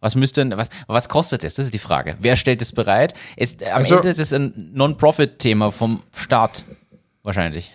Was 0.01 0.15
müsste, 0.15 0.41
denn- 0.45 0.57
was, 0.57 0.69
was 0.87 1.09
kostet 1.09 1.43
es? 1.43 1.55
Das 1.55 1.65
ist 1.65 1.73
die 1.73 1.79
Frage. 1.79 2.15
Wer 2.19 2.35
stellt 2.35 2.61
es 2.61 2.71
bereit? 2.71 3.13
Ist, 3.35 3.63
am 3.63 3.73
Also- 3.79 3.95
Ende 3.97 4.09
ist 4.09 4.19
es 4.19 4.33
ein 4.33 4.71
Non-Profit-Thema 4.73 5.71
vom 5.71 6.03
Staat. 6.15 6.63
Wahrscheinlich. 7.23 7.73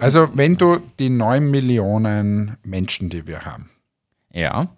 also 0.00 0.28
wenn 0.34 0.56
du 0.56 0.78
die 0.98 1.08
9 1.10 1.50
Millionen 1.50 2.56
Menschen, 2.62 3.10
die 3.10 3.26
wir 3.26 3.44
haben, 3.44 3.70
Ja. 4.32 4.68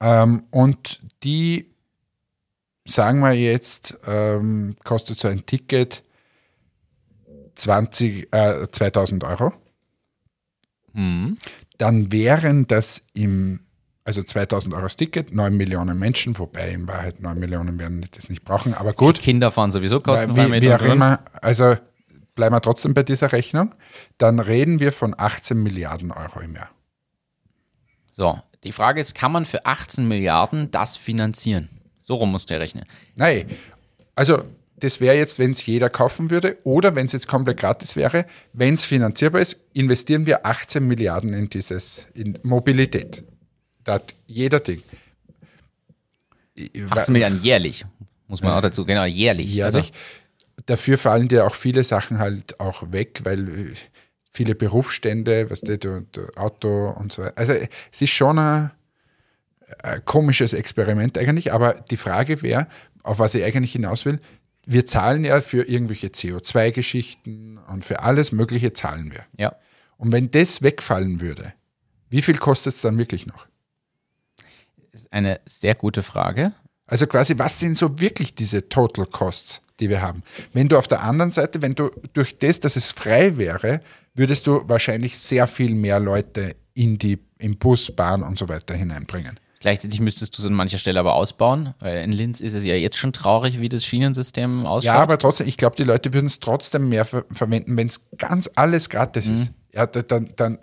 ähm, 0.00 0.44
und 0.50 1.00
die, 1.22 1.70
sagen 2.86 3.20
wir 3.20 3.32
jetzt, 3.32 3.96
ähm, 4.06 4.76
kostet 4.84 5.18
so 5.18 5.28
ein 5.28 5.44
Ticket 5.46 6.02
20, 7.56 8.32
äh, 8.32 8.68
2000 8.70 9.24
Euro, 9.24 9.52
Hm. 10.94 11.36
dann 11.78 12.10
wären 12.12 12.66
das 12.66 13.02
im, 13.12 13.60
also 14.04 14.22
2000 14.22 14.74
Euro 14.74 14.84
das 14.84 14.96
Ticket, 14.96 15.34
9 15.34 15.56
Millionen 15.56 15.98
Menschen, 15.98 16.38
wobei 16.38 16.70
in 16.70 16.88
Wahrheit 16.88 17.20
9 17.20 17.38
Millionen 17.38 17.78
werden 17.78 18.06
das 18.12 18.28
nicht 18.30 18.44
brauchen, 18.44 18.72
aber 18.72 18.92
gut. 18.92 19.18
Kinder 19.20 19.50
fahren 19.50 19.72
sowieso 19.72 20.00
kostenfrei 20.00 20.46
Wie, 20.46 20.50
mit. 20.50 20.62
wie 20.62 20.72
auch 20.72 20.82
immer, 20.82 21.20
also 21.42 21.76
bleiben 22.34 22.54
wir 22.54 22.60
trotzdem 22.60 22.94
bei 22.94 23.02
dieser 23.02 23.32
Rechnung, 23.32 23.74
dann 24.18 24.38
reden 24.40 24.80
wir 24.80 24.92
von 24.92 25.14
18 25.16 25.62
Milliarden 25.62 26.12
Euro 26.12 26.40
im 26.40 26.54
Jahr. 26.54 26.70
So, 28.12 28.38
die 28.64 28.72
Frage 28.72 29.00
ist, 29.00 29.14
kann 29.14 29.32
man 29.32 29.44
für 29.44 29.66
18 29.66 30.08
Milliarden 30.08 30.70
das 30.70 30.96
finanzieren? 30.96 31.75
So 32.06 32.14
rum 32.14 32.30
musst 32.30 32.48
du 32.48 32.54
ja 32.54 32.60
rechnen. 32.60 32.84
Nein, 33.16 33.46
also 34.14 34.44
das 34.76 35.00
wäre 35.00 35.16
jetzt, 35.16 35.40
wenn 35.40 35.50
es 35.50 35.66
jeder 35.66 35.90
kaufen 35.90 36.30
würde 36.30 36.56
oder 36.62 36.94
wenn 36.94 37.06
es 37.06 37.12
jetzt 37.12 37.26
komplett 37.26 37.58
gratis 37.58 37.96
wäre, 37.96 38.26
wenn 38.52 38.74
es 38.74 38.84
finanzierbar 38.84 39.40
ist, 39.40 39.58
investieren 39.72 40.24
wir 40.24 40.46
18 40.46 40.86
Milliarden 40.86 41.32
in 41.32 41.50
dieses, 41.50 42.06
in 42.14 42.38
Mobilität. 42.44 43.24
Da 43.82 43.94
hat 43.94 44.14
jeder 44.28 44.60
Ding. 44.60 44.84
18 46.90 47.12
Milliarden 47.12 47.42
jährlich, 47.42 47.84
muss 48.28 48.40
man 48.40 48.52
auch 48.52 48.60
dazu, 48.60 48.84
genau, 48.84 49.04
jährlich. 49.04 49.52
jährlich. 49.52 49.92
Dafür 50.66 50.98
fallen 50.98 51.26
dir 51.26 51.44
auch 51.44 51.56
viele 51.56 51.82
Sachen 51.82 52.20
halt 52.20 52.60
auch 52.60 52.92
weg, 52.92 53.22
weil 53.24 53.48
äh, 53.48 53.74
viele 54.30 54.54
Berufsstände, 54.54 55.50
was 55.50 55.60
du, 55.60 55.76
du, 55.76 56.06
du 56.12 56.28
Auto 56.36 56.90
und 56.90 57.10
so 57.10 57.22
weiter. 57.22 57.36
Also 57.36 57.52
es 57.52 58.00
ist 58.00 58.10
schon 58.10 58.38
ein, 58.38 58.70
ein 59.82 60.04
komisches 60.04 60.52
Experiment 60.52 61.18
eigentlich, 61.18 61.52
aber 61.52 61.74
die 61.74 61.96
Frage 61.96 62.42
wäre, 62.42 62.68
auf 63.02 63.18
was 63.18 63.34
ich 63.34 63.44
eigentlich 63.44 63.72
hinaus 63.72 64.04
will, 64.04 64.20
wir 64.64 64.84
zahlen 64.84 65.24
ja 65.24 65.40
für 65.40 65.62
irgendwelche 65.62 66.08
CO2-Geschichten 66.08 67.58
und 67.58 67.84
für 67.84 68.00
alles 68.00 68.32
Mögliche 68.32 68.72
zahlen 68.72 69.12
wir. 69.12 69.24
Ja. 69.36 69.56
Und 69.96 70.12
wenn 70.12 70.30
das 70.30 70.60
wegfallen 70.60 71.20
würde, 71.20 71.54
wie 72.10 72.22
viel 72.22 72.36
kostet 72.36 72.74
es 72.74 72.82
dann 72.82 72.98
wirklich 72.98 73.26
noch? 73.26 73.46
Das 74.92 75.02
ist 75.02 75.12
eine 75.12 75.40
sehr 75.46 75.74
gute 75.74 76.02
Frage. 76.02 76.52
Also 76.86 77.06
quasi, 77.06 77.38
was 77.38 77.58
sind 77.58 77.76
so 77.78 78.00
wirklich 78.00 78.34
diese 78.34 78.68
Total 78.68 79.06
Costs, 79.06 79.60
die 79.80 79.88
wir 79.88 80.02
haben? 80.02 80.22
Wenn 80.52 80.68
du 80.68 80.78
auf 80.78 80.88
der 80.88 81.02
anderen 81.02 81.30
Seite, 81.30 81.62
wenn 81.62 81.74
du 81.74 81.90
durch 82.12 82.38
das, 82.38 82.60
dass 82.60 82.76
es 82.76 82.90
frei 82.90 83.36
wäre, 83.36 83.80
würdest 84.14 84.46
du 84.46 84.68
wahrscheinlich 84.68 85.18
sehr 85.18 85.46
viel 85.46 85.74
mehr 85.74 86.00
Leute 86.00 86.56
in 86.74 86.98
die, 86.98 87.18
im 87.38 87.58
Bus, 87.58 87.90
Bahn 87.94 88.22
und 88.22 88.38
so 88.38 88.48
weiter 88.48 88.74
hineinbringen. 88.74 89.38
Gleichzeitig 89.60 90.00
müsstest 90.00 90.36
du 90.36 90.42
es 90.42 90.46
an 90.46 90.54
mancher 90.54 90.78
Stelle 90.78 91.00
aber 91.00 91.14
ausbauen, 91.14 91.74
weil 91.80 92.02
in 92.04 92.12
Linz 92.12 92.40
ist 92.40 92.54
es 92.54 92.64
ja 92.64 92.74
jetzt 92.74 92.98
schon 92.98 93.12
traurig, 93.12 93.60
wie 93.60 93.68
das 93.68 93.84
Schienensystem 93.84 94.66
ausschaut. 94.66 94.84
Ja, 94.94 95.00
aber 95.00 95.18
trotzdem, 95.18 95.46
ich 95.48 95.56
glaube, 95.56 95.76
die 95.76 95.82
Leute 95.84 96.12
würden 96.12 96.26
es 96.26 96.40
trotzdem 96.40 96.88
mehr 96.88 97.04
ver 97.04 97.24
verwenden, 97.32 97.76
wenn 97.76 97.86
es 97.86 98.00
ganz 98.18 98.50
alles 98.54 98.90
gratis 98.90 99.26
ist. 99.28 99.52
Ja, 99.72 99.86
da- 99.86 100.02
dann, 100.02 100.30
dann 100.36 100.58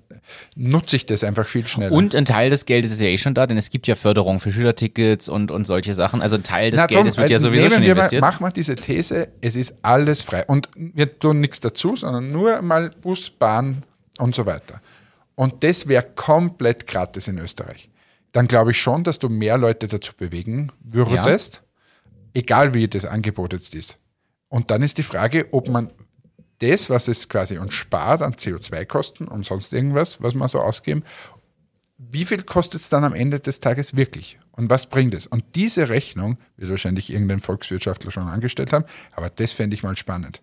nutze 0.55 0.95
ich 0.95 1.05
das 1.05 1.23
einfach 1.23 1.47
viel 1.47 1.67
schneller. 1.67 1.91
und 1.95 2.15
ein 2.15 2.25
Teil 2.25 2.49
des 2.49 2.65
Geldes 2.65 2.91
ist 2.91 2.99
ja 3.01 3.07
eh 3.07 3.17
schon 3.19 3.33
da, 3.35 3.45
denn 3.45 3.57
es 3.57 3.69
gibt 3.69 3.85
ja 3.87 3.95
Förderung 3.95 4.39
für 4.39 4.51
Schülertickets 4.51 5.29
und, 5.29 5.51
und 5.51 5.65
solche 5.67 5.93
Sachen. 5.93 6.21
Also 6.21 6.35
ein 6.37 6.43
Teil 6.43 6.71
des 6.71 6.79
Na, 6.79 6.87
Geldes 6.87 7.13
drum, 7.15 7.21
wird 7.23 7.29
ja 7.31 7.37
äh, 7.37 7.39
sowieso 7.39 7.69
schon 7.69 7.81
wir 7.83 7.89
mal, 7.89 7.91
investiert. 7.91 8.21
Mach 8.21 8.39
mal 8.39 8.51
diese 8.51 8.75
These, 8.75 9.27
es 9.41 9.55
ist 9.55 9.75
alles 9.83 10.23
frei. 10.23 10.45
Und 10.45 10.69
wir 10.75 11.19
tun 11.19 11.41
nichts 11.41 11.59
dazu, 11.59 11.95
sondern 11.95 12.31
nur 12.31 12.61
mal 12.63 12.89
Bus, 13.01 13.29
Bahn 13.29 13.83
und 14.17 14.33
so 14.33 14.45
weiter. 14.47 14.81
Und 15.35 15.63
das 15.63 15.87
wäre 15.87 16.03
komplett 16.15 16.87
gratis 16.87 17.27
in 17.27 17.37
Österreich. 17.39 17.89
Dann 18.33 18.47
glaube 18.47 18.71
ich 18.71 18.81
schon, 18.81 19.03
dass 19.05 19.19
du 19.19 19.29
mehr 19.29 19.57
Leute 19.57 19.87
dazu 19.87 20.13
bewegen 20.13 20.71
würdest, 20.81 21.63
egal 22.33 22.73
wie 22.73 22.87
das 22.87 23.05
Angebot 23.05 23.53
jetzt 23.53 23.73
ist. 23.73 23.97
Und 24.49 24.69
dann 24.69 24.83
ist 24.83 24.97
die 24.97 25.03
Frage, 25.03 25.47
ob 25.53 25.69
man 25.69 25.91
das, 26.59 26.89
was 26.89 27.07
es 27.07 27.29
quasi 27.29 27.57
uns 27.57 27.73
spart 27.73 28.21
an 28.21 28.33
CO2-Kosten 28.33 29.27
und 29.27 29.45
sonst 29.45 29.73
irgendwas, 29.73 30.21
was 30.21 30.33
wir 30.33 30.47
so 30.47 30.59
ausgeben, 30.59 31.03
wie 31.97 32.25
viel 32.25 32.43
kostet 32.43 32.81
es 32.81 32.89
dann 32.89 33.03
am 33.03 33.13
Ende 33.13 33.39
des 33.39 33.59
Tages 33.59 33.95
wirklich? 33.95 34.39
Und 34.51 34.69
was 34.69 34.87
bringt 34.87 35.13
es? 35.13 35.25
Und 35.25 35.43
diese 35.55 35.89
Rechnung 35.89 36.37
wird 36.57 36.69
wahrscheinlich 36.69 37.11
irgendein 37.11 37.39
Volkswirtschaftler 37.39 38.11
schon 38.11 38.27
angestellt 38.27 38.73
haben, 38.73 38.85
aber 39.13 39.29
das 39.29 39.53
fände 39.53 39.75
ich 39.75 39.83
mal 39.83 39.95
spannend. 39.95 40.41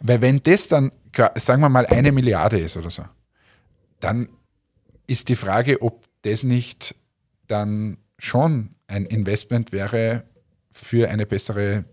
Weil 0.00 0.20
wenn 0.20 0.42
das 0.42 0.68
dann, 0.68 0.92
sagen 1.36 1.62
wir 1.62 1.68
mal, 1.68 1.86
eine 1.86 2.12
Milliarde 2.12 2.58
ist 2.58 2.76
oder 2.76 2.90
so, 2.90 3.04
dann 4.00 4.28
ist 5.06 5.28
die 5.28 5.36
Frage, 5.36 5.82
ob 5.82 6.04
das 6.22 6.42
nicht 6.44 6.94
dann 7.48 7.98
schon 8.18 8.74
ein 8.86 9.04
Investment 9.06 9.72
wäre 9.72 10.24
für 10.70 11.08
eine 11.08 11.26
bessere 11.26 11.84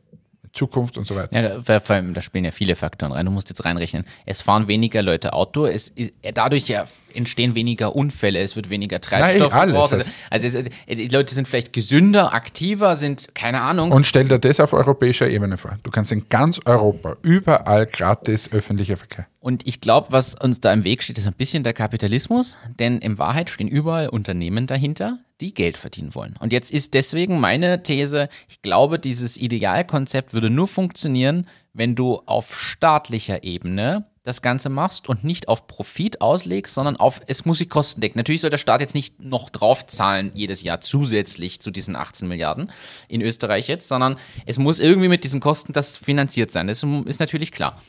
Zukunft 0.54 0.98
und 0.98 1.06
so 1.06 1.16
weiter. 1.16 1.62
Ja, 1.68 1.80
vor 1.80 1.96
allem, 1.96 2.14
da 2.14 2.22
spielen 2.22 2.46
ja 2.46 2.52
viele 2.52 2.76
Faktoren 2.76 3.12
rein. 3.12 3.26
Du 3.26 3.32
musst 3.32 3.50
jetzt 3.50 3.66
reinrechnen. 3.66 4.06
Es 4.26 4.42
fahren 4.42 4.68
weniger 4.68 5.02
Leute 5.02 5.34
Auto, 5.34 5.66
es 5.66 5.90
ist, 5.90 6.14
dadurch 6.34 6.68
ja 6.68 6.86
entstehen 7.16 7.56
weniger 7.56 7.96
Unfälle, 7.96 8.40
es 8.40 8.56
wird 8.56 8.70
weniger 8.70 9.02
Treibstoff 9.02 9.54
Nein, 9.54 9.76
alles. 9.76 9.92
Also, 9.92 10.06
also 10.30 10.60
es, 10.60 10.98
die 10.98 11.08
Leute 11.08 11.34
sind 11.34 11.48
vielleicht 11.48 11.74
gesünder, 11.74 12.34
aktiver, 12.34 12.96
sind, 12.96 13.34
keine 13.34 13.62
Ahnung. 13.62 13.92
Und 13.92 14.06
stell 14.06 14.28
dir 14.28 14.40
das 14.40 14.60
auf 14.60 14.74
europäischer 14.74 15.30
Ebene 15.30 15.58
vor. 15.58 15.78
Du 15.84 15.92
kannst 15.92 16.12
in 16.12 16.28
ganz 16.30 16.60
Europa 16.66 17.16
überall 17.22 17.86
gratis 17.86 18.52
öffentlicher 18.52 18.98
Verkehr. 18.98 19.28
Und 19.40 19.68
ich 19.68 19.80
glaube, 19.80 20.08
was 20.12 20.34
uns 20.34 20.60
da 20.60 20.74
im 20.74 20.84
Weg 20.84 21.04
steht, 21.04 21.20
ist 21.20 21.28
ein 21.28 21.34
bisschen 21.34 21.64
der 21.64 21.74
Kapitalismus, 21.74 22.58
denn 22.80 22.98
in 22.98 23.20
Wahrheit 23.20 23.52
stehen 23.52 23.68
überall 23.68 24.10
Unternehmen 24.10 24.66
dahinter, 24.66 25.20
die 25.40 25.54
Geld 25.54 25.78
verdienen 25.78 26.16
wollen. 26.16 26.36
Und 26.40 26.52
jetzt 26.52 26.72
ist 26.72 26.94
deswegen 26.94 27.40
meine 27.40 27.84
These, 27.84 28.30
ich 28.50 28.62
glaube, 28.62 28.98
dieses 28.98 29.38
Idealkonzept 29.38 30.34
würde 30.34 30.50
nur 30.50 30.68
funktionieren, 30.68 31.48
wenn 31.74 31.94
du 31.94 32.22
auf 32.26 32.60
staatlicher 32.60 33.44
Ebene 33.44 34.06
das 34.26 34.42
Ganze 34.42 34.70
machst 34.70 35.08
und 35.08 35.24
nicht 35.24 35.48
auf 35.48 35.68
Profit 35.68 36.20
auslegst, 36.20 36.74
sondern 36.74 36.98
auf, 36.98 37.22
es 37.28 37.46
muss 37.46 37.60
sich 37.60 37.70
Kosten 37.70 38.02
decken. 38.02 38.18
Natürlich 38.18 38.42
soll 38.42 38.50
der 38.50 38.58
Staat 38.58 38.82
jetzt 38.82 38.96
nicht 38.96 39.24
noch 39.24 39.52
draufzahlen 39.52 40.32
jedes 40.34 40.64
Jahr 40.64 40.82
zusätzlich 40.82 41.62
zu 41.62 41.70
diesen 41.70 41.96
18 41.96 42.28
Milliarden 42.28 42.72
in 43.08 43.22
Österreich 43.22 43.68
jetzt, 43.68 43.88
sondern 43.88 44.18
es 44.48 44.58
muss 44.58 44.80
irgendwie 44.80 45.10
mit 45.10 45.24
diesen 45.24 45.42
Kosten 45.42 45.74
das 45.74 45.96
finanziert 45.96 46.52
sein. 46.52 46.68
Das 46.68 46.84
ist 46.84 47.20
natürlich 47.20 47.52
klar. 47.52 47.80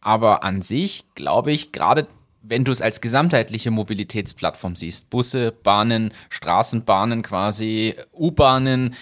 Aber 0.00 0.44
an 0.44 0.62
sich 0.62 1.04
glaube 1.16 1.50
ich, 1.50 1.72
gerade 1.72 2.06
wenn 2.42 2.64
du 2.64 2.72
es 2.72 2.80
als 2.80 3.00
gesamtheitliche 3.00 3.70
Mobilitätsplattform 3.70 4.76
siehst, 4.76 5.10
Busse, 5.10 5.52
Bahnen, 5.52 6.12
Straßenbahnen 6.28 7.22
quasi, 7.22 7.94
U-Bahnen, 8.12 8.94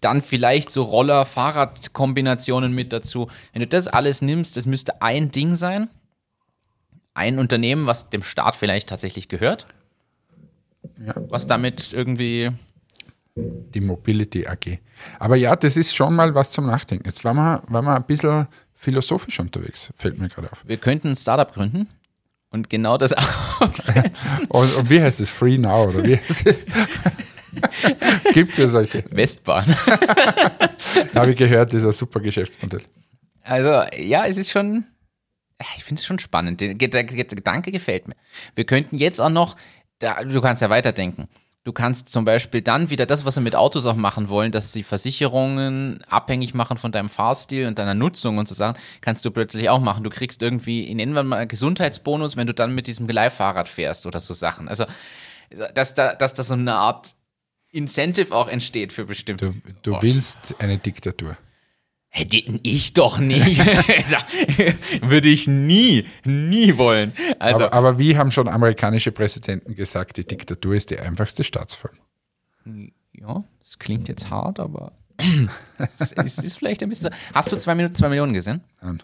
dann 0.00 0.22
vielleicht 0.22 0.70
so 0.70 0.82
Roller, 0.82 1.26
Fahrradkombinationen 1.26 2.74
mit 2.74 2.92
dazu. 2.92 3.28
Wenn 3.52 3.60
du 3.60 3.66
das 3.66 3.88
alles 3.88 4.22
nimmst, 4.22 4.56
das 4.56 4.66
müsste 4.66 5.02
ein 5.02 5.30
Ding 5.30 5.54
sein. 5.54 5.88
Ein 7.14 7.38
Unternehmen, 7.38 7.86
was 7.86 8.10
dem 8.10 8.22
Staat 8.22 8.56
vielleicht 8.56 8.88
tatsächlich 8.88 9.28
gehört. 9.28 9.66
Ja. 10.98 11.14
Was 11.28 11.46
damit 11.46 11.92
irgendwie. 11.92 12.50
Die 13.34 13.80
Mobility 13.80 14.46
AG. 14.46 14.78
Aber 15.18 15.36
ja, 15.36 15.56
das 15.56 15.76
ist 15.76 15.96
schon 15.96 16.14
mal 16.14 16.34
was 16.34 16.50
zum 16.50 16.66
Nachdenken. 16.66 17.06
Jetzt 17.06 17.24
waren 17.24 17.36
wir, 17.36 17.62
waren 17.68 17.84
wir 17.84 17.96
ein 17.96 18.04
bisschen 18.04 18.46
philosophisch 18.74 19.38
unterwegs, 19.40 19.90
fällt 19.96 20.18
mir 20.18 20.28
gerade 20.28 20.50
auf. 20.52 20.62
Wir 20.66 20.76
könnten 20.76 21.08
ein 21.08 21.16
Startup 21.16 21.50
gründen 21.52 21.88
und 22.50 22.68
genau 22.68 22.98
das 22.98 23.14
aussetzen. 23.60 24.30
und, 24.48 24.76
und, 24.76 24.90
wie 24.90 25.00
heißt 25.00 25.20
es? 25.20 25.30
Free 25.30 25.56
Now 25.56 25.88
oder 25.88 26.04
wie 26.04 26.16
heißt 26.16 26.46
es? 26.46 26.56
Gibt 28.32 28.52
es 28.52 28.58
ja 28.58 28.66
solche. 28.66 29.04
Westbahn. 29.10 29.66
Habe 31.14 31.30
ich 31.30 31.36
gehört, 31.36 31.72
das 31.72 31.80
ist 31.80 31.86
ein 31.86 31.92
super 31.92 32.20
Geschäftsmodell. 32.20 32.82
Also, 33.42 33.84
ja, 33.96 34.26
es 34.26 34.36
ist 34.36 34.50
schon, 34.50 34.84
ich 35.76 35.84
finde 35.84 36.00
es 36.00 36.06
schon 36.06 36.18
spannend. 36.18 36.60
Der, 36.60 36.74
der, 36.74 36.88
der, 36.88 37.04
Gedanke 37.04 37.72
gefällt 37.72 38.08
mir. 38.08 38.16
Wir 38.54 38.64
könnten 38.64 38.98
jetzt 38.98 39.20
auch 39.20 39.30
noch, 39.30 39.56
du 40.00 40.40
kannst 40.40 40.62
ja 40.62 40.70
weiterdenken. 40.70 41.28
Du 41.64 41.72
kannst 41.72 42.08
zum 42.08 42.24
Beispiel 42.24 42.60
dann 42.60 42.90
wieder 42.90 43.06
das, 43.06 43.24
was 43.24 43.36
wir 43.36 43.42
mit 43.42 43.54
Autos 43.54 43.86
auch 43.86 43.94
machen 43.94 44.28
wollen, 44.28 44.50
dass 44.50 44.72
sie 44.72 44.82
Versicherungen 44.82 46.02
abhängig 46.08 46.54
machen 46.54 46.76
von 46.76 46.90
deinem 46.90 47.08
Fahrstil 47.08 47.68
und 47.68 47.78
deiner 47.78 47.94
Nutzung 47.94 48.38
und 48.38 48.48
so 48.48 48.54
Sachen, 48.56 48.76
kannst 49.00 49.24
du 49.24 49.30
plötzlich 49.30 49.68
auch 49.68 49.78
machen. 49.78 50.02
Du 50.02 50.10
kriegst 50.10 50.42
irgendwie, 50.42 50.92
nennen 50.92 51.12
wir 51.12 51.22
mal 51.22 51.36
einen 51.36 51.48
Gesundheitsbonus, 51.48 52.36
wenn 52.36 52.48
du 52.48 52.54
dann 52.54 52.74
mit 52.74 52.88
diesem 52.88 53.08
Leihfahrrad 53.08 53.68
fährst 53.68 54.06
oder 54.06 54.18
so 54.18 54.34
Sachen. 54.34 54.68
Also, 54.68 54.86
dass 55.74 55.94
da, 55.94 56.16
dass 56.16 56.34
da 56.34 56.42
so 56.42 56.54
eine 56.54 56.74
Art 56.74 57.14
Incentive 57.70 58.34
auch 58.34 58.48
entsteht 58.48 58.92
für 58.92 59.04
bestimmte. 59.04 59.54
Du, 59.82 59.92
du 59.92 60.02
willst 60.02 60.56
eine 60.58 60.78
Diktatur. 60.78 61.36
Hätte 62.14 62.36
ich 62.36 62.92
doch 62.92 63.18
nicht. 63.18 63.58
Würde 65.02 65.28
ich 65.30 65.46
nie, 65.46 66.06
nie 66.24 66.76
wollen. 66.76 67.14
Also, 67.38 67.64
aber, 67.64 67.72
aber, 67.72 67.98
wie 67.98 68.18
haben 68.18 68.30
schon 68.30 68.48
amerikanische 68.48 69.12
Präsidenten 69.12 69.74
gesagt, 69.74 70.18
die 70.18 70.26
Diktatur 70.26 70.74
ist 70.74 70.90
die 70.90 70.98
einfachste 70.98 71.42
Staatsform? 71.42 71.94
Ja, 73.14 73.44
es 73.62 73.78
klingt 73.78 74.08
jetzt 74.08 74.28
hart, 74.28 74.60
aber 74.60 74.92
es 75.78 76.12
ist 76.36 76.58
vielleicht 76.58 76.82
ein 76.82 76.90
bisschen 76.90 77.10
so. 77.10 77.18
Hast 77.32 77.50
du 77.50 77.56
zwei 77.56 77.74
Minuten, 77.74 77.94
zwei 77.94 78.10
Millionen 78.10 78.34
gesehen? 78.34 78.60
Nein. 78.82 79.02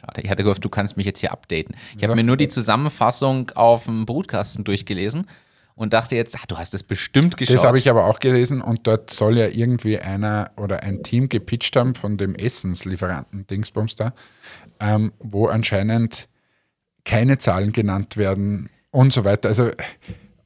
Schade, 0.00 0.22
ich 0.22 0.30
hatte 0.30 0.44
gehofft, 0.44 0.64
du 0.64 0.68
kannst 0.68 0.96
mich 0.96 1.06
jetzt 1.06 1.18
hier 1.18 1.32
updaten. 1.32 1.74
Ich 1.96 2.04
habe 2.04 2.14
mir 2.14 2.22
nur 2.22 2.36
die 2.36 2.48
Zusammenfassung 2.48 3.50
auf 3.56 3.86
dem 3.86 4.06
Brutkasten 4.06 4.62
durchgelesen 4.62 5.26
und 5.80 5.94
dachte 5.94 6.14
jetzt, 6.14 6.36
ach, 6.38 6.44
du 6.44 6.58
hast 6.58 6.74
es 6.74 6.82
bestimmt 6.82 7.38
geschaut. 7.38 7.54
Das 7.54 7.64
habe 7.64 7.78
ich 7.78 7.88
aber 7.88 8.04
auch 8.04 8.20
gelesen 8.20 8.60
und 8.60 8.86
dort 8.86 9.08
soll 9.08 9.38
ja 9.38 9.46
irgendwie 9.46 9.98
einer 9.98 10.50
oder 10.58 10.82
ein 10.82 11.02
Team 11.02 11.30
gepitcht 11.30 11.74
haben 11.74 11.94
von 11.94 12.18
dem 12.18 12.34
Essenslieferanten 12.34 13.46
Dingsbums 13.46 13.96
da, 13.96 14.12
ähm, 14.78 15.14
wo 15.20 15.46
anscheinend 15.46 16.28
keine 17.06 17.38
Zahlen 17.38 17.72
genannt 17.72 18.18
werden 18.18 18.68
und 18.90 19.14
so 19.14 19.24
weiter. 19.24 19.48
Also, 19.48 19.70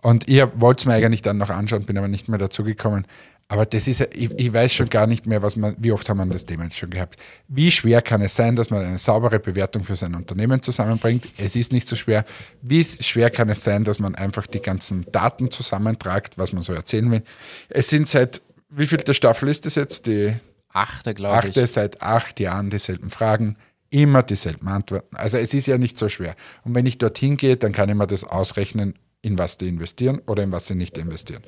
und 0.03 0.29
ihr 0.29 0.53
wollt 0.61 0.79
es 0.79 0.87
mir 0.87 0.95
eigentlich 0.95 1.23
dann 1.23 1.39
noch 1.39 1.51
anschauen, 1.51 1.85
bin 1.85 1.99
aber 1.99 2.07
nicht 2.07 2.29
mehr 2.29 2.39
dazu 2.39 2.63
gekommen. 2.63 3.05
Aber 3.49 3.67
das 3.67 3.87
ist, 3.89 4.01
ich, 4.01 4.31
ich, 4.39 4.53
weiß 4.53 4.73
schon 4.73 4.89
gar 4.89 5.07
nicht 5.07 5.27
mehr, 5.27 5.43
was 5.43 5.57
man, 5.57 5.77
wie 5.79 5.93
oft 5.93 6.09
haben 6.09 6.17
wir 6.17 6.27
das 6.27 6.47
Thema 6.47 6.65
jetzt 6.65 6.79
schon 6.79 6.91
gehabt. 6.91 7.17
Wie 7.47 7.71
schwer 7.71 8.01
kann 8.01 8.23
es 8.23 8.35
sein, 8.35 8.57
dass 8.57 8.71
man 8.71 8.83
eine 8.83 8.99
saubere 8.99 9.39
Bewertung 9.39 9.85
für 9.85 9.97
sein 9.97 10.15
Unternehmen 10.15 10.63
zusammenbringt? 10.63 11.27
Es 11.37 11.55
ist 11.55 11.73
nicht 11.73 11.87
so 11.87 11.95
schwer. 11.95 12.25
Wie 12.63 12.83
schwer 12.83 13.31
kann 13.31 13.51
es 13.51 13.63
sein, 13.63 13.85
dass 13.85 13.99
man 13.99 14.15
einfach 14.15 14.47
die 14.47 14.61
ganzen 14.61 15.05
Daten 15.13 15.51
zusammentragt, 15.51 16.39
was 16.39 16.53
man 16.53 16.63
so 16.63 16.73
erzählen 16.73 17.11
will? 17.11 17.23
Es 17.69 17.91
sind 17.91 18.09
seit, 18.09 18.41
wie 18.71 18.87
viel 18.87 18.99
der 18.99 19.13
Staffel 19.13 19.49
ist 19.51 19.67
das 19.67 19.75
jetzt? 19.75 20.07
Die 20.07 20.35
achte, 20.73 21.13
glaube 21.13 21.41
ich. 21.41 21.51
Achte, 21.51 21.67
seit 21.67 22.01
acht 22.01 22.41
Jahren 22.41 22.71
dieselben 22.71 23.11
Fragen 23.11 23.57
immer 23.91 24.23
dieselben 24.23 24.67
Antworten. 24.69 25.17
Also 25.17 25.39
es 25.39 25.55
ist 25.55 25.67
ja 25.67 25.79
nicht 25.79 25.99
so 25.99 26.09
schwer. 26.09 26.35
Und 26.65 26.75
wenn 26.75 26.87
ich 26.87 26.99
dorthin 26.99 27.37
gehe, 27.37 27.57
dann 27.57 27.73
kann 27.73 27.89
ich 27.89 27.95
mir 27.95 28.07
das 28.07 28.25
ausrechnen, 28.25 28.95
in 29.23 29.39
was 29.39 29.57
die 29.57 29.69
investieren 29.69 30.21
oder 30.27 30.43
in 30.43 30.53
was 30.53 30.67
sie 30.67 30.75
nicht 30.75 30.99
investieren. 30.99 31.43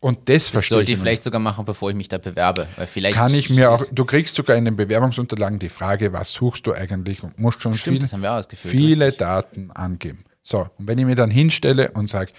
Und 0.00 0.30
das, 0.30 0.44
das 0.44 0.48
verstehe 0.48 0.76
sollte 0.76 0.92
ich. 0.92 0.96
ich 0.96 1.00
vielleicht 1.00 1.22
sogar 1.22 1.40
machen, 1.40 1.64
bevor 1.66 1.90
ich 1.90 1.96
mich 1.96 2.08
da 2.08 2.16
bewerbe. 2.16 2.66
Weil 2.76 2.86
vielleicht 2.86 3.16
kann 3.16 3.34
ich 3.34 3.50
mir 3.50 3.70
auch, 3.70 3.84
du 3.92 4.04
kriegst 4.06 4.34
sogar 4.34 4.56
in 4.56 4.64
den 4.64 4.74
Bewerbungsunterlagen 4.74 5.58
die 5.58 5.68
Frage, 5.68 6.12
was 6.12 6.32
suchst 6.32 6.66
du 6.66 6.72
eigentlich 6.72 7.22
und 7.22 7.38
musst 7.38 7.60
schon 7.60 7.74
Stimmt, 7.74 8.04
viel, 8.04 8.48
viele 8.56 9.06
richtig. 9.06 9.18
Daten 9.18 9.70
angeben. 9.70 10.24
So, 10.42 10.68
und 10.78 10.88
wenn 10.88 10.98
ich 10.98 11.04
mir 11.04 11.16
dann 11.16 11.30
hinstelle 11.30 11.90
und 11.90 12.08
sage, 12.08 12.32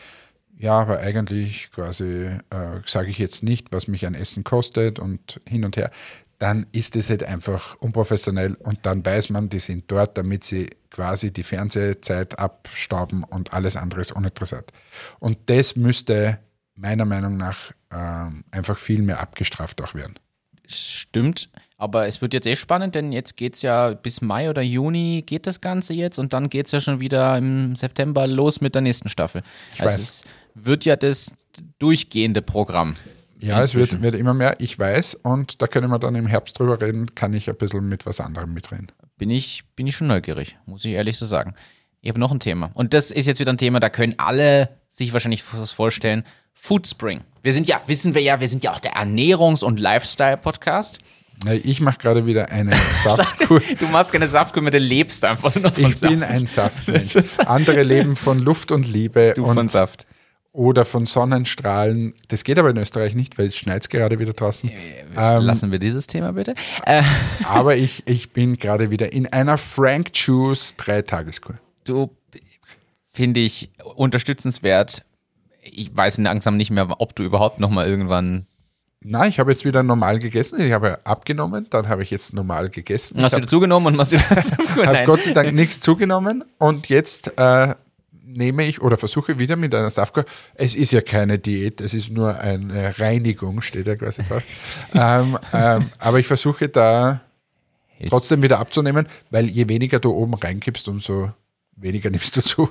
ja, 0.58 0.80
aber 0.80 1.00
eigentlich 1.00 1.72
quasi 1.72 2.30
äh, 2.50 2.82
sage 2.86 3.10
ich 3.10 3.20
jetzt 3.20 3.44
nicht, 3.44 3.72
was 3.72 3.88
mich 3.88 4.06
ein 4.06 4.16
Essen 4.16 4.44
kostet 4.44 5.00
und 5.00 5.40
hin 5.48 5.64
und 5.64 5.78
her, 5.78 5.92
dann 6.40 6.66
ist 6.72 6.96
es 6.96 7.12
halt 7.12 7.24
einfach 7.24 7.76
unprofessionell 7.76 8.56
und 8.56 8.80
dann 8.88 9.06
weiß 9.06 9.30
man, 9.30 9.50
die 9.50 9.60
sind 9.60 9.84
dort, 9.88 10.18
damit 10.18 10.44
sie 10.44 10.72
quasi 10.90 11.32
die 11.32 11.44
Fernsehzeit 11.44 12.40
abstauben 12.40 13.24
und 13.24 13.54
alles 13.54 13.76
andere 13.76 14.02
ist 14.02 14.12
uninteressant. 14.12 14.66
Und 15.20 15.38
das 15.46 15.76
müsste 15.76 16.40
meiner 16.76 17.06
Meinung 17.06 17.38
nach 17.38 17.72
äh, 17.90 18.30
einfach 18.52 18.78
viel 18.78 19.02
mehr 19.02 19.20
abgestraft 19.20 19.82
auch 19.82 19.94
werden. 19.94 20.16
Stimmt, 20.68 21.50
aber 21.78 22.08
es 22.08 22.22
wird 22.22 22.34
jetzt 22.34 22.48
eh 22.48 22.56
spannend, 22.56 22.96
denn 22.96 23.12
jetzt 23.12 23.36
geht 23.36 23.56
es 23.56 23.62
ja 23.62 23.94
bis 23.94 24.22
Mai 24.22 24.50
oder 24.50 24.62
Juni 24.62 25.24
geht 25.26 25.48
das 25.48 25.60
Ganze 25.60 25.94
jetzt 25.94 26.18
und 26.18 26.32
dann 26.32 26.50
geht 26.50 26.68
es 26.68 26.72
ja 26.72 26.80
schon 26.80 27.00
wieder 27.00 27.38
im 27.38 27.76
September 27.76 28.28
los 28.28 28.62
mit 28.62 28.76
der 28.76 28.82
nächsten 28.82 29.10
Staffel. 29.10 29.42
Ich 29.74 29.82
also 29.82 29.96
weiß. 29.96 30.02
es 30.02 30.26
wird 30.54 30.86
ja 30.86 30.96
das 30.96 31.34
durchgehende 31.80 32.42
Programm. 32.42 32.96
Ja, 33.40 33.62
es 33.62 33.74
inzwischen. 33.74 34.04
wird, 34.04 34.14
wird 34.14 34.16
immer 34.22 34.34
mehr, 34.34 34.56
ich 34.60 34.78
weiß, 34.78 35.16
und 35.16 35.62
da 35.62 35.68
können 35.68 35.90
wir 35.90 35.98
dann 35.98 36.14
im 36.16 36.28
Herbst 36.28 36.60
drüber 36.60 36.80
reden, 36.80 37.16
kann 37.16 37.34
ich 37.34 37.50
ein 37.50 37.56
bisschen 37.56 37.90
mit 37.90 38.06
was 38.06 38.20
anderem 38.20 38.54
mitreden. 38.54 38.92
Bin 39.18 39.32
ich, 39.32 39.64
bin 39.76 39.88
ich 39.88 39.96
schon 39.96 40.08
neugierig, 40.08 40.58
muss 40.66 40.86
ich 40.86 40.92
ehrlich 40.92 41.18
so 41.18 41.26
sagen. 41.26 41.56
Ich 42.02 42.10
habe 42.10 42.20
noch 42.20 42.32
ein 42.32 42.40
Thema. 42.40 42.72
Und 42.74 42.94
das 42.94 43.12
ist 43.12 43.28
jetzt 43.28 43.40
wieder 43.40 43.52
ein 43.54 43.58
Thema, 43.58 43.80
da 43.80 43.90
können 43.90 44.16
alle 44.18 44.70
sich 44.90 45.14
wahrscheinlich 45.14 45.44
was 45.54 45.72
vorstellen. 45.72 46.24
Foodspring. 46.54 47.22
Wir 47.44 47.54
sind 47.54 47.68
ja, 47.68 47.82
wissen 47.88 48.14
wir 48.16 48.22
ja, 48.22 48.40
wir 48.40 48.48
sind 48.48 48.64
ja 48.64 48.74
auch 48.74 48.80
der 48.80 48.96
Ernährungs- 48.96 49.64
und 49.64 49.80
Lifestyle-Podcast. 49.80 51.00
Ich 51.64 51.82
mache 51.82 51.98
gerade 51.98 52.26
wieder 52.28 52.50
eine 52.50 52.72
Saftkur. 53.04 53.62
Du 53.80 53.88
machst 53.88 54.12
keine 54.12 54.28
Saftkur 54.28 54.62
mehr, 54.62 54.72
du 54.72 54.78
lebst 54.78 55.26
einfach 55.26 55.54
nur 55.56 55.72
von 55.72 55.92
Ich 55.92 56.00
bin 56.00 56.20
Saft. 56.20 56.32
ein 56.32 56.48
Saftmensch. 56.48 57.40
Andere 57.46 57.82
leben 57.84 58.16
von 58.16 58.38
Luft 58.40 58.72
und 58.72 58.88
Liebe 58.88 59.34
Du 59.36 59.46
und 59.46 59.56
von 59.56 59.68
Saft. 59.68 60.06
oder 60.52 60.86
von 60.86 61.08
Sonnenstrahlen. 61.08 62.14
Das 62.28 62.44
geht 62.44 62.60
aber 62.60 62.70
in 62.70 62.78
Österreich 62.78 63.16
nicht, 63.16 63.40
weil 63.40 63.48
es 63.48 63.58
schneit 63.58 63.90
gerade 63.90 64.20
wieder 64.20 64.34
draußen. 64.34 64.70
Ähm, 64.70 65.42
Lassen 65.44 65.72
wir 65.72 65.80
dieses 65.80 66.06
Thema 66.06 66.34
bitte. 66.34 66.54
Äh, 66.86 67.02
Aber 67.46 67.76
ich, 67.76 68.04
ich 68.06 68.32
bin 68.34 68.58
gerade 68.58 68.92
wieder 68.92 69.12
in 69.14 69.26
einer 69.28 69.58
Frank 69.58 70.12
Juice 70.14 70.76
Dreitageskur. 70.78 71.56
Du 71.84 72.16
finde 73.12 73.40
ich 73.40 73.70
unterstützenswert. 73.96 75.04
Ich 75.62 75.96
weiß 75.96 76.18
langsam 76.20 76.58
nicht 76.58 76.72
mehr, 76.72 76.88
ob 77.00 77.16
du 77.16 77.24
überhaupt 77.24 77.60
noch 77.60 77.70
mal 77.70 77.88
irgendwann. 77.88 78.48
Nein, 79.04 79.30
ich 79.30 79.40
habe 79.40 79.52
jetzt 79.52 79.66
wieder 79.66 79.84
normal 79.84 80.20
gegessen. 80.20 80.62
Ich 80.62 80.72
habe 80.72 81.00
abgenommen, 81.06 81.68
dann 81.70 81.88
habe 81.88 82.04
ich 82.04 82.12
jetzt 82.12 82.34
normal 82.34 82.70
gegessen. 82.70 83.22
Hast 83.22 83.36
du 83.36 83.42
dazugenommen 83.42 83.88
und 83.88 83.98
machst 83.98 84.12
du 84.12 84.18
habe 84.30 84.88
hab 84.88 85.06
Gott 85.06 85.24
sei 85.24 85.34
Dank 85.34 85.54
nichts 85.54 85.80
zugenommen 85.80 86.44
und 86.58 86.88
jetzt 86.90 87.38
äh, 87.38 87.76
nehme 88.24 88.66
ich 88.66 88.82
oder 88.82 88.98
versuche 88.98 89.40
wieder 89.40 89.56
mit 89.56 89.74
einer 89.74 89.90
Safka. 89.90 90.24
Es 90.54 90.76
ist 90.76 90.92
ja 90.92 91.02
keine 91.02 91.40
Diät, 91.40 91.82
es 91.82 91.94
ist 91.94 92.12
nur 92.12 92.40
eine 92.40 93.00
Reinigung, 93.00 93.62
steht 93.62 93.88
ja 93.88 93.96
quasi 93.96 94.24
drauf. 94.24 94.44
ähm, 94.94 95.38
ähm, 95.54 95.90
aber 95.98 96.20
ich 96.20 96.28
versuche 96.28 96.70
da 96.70 97.22
trotzdem 98.08 98.42
wieder 98.42 98.60
abzunehmen, 98.60 99.08
weil 99.30 99.48
je 99.48 99.68
weniger 99.68 100.00
du 100.00 100.12
oben 100.12 100.34
reinkippst, 100.34 100.88
umso 100.88 101.32
weniger 101.82 102.10
nimmst 102.10 102.36
du 102.38 102.42
zu. 102.42 102.70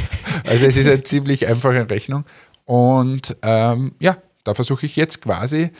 also 0.46 0.66
es 0.66 0.76
ist 0.76 0.86
eine 0.86 1.02
ziemlich 1.02 1.46
einfache 1.46 1.88
Rechnung. 1.88 2.24
Und 2.64 3.36
ähm, 3.42 3.94
ja, 4.00 4.18
da 4.44 4.54
versuche 4.54 4.86
ich 4.86 4.96
jetzt 4.96 5.20
quasi 5.22 5.70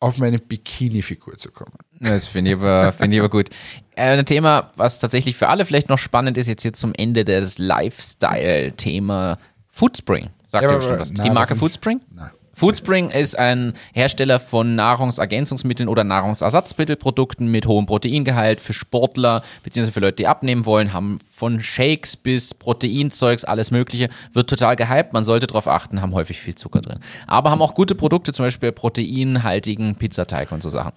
auf 0.00 0.18
meine 0.18 0.38
Bikini-Figur 0.38 1.38
zu 1.38 1.50
kommen. 1.50 1.72
Das 2.00 2.26
finde 2.26 2.50
ich, 2.52 2.56
aber, 2.58 2.92
find 2.92 3.14
ich 3.14 3.20
aber 3.20 3.30
gut. 3.30 3.48
Äh, 3.96 4.18
ein 4.18 4.26
Thema, 4.26 4.70
was 4.76 4.98
tatsächlich 4.98 5.34
für 5.36 5.48
alle 5.48 5.64
vielleicht 5.64 5.88
noch 5.88 5.98
spannend 5.98 6.36
ist, 6.36 6.46
jetzt 6.46 6.62
hier 6.62 6.72
zum 6.74 6.92
Ende 6.94 7.24
des 7.24 7.58
Lifestyle-Thema 7.58 9.38
Foodspring. 9.68 10.28
Sagt 10.46 10.64
Ja, 10.64 10.70
ihr 10.70 10.76
bestimmt 10.76 11.00
was. 11.00 11.12
nein, 11.12 11.24
Die 11.24 11.30
Marke 11.30 11.56
Foodspring? 11.56 12.00
Nein. 12.14 12.30
Foodspring 12.54 13.10
ist 13.10 13.38
ein 13.38 13.74
Hersteller 13.92 14.38
von 14.38 14.76
Nahrungsergänzungsmitteln 14.76 15.88
oder 15.88 16.04
Nahrungsersatzmittelprodukten 16.04 17.50
mit 17.50 17.66
hohem 17.66 17.86
Proteingehalt 17.86 18.60
für 18.60 18.72
Sportler 18.72 19.42
beziehungsweise 19.62 19.92
für 19.92 20.00
Leute, 20.00 20.16
die 20.16 20.26
abnehmen 20.28 20.64
wollen, 20.64 20.92
haben 20.92 21.18
von 21.30 21.60
Shakes 21.60 22.16
bis 22.16 22.54
Proteinzeugs 22.54 23.44
alles 23.44 23.70
Mögliche, 23.70 24.08
wird 24.32 24.48
total 24.48 24.76
gehypt. 24.76 25.12
Man 25.12 25.24
sollte 25.24 25.46
darauf 25.46 25.66
achten, 25.66 26.00
haben 26.00 26.14
häufig 26.14 26.40
viel 26.40 26.54
Zucker 26.54 26.80
drin. 26.80 27.00
Aber 27.26 27.50
haben 27.50 27.62
auch 27.62 27.74
gute 27.74 27.94
Produkte, 27.94 28.32
zum 28.32 28.46
Beispiel 28.46 28.72
proteinhaltigen 28.72 29.96
Pizzateig 29.96 30.52
und 30.52 30.62
so 30.62 30.68
Sachen. 30.68 30.92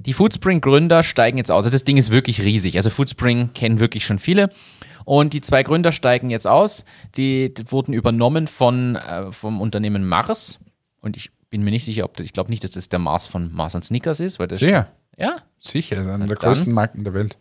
Die 0.00 0.12
Foodspring-Gründer 0.12 1.02
steigen 1.02 1.38
jetzt 1.38 1.50
aus. 1.50 1.64
Also 1.64 1.70
das 1.70 1.84
Ding 1.84 1.96
ist 1.96 2.10
wirklich 2.10 2.40
riesig. 2.40 2.76
Also 2.76 2.88
Foodspring 2.90 3.52
kennen 3.52 3.80
wirklich 3.80 4.04
schon 4.06 4.18
viele. 4.18 4.48
Und 5.04 5.32
die 5.32 5.40
zwei 5.40 5.62
Gründer 5.64 5.90
steigen 5.90 6.30
jetzt 6.30 6.46
aus. 6.46 6.84
Die, 7.16 7.52
die 7.52 7.70
wurden 7.72 7.92
übernommen 7.94 8.46
von, 8.46 8.96
äh, 8.96 9.32
vom 9.32 9.60
Unternehmen 9.60 10.06
Mars. 10.06 10.60
Und 11.00 11.16
ich 11.16 11.30
bin 11.50 11.62
mir 11.64 11.70
nicht 11.70 11.84
sicher, 11.84 12.04
ob 12.04 12.16
das, 12.16 12.26
ich 12.26 12.32
glaube 12.32 12.50
nicht, 12.50 12.62
dass 12.62 12.72
das 12.72 12.88
der 12.88 12.98
Mars 13.00 13.26
von 13.26 13.52
Mars 13.52 13.74
und 13.74 13.84
Snickers 13.84 14.20
ist, 14.20 14.38
weil 14.38 14.46
das 14.46 14.60
Ja, 14.60 14.86
ja. 15.16 15.36
sicher, 15.58 15.96
ist 16.02 16.08
eine 16.08 16.26
der 16.26 16.36
dann- 16.36 16.48
größten 16.50 16.72
Marken 16.72 17.02
der 17.04 17.14
Welt. 17.14 17.36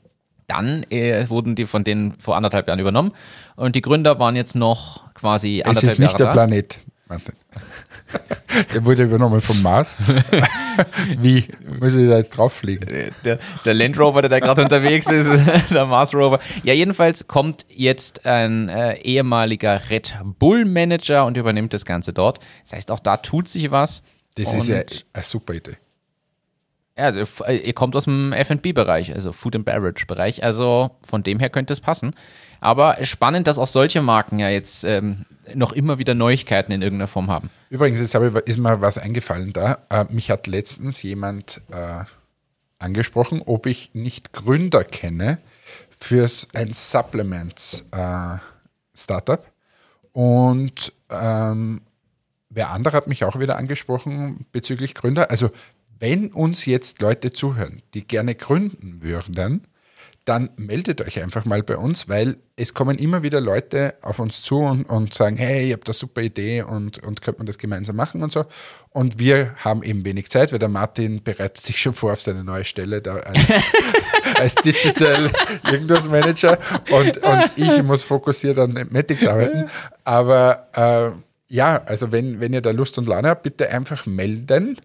Dann 0.48 0.84
äh, 0.90 1.30
wurden 1.30 1.56
die 1.56 1.66
von 1.66 1.84
denen 1.84 2.14
vor 2.20 2.38
anderthalb 2.38 2.68
Jahren 2.70 2.80
übernommen. 2.80 3.12
Und 3.58 3.76
die 3.76 3.82
Gründer 3.82 4.18
waren 4.18 4.36
jetzt 4.38 4.56
noch 4.56 5.14
quasi 5.14 5.60
Es 5.60 5.66
anderthalb 5.68 5.92
ist 5.94 6.00
nicht 6.00 6.08
Jahre 6.12 6.18
der 6.18 6.26
da. 6.28 6.32
Planet. 6.34 6.80
Warte. 7.08 7.34
Der 8.74 8.86
wurde 8.86 9.04
übernommen 9.04 9.42
vom 9.42 9.62
Mars. 9.62 9.98
Wie 11.20 11.48
muss 11.80 11.96
ich 11.96 12.08
da 12.10 12.18
jetzt 12.18 12.32
drauf 12.32 12.54
fliegen? 12.54 13.14
Der, 13.24 13.40
der 13.66 13.74
Land 13.74 14.00
Rover, 14.00 14.22
der 14.22 14.30
da 14.30 14.40
gerade 14.40 14.64
unterwegs 14.64 15.08
ist, 15.08 15.30
der 15.74 15.86
Mars 15.86 16.14
Rover. 16.14 16.40
Ja, 16.64 16.74
jedenfalls 16.74 17.28
kommt 17.28 17.66
jetzt 17.70 18.26
ein 18.26 18.70
äh, 18.70 18.98
ehemaliger 19.02 19.90
Red 19.90 20.16
Bull 20.40 20.66
Manager 20.66 21.26
und 21.26 21.38
übernimmt 21.38 21.74
das 21.74 21.86
Ganze 21.86 22.14
dort. 22.14 22.40
Das 22.64 22.74
heißt, 22.74 22.92
auch 22.92 23.00
da 23.00 23.18
tut 23.18 23.48
sich 23.48 23.70
was. 23.72 24.02
Das 24.36 24.54
und, 24.54 24.60
ist 24.60 24.68
ja 24.68 24.78
eine 25.14 25.24
super 25.24 25.54
Idee. 25.54 25.78
Ja, 26.98 27.06
also, 27.06 27.46
äh, 27.46 27.58
ihr 27.58 27.74
kommt 27.74 27.96
aus 27.96 28.06
dem 28.06 28.34
F&B-Bereich, 28.34 29.14
also 29.14 29.32
Food 29.32 29.56
and 29.56 29.66
Beverage-Bereich. 29.66 30.44
Also 30.44 30.90
von 31.04 31.22
dem 31.24 31.40
her 31.40 31.50
könnte 31.50 31.74
es 31.74 31.80
passen. 31.80 32.16
Aber 32.60 32.98
spannend, 33.06 33.46
dass 33.46 33.60
auch 33.60 33.68
solche 33.68 34.02
Marken 34.02 34.40
ja 34.40 34.50
jetzt 34.50 34.84
ähm, 34.84 35.26
noch 35.54 35.74
immer 35.74 36.00
wieder 36.00 36.16
Neuigkeiten 36.16 36.72
in 36.72 36.82
irgendeiner 36.82 37.08
Form 37.08 37.30
haben. 37.30 37.52
Übrigens, 37.70 38.00
jetzt 38.00 38.16
habe 38.16 38.42
ist 38.46 38.58
mir 38.58 38.82
was 38.82 38.98
eingefallen 38.98 39.54
da. 39.54 39.78
Äh, 39.90 40.06
mich 40.10 40.32
hat 40.32 40.48
letztens 40.48 41.04
jemand 41.04 41.62
äh, 41.72 42.00
angesprochen, 42.80 43.44
ob 43.46 43.68
ich 43.68 43.92
nicht 43.94 44.34
Gründer 44.34 44.84
kenne 44.84 45.38
für 46.00 46.28
ein 46.56 46.74
Supplements-Startup. 46.74 49.46
Und 50.14 50.94
ähm, 51.12 51.82
wer 52.50 52.72
andere 52.72 52.98
hat 52.98 53.08
mich 53.08 53.24
auch 53.24 53.40
wieder 53.40 53.58
angesprochen 53.58 54.48
bezüglich 54.52 54.96
Gründer. 54.96 55.30
Also 55.30 55.52
wenn 56.00 56.32
uns 56.32 56.66
jetzt 56.66 57.02
Leute 57.02 57.32
zuhören, 57.32 57.82
die 57.94 58.08
gerne 58.08 58.36
gründen 58.36 59.02
würden, 59.02 59.68
dann 60.28 60.50
meldet 60.58 61.00
euch 61.00 61.24
einfach 61.24 61.46
mal 61.46 61.64
bei 61.64 61.78
uns, 61.78 62.10
weil 62.10 62.36
es 62.58 62.74
kommen 62.74 62.98
immer 62.98 63.24
wieder 63.24 63.40
Leute 63.40 63.96
auf 64.02 64.20
uns 64.20 64.42
zu 64.42 64.58
und, 64.58 64.84
und 64.84 65.14
sagen, 65.14 65.38
hey, 65.38 65.68
ich 65.68 65.72
habe 65.72 65.86
da 65.86 65.94
super 65.94 66.22
Idee 66.22 66.64
und, 66.64 67.02
und 67.02 67.22
könnte 67.22 67.40
man 67.40 67.46
das 67.46 67.58
gemeinsam 67.58 67.96
machen 67.96 68.22
und 68.22 68.34
so. 68.34 68.44
Und 68.90 69.20
wir 69.20 69.56
haben 69.56 69.84
eben 69.84 70.04
wenig 70.04 70.30
Zeit, 70.30 70.52
weil 70.52 70.60
der 70.60 70.68
Martin 70.68 71.24
bereitet 71.24 71.60
sich 71.60 71.80
schon 71.80 71.94
vor 71.94 72.12
auf 72.12 72.22
seine 72.22 72.44
neue 72.44 72.66
Stelle 72.66 73.02
als, 73.06 73.38
als 74.36 74.56
Digital 74.56 75.32
irgendwas 75.72 76.10
Manager 76.10 76.60
und, 76.92 77.20
und 77.20 77.52
ich 77.56 77.82
muss 77.84 78.04
fokussiert 78.04 78.60
an 78.60 78.88
Matics 78.90 79.26
arbeiten. 79.26 79.70
Aber 80.04 80.68
äh, 80.74 81.54
ja, 81.54 81.82
also 81.86 82.12
wenn, 82.12 82.42
wenn 82.42 82.52
ihr 82.52 82.62
da 82.62 82.72
Lust 82.72 82.98
und 82.98 83.08
Laune 83.08 83.30
habt, 83.30 83.44
bitte 83.44 83.70
einfach 83.70 84.06
melden. 84.06 84.76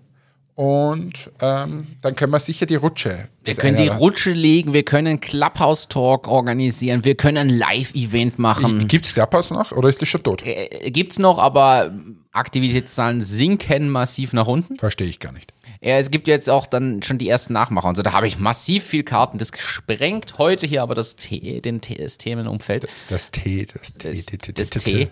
Und 0.54 1.30
ähm, 1.40 1.86
dann 2.02 2.14
können 2.14 2.30
wir 2.32 2.40
sicher 2.40 2.66
die 2.66 2.74
Rutsche. 2.74 3.28
Wir 3.42 3.54
können 3.54 3.76
die 3.76 3.88
Rutsche 3.88 4.32
legen, 4.32 4.74
wir 4.74 4.82
können 4.82 5.18
Clubhouse-Talk 5.18 6.28
organisieren, 6.28 7.04
wir 7.04 7.14
können 7.14 7.38
ein 7.38 7.48
Live-Event 7.48 8.38
machen. 8.38 8.86
Gibt 8.86 9.06
es 9.06 9.14
Clubhouse 9.14 9.50
noch 9.50 9.72
oder 9.72 9.88
ist 9.88 10.02
das 10.02 10.10
schon 10.10 10.22
tot? 10.22 10.42
Äh, 10.44 10.90
gibt's 10.90 11.18
noch, 11.18 11.38
aber 11.38 11.92
Aktivitätszahlen 12.32 13.22
sinken 13.22 13.88
massiv 13.88 14.34
nach 14.34 14.46
unten. 14.46 14.76
Verstehe 14.76 15.08
ich 15.08 15.20
gar 15.20 15.32
nicht. 15.32 15.54
Ja, 15.80 15.98
es 15.98 16.10
gibt 16.10 16.28
jetzt 16.28 16.48
auch 16.48 16.66
dann 16.66 17.02
schon 17.02 17.18
die 17.18 17.28
ersten 17.28 17.54
Nachmacher 17.54 17.88
und 17.88 17.96
so. 17.96 18.02
Da 18.02 18.12
habe 18.12 18.28
ich 18.28 18.38
massiv 18.38 18.84
viel 18.84 19.02
Karten. 19.02 19.38
Das 19.38 19.50
sprengt 19.56 20.38
heute 20.38 20.66
hier 20.66 20.82
aber 20.82 20.94
das, 20.94 21.16
The 21.18 21.60
den 21.60 21.80
The 21.82 21.96
das 21.96 22.18
Themenumfeld. 22.18 22.86
Das 23.08 23.32
T, 23.32 23.66
das 23.66 23.94
T, 23.94 24.10
Das, 24.10 24.26
T, 24.26 24.36
T, 24.36 24.52
das 24.52 24.70
T, 24.70 24.78
T. 24.78 25.10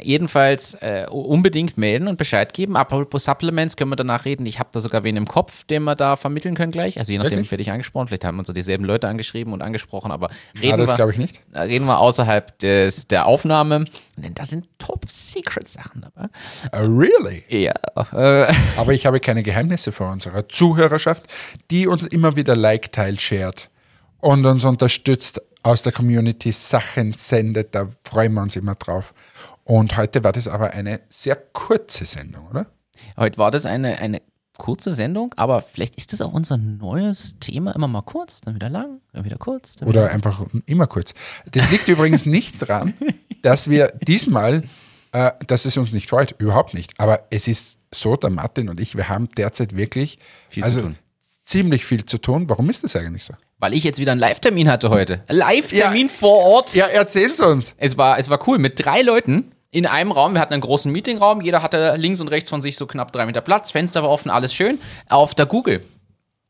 Jedenfalls 0.00 0.74
äh, 0.74 1.06
unbedingt 1.10 1.76
melden 1.78 2.08
und 2.08 2.16
Bescheid 2.16 2.52
geben. 2.52 2.76
Apropos 2.76 3.24
Supplements 3.24 3.76
können 3.76 3.90
wir 3.90 3.96
danach 3.96 4.24
reden. 4.24 4.46
Ich 4.46 4.58
habe 4.58 4.70
da 4.72 4.80
sogar 4.80 5.04
wen 5.04 5.16
im 5.16 5.26
Kopf, 5.26 5.64
den 5.64 5.84
wir 5.84 5.94
da 5.94 6.16
vermitteln 6.16 6.54
können 6.54 6.72
gleich. 6.72 6.98
Also 6.98 7.12
je 7.12 7.18
nachdem 7.18 7.32
Wirklich? 7.32 7.50
werde 7.50 7.62
ich 7.62 7.70
angesprochen. 7.70 8.08
Vielleicht 8.08 8.24
haben 8.24 8.38
uns 8.38 8.46
so 8.46 8.52
dieselben 8.52 8.84
Leute 8.84 9.08
angeschrieben 9.08 9.52
und 9.52 9.62
angesprochen, 9.62 10.10
aber 10.12 10.30
reden 10.60 10.80
Ah, 10.80 10.98
wir. 10.98 11.68
reden 11.68 11.84
wir 11.86 11.98
außerhalb 11.98 12.58
des, 12.58 13.06
der 13.08 13.26
Aufnahme. 13.26 13.84
Denn 14.16 14.34
da 14.34 14.44
sind 14.44 14.66
Top-Secret-Sachen 14.78 16.02
dabei. 16.02 16.28
Uh, 16.74 16.98
really? 16.98 17.44
Ja. 17.48 17.72
Äh, 18.12 18.52
Aber 18.76 18.92
ich 18.92 19.06
habe 19.06 19.20
keine 19.20 19.42
Geheimnisse 19.42 19.92
vor 19.92 20.10
unserer 20.10 20.48
Zuhörerschaft, 20.48 21.24
die 21.70 21.86
uns 21.86 22.06
immer 22.06 22.36
wieder 22.36 22.56
Like, 22.56 22.92
teilt, 22.92 23.20
shared 23.20 23.68
und 24.20 24.44
uns 24.46 24.64
unterstützt 24.64 25.40
aus 25.62 25.82
der 25.82 25.92
Community, 25.92 26.52
Sachen 26.52 27.12
sendet. 27.12 27.74
Da 27.74 27.88
freuen 28.04 28.32
wir 28.34 28.42
uns 28.42 28.56
immer 28.56 28.74
drauf. 28.74 29.14
Und 29.64 29.96
heute 29.96 30.24
war 30.24 30.32
das 30.32 30.48
aber 30.48 30.72
eine 30.72 31.00
sehr 31.08 31.36
kurze 31.36 32.04
Sendung, 32.04 32.48
oder? 32.48 32.66
heute 33.16 33.38
war 33.38 33.50
das 33.50 33.66
eine, 33.66 33.98
eine 33.98 34.22
kurze 34.58 34.92
Sendung, 34.92 35.32
aber 35.36 35.60
vielleicht 35.62 35.96
ist 35.96 36.12
das 36.12 36.20
auch 36.20 36.32
unser 36.32 36.56
neues 36.56 37.36
Thema. 37.40 37.74
Immer 37.74 37.88
mal 37.88 38.02
kurz, 38.02 38.40
dann 38.42 38.54
wieder 38.54 38.68
lang, 38.68 39.00
dann 39.12 39.24
wieder 39.24 39.38
kurz. 39.38 39.76
Dann 39.76 39.88
Oder 39.88 40.10
einfach 40.10 40.44
immer 40.66 40.86
kurz. 40.86 41.14
Das 41.50 41.70
liegt 41.70 41.88
übrigens 41.88 42.26
nicht 42.26 42.58
dran, 42.58 42.94
dass 43.42 43.68
wir 43.68 43.92
diesmal, 44.06 44.62
äh, 45.12 45.32
dass 45.46 45.64
es 45.64 45.76
uns 45.76 45.92
nicht 45.92 46.08
freut, 46.08 46.36
überhaupt 46.38 46.74
nicht. 46.74 46.92
Aber 47.00 47.26
es 47.30 47.48
ist 47.48 47.78
so, 47.92 48.14
der 48.16 48.30
Martin 48.30 48.68
und 48.68 48.78
ich, 48.78 48.96
wir 48.96 49.08
haben 49.08 49.28
derzeit 49.36 49.76
wirklich 49.76 50.18
Viel 50.48 50.62
zu 50.62 50.66
also 50.68 50.80
tun. 50.82 50.96
ziemlich 51.42 51.84
viel 51.84 52.04
zu 52.04 52.18
tun. 52.18 52.48
Warum 52.48 52.70
ist 52.70 52.84
das 52.84 52.94
eigentlich 52.94 53.24
so? 53.24 53.34
Weil 53.58 53.74
ich 53.74 53.84
jetzt 53.84 53.98
wieder 54.00 54.12
einen 54.12 54.20
Live-Termin 54.20 54.68
hatte 54.68 54.90
heute. 54.90 55.22
Live-Termin 55.28 56.06
Ja. 56.06 56.12
vor 56.12 56.38
Ort. 56.38 56.74
Ja, 56.74 56.86
erzähl's 56.86 57.40
uns. 57.40 57.74
Es, 57.78 57.96
war, 57.96 58.18
es 58.18 58.28
war 58.28 58.46
cool 58.48 58.58
mit 58.58 58.84
drei 58.84 59.02
Leuten 59.02 59.51
in 59.72 59.86
einem 59.86 60.12
Raum. 60.12 60.34
Wir 60.34 60.40
hatten 60.40 60.52
einen 60.52 60.62
großen 60.62 60.92
Meetingraum. 60.92 61.40
Jeder 61.40 61.62
hatte 61.62 61.96
links 61.96 62.20
und 62.20 62.28
rechts 62.28 62.50
von 62.50 62.62
sich 62.62 62.76
so 62.76 62.86
knapp 62.86 63.10
drei 63.10 63.26
Meter 63.26 63.40
Platz. 63.40 63.72
Fenster 63.72 64.02
war 64.02 64.10
offen, 64.10 64.30
alles 64.30 64.54
schön. 64.54 64.78
Auf 65.08 65.34
der 65.34 65.46
Google. 65.46 65.80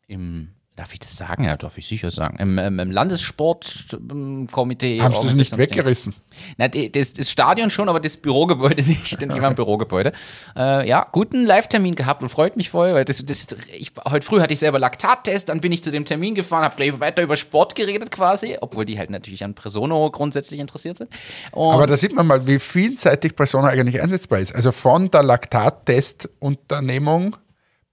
Im, 0.08 0.50
darf 0.82 0.92
ich 0.92 0.98
das 0.98 1.16
sagen? 1.16 1.44
Ja, 1.44 1.56
darf 1.56 1.78
ich 1.78 1.86
sicher 1.86 2.10
sagen. 2.10 2.38
Im, 2.38 2.58
im, 2.58 2.80
im 2.80 2.90
Landessportkomitee. 2.90 5.00
Haben 5.00 5.14
sie 5.14 5.28
es 5.28 5.36
nicht 5.36 5.56
weggerissen? 5.56 6.16
Na, 6.56 6.66
das, 6.66 7.12
das 7.12 7.30
Stadion 7.30 7.70
schon, 7.70 7.88
aber 7.88 8.00
das 8.00 8.16
Bürogebäude 8.16 8.82
nicht, 8.88 9.22
denn 9.22 9.28
die 9.28 9.40
waren 9.40 9.52
im 9.52 9.54
Bürogebäude. 9.54 10.10
Äh, 10.56 10.88
ja, 10.88 11.06
guten 11.12 11.46
Live-Termin 11.46 11.94
gehabt 11.94 12.24
und 12.24 12.30
freut 12.30 12.56
mich 12.56 12.70
voll, 12.70 12.94
weil 12.94 13.04
das, 13.04 13.24
das, 13.24 13.46
ich, 13.72 13.92
heute 14.04 14.26
früh 14.26 14.40
hatte 14.40 14.52
ich 14.52 14.58
selber 14.58 14.80
Laktattest, 14.80 15.50
dann 15.50 15.60
bin 15.60 15.70
ich 15.70 15.84
zu 15.84 15.92
dem 15.92 16.04
Termin 16.04 16.34
gefahren, 16.34 16.64
habe 16.64 16.74
gleich 16.74 16.98
weiter 16.98 17.22
über 17.22 17.36
Sport 17.36 17.76
geredet 17.76 18.10
quasi, 18.10 18.56
obwohl 18.60 18.84
die 18.84 18.98
halt 18.98 19.10
natürlich 19.10 19.44
an 19.44 19.54
Presono 19.54 20.10
grundsätzlich 20.10 20.58
interessiert 20.58 20.98
sind. 20.98 21.10
Und 21.52 21.74
Aber 21.74 21.86
da 21.86 21.96
sieht 21.96 22.12
man 22.12 22.26
mal, 22.26 22.44
wie 22.48 22.58
vielseitig 22.58 23.36
Persona 23.36 23.68
eigentlich 23.68 24.02
einsetzbar 24.02 24.40
ist. 24.40 24.52
Also 24.52 24.72
von 24.72 25.12
der 25.12 25.22
Laktattest-Unternehmung 25.22 27.36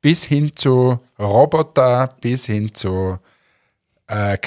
bis 0.02 0.26
hin 0.26 0.52
zu 0.56 1.00
Roboter, 1.20 2.10
bis 2.22 2.46
hin 2.46 2.74
zu 2.74 3.20
äh, 4.08 4.38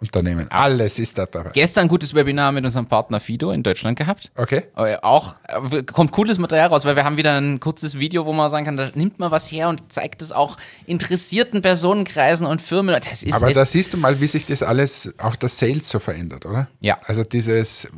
Kaffeeunternehmen. 0.00 0.50
Alles 0.50 0.98
ist 0.98 1.18
da 1.18 1.26
dabei. 1.26 1.50
gestern 1.50 1.82
ein 1.82 1.88
gutes 1.88 2.14
Webinar 2.14 2.52
mit 2.52 2.64
unserem 2.64 2.86
Partner 2.86 3.20
Fido 3.20 3.50
in 3.50 3.62
Deutschland 3.62 3.98
gehabt. 3.98 4.30
Okay? 4.36 4.64
Aber 4.74 5.04
auch 5.04 5.34
äh, 5.46 5.82
kommt 5.82 6.12
cooles 6.12 6.38
Material 6.38 6.68
raus, 6.68 6.84
weil 6.84 6.96
wir 6.96 7.04
haben 7.04 7.16
wieder 7.16 7.40
ein 7.40 7.60
kurzes 7.60 7.98
Video, 7.98 8.26
wo 8.26 8.32
man 8.32 8.50
sagen 8.50 8.64
kann, 8.64 8.76
da 8.76 8.90
nimmt 8.94 9.18
man 9.18 9.30
was 9.30 9.50
her 9.50 9.68
und 9.68 9.92
zeigt 9.92 10.22
es 10.22 10.32
auch 10.32 10.56
interessierten 10.86 11.62
Personenkreisen 11.62 12.46
und 12.46 12.60
Firmen. 12.60 12.98
Das 13.00 13.22
ist 13.22 13.34
Aber 13.34 13.52
da 13.52 13.64
siehst 13.64 13.92
du 13.92 13.98
mal, 13.98 14.20
wie 14.20 14.26
sich 14.26 14.46
das 14.46 14.62
alles, 14.62 15.12
auch 15.18 15.36
das 15.36 15.58
Sales 15.58 15.88
so 15.88 15.98
verändert, 15.98 16.46
oder? 16.46 16.68
Ja. 16.80 16.98
Also 17.04 17.22
dieses, 17.22 17.88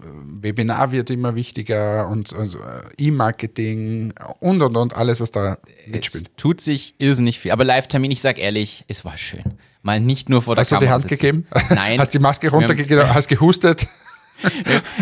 Webinar 0.40 0.92
wird 0.92 1.10
immer 1.10 1.34
wichtiger 1.34 2.08
und 2.08 2.34
also, 2.34 2.58
äh, 2.58 2.82
E-Marketing 2.98 4.12
und 4.40 4.62
und 4.62 4.76
und 4.76 4.96
alles, 4.96 5.20
was 5.20 5.30
da 5.30 5.58
mitspielt. 5.86 6.28
Es 6.28 6.42
tut 6.42 6.60
sich 6.60 6.94
irrsinnig 6.98 7.38
viel. 7.38 7.52
Aber 7.52 7.64
Live-Termin, 7.64 8.10
ich 8.10 8.20
sag 8.20 8.38
ehrlich, 8.38 8.84
es 8.88 9.04
war 9.04 9.16
schön. 9.16 9.58
Mal 9.82 10.00
nicht 10.00 10.28
nur 10.28 10.42
vor 10.42 10.54
der 10.54 10.62
Hast 10.62 10.70
du 10.70 10.76
Kamera 10.76 10.86
die 10.86 10.92
Hand 10.92 11.02
sitzen. 11.02 11.14
gegeben? 11.16 11.46
Nein. 11.70 12.00
Hast 12.00 12.14
die 12.14 12.18
Maske 12.18 12.50
runtergegeben? 12.50 13.12
Hast 13.12 13.28
gehustet? 13.28 13.86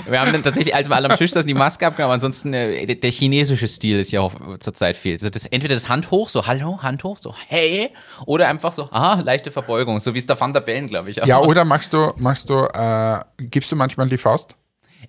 Wir 0.07 0.21
haben 0.21 0.33
dann 0.33 0.43
tatsächlich, 0.43 0.75
als 0.75 0.89
wir 0.89 0.97
alle 0.97 1.11
am 1.11 1.17
Tisch 1.17 1.33
saßen, 1.33 1.47
die 1.47 1.55
Maske 1.55 1.87
abgenommen. 1.87 2.11
Aber 2.11 2.15
ansonsten, 2.15 2.53
äh, 2.53 2.95
der, 2.95 3.11
chinesische 3.11 3.69
Stil 3.69 3.99
ist 3.99 4.11
ja 4.11 4.21
auch 4.21 4.35
zurzeit 4.59 4.97
fehlt. 4.97 5.21
Also 5.21 5.31
das, 5.31 5.47
entweder 5.47 5.75
das 5.75 5.89
Hand 5.89 6.11
hoch, 6.11 6.29
so 6.29 6.47
Hallo, 6.47 6.83
Hand 6.83 7.05
hoch, 7.05 7.19
so 7.19 7.35
Hey, 7.49 7.91
oder 8.27 8.49
einfach 8.49 8.73
so, 8.73 8.89
ah, 8.91 9.21
leichte 9.25 9.51
Verbeugung, 9.51 10.01
so 10.01 10.15
wie 10.15 10.19
es 10.19 10.27
der 10.27 10.39
Van 10.39 10.53
der 10.53 10.61
Bellen, 10.61 10.89
glaube 10.89 11.11
ich. 11.11 11.23
auch 11.23 11.27
Ja, 11.27 11.39
oder 11.41 11.65
machst 11.65 11.93
du, 11.93 12.13
machst 12.17 12.51
du, 12.51 12.65
äh, 12.67 13.21
gibst 13.39 13.73
du 13.73 13.77
manchmal 13.77 14.09
die 14.09 14.19
Faust? 14.19 14.57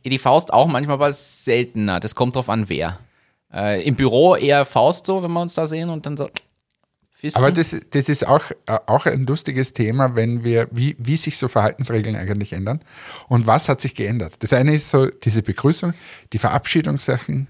Die 0.05 0.17
Faust 0.17 0.53
auch 0.53 0.67
manchmal, 0.67 0.95
aber 0.95 1.13
seltener. 1.13 1.99
Das 1.99 2.15
kommt 2.15 2.35
drauf 2.35 2.49
an, 2.49 2.69
wer. 2.69 2.99
Äh, 3.53 3.83
Im 3.83 3.95
Büro 3.95 4.35
eher 4.35 4.65
Faust 4.65 5.05
so, 5.05 5.21
wenn 5.21 5.31
wir 5.31 5.41
uns 5.41 5.53
da 5.53 5.65
sehen 5.65 5.89
und 5.89 6.05
dann 6.05 6.15
so 6.15 6.29
Fisten. 7.21 7.37
Aber 7.37 7.51
das, 7.51 7.77
das 7.91 8.09
ist 8.09 8.25
auch, 8.25 8.49
äh, 8.65 8.79
auch 8.87 9.05
ein 9.05 9.27
lustiges 9.27 9.73
Thema, 9.73 10.15
wenn 10.15 10.43
wir, 10.43 10.67
wie, 10.71 10.95
wie 10.97 11.17
sich 11.17 11.37
so 11.37 11.47
Verhaltensregeln 11.47 12.15
eigentlich 12.15 12.51
ändern 12.51 12.81
und 13.27 13.45
was 13.45 13.69
hat 13.69 13.79
sich 13.79 13.93
geändert. 13.93 14.41
Das 14.41 14.53
eine 14.53 14.73
ist 14.73 14.89
so 14.89 15.05
diese 15.05 15.43
Begrüßung, 15.43 15.93
die 16.33 16.39
Verabschiedungssachen. 16.39 17.47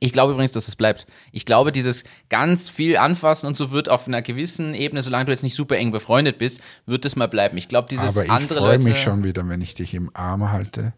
Ich 0.00 0.12
glaube 0.12 0.34
übrigens, 0.34 0.52
dass 0.52 0.68
es 0.68 0.76
bleibt. 0.76 1.06
Ich 1.32 1.46
glaube, 1.46 1.72
dieses 1.72 2.04
ganz 2.28 2.68
viel 2.68 2.98
anfassen 2.98 3.46
und 3.46 3.56
so 3.56 3.70
wird 3.70 3.88
auf 3.88 4.06
einer 4.06 4.20
gewissen 4.20 4.74
Ebene, 4.74 5.00
solange 5.00 5.24
du 5.24 5.32
jetzt 5.32 5.44
nicht 5.44 5.54
super 5.54 5.78
eng 5.78 5.92
befreundet 5.92 6.36
bist, 6.36 6.60
wird 6.84 7.06
es 7.06 7.16
mal 7.16 7.26
bleiben. 7.26 7.56
Ich 7.56 7.68
glaube, 7.68 7.88
dieses 7.88 8.18
Aber 8.18 8.26
ich 8.26 8.30
andere 8.30 8.58
freue 8.58 8.76
Leute. 8.76 8.84
mich 8.84 9.00
schon 9.00 9.24
wieder, 9.24 9.48
wenn 9.48 9.62
ich 9.62 9.72
dich 9.72 9.94
im 9.94 10.10
Arm 10.14 10.50
halte 10.50 10.92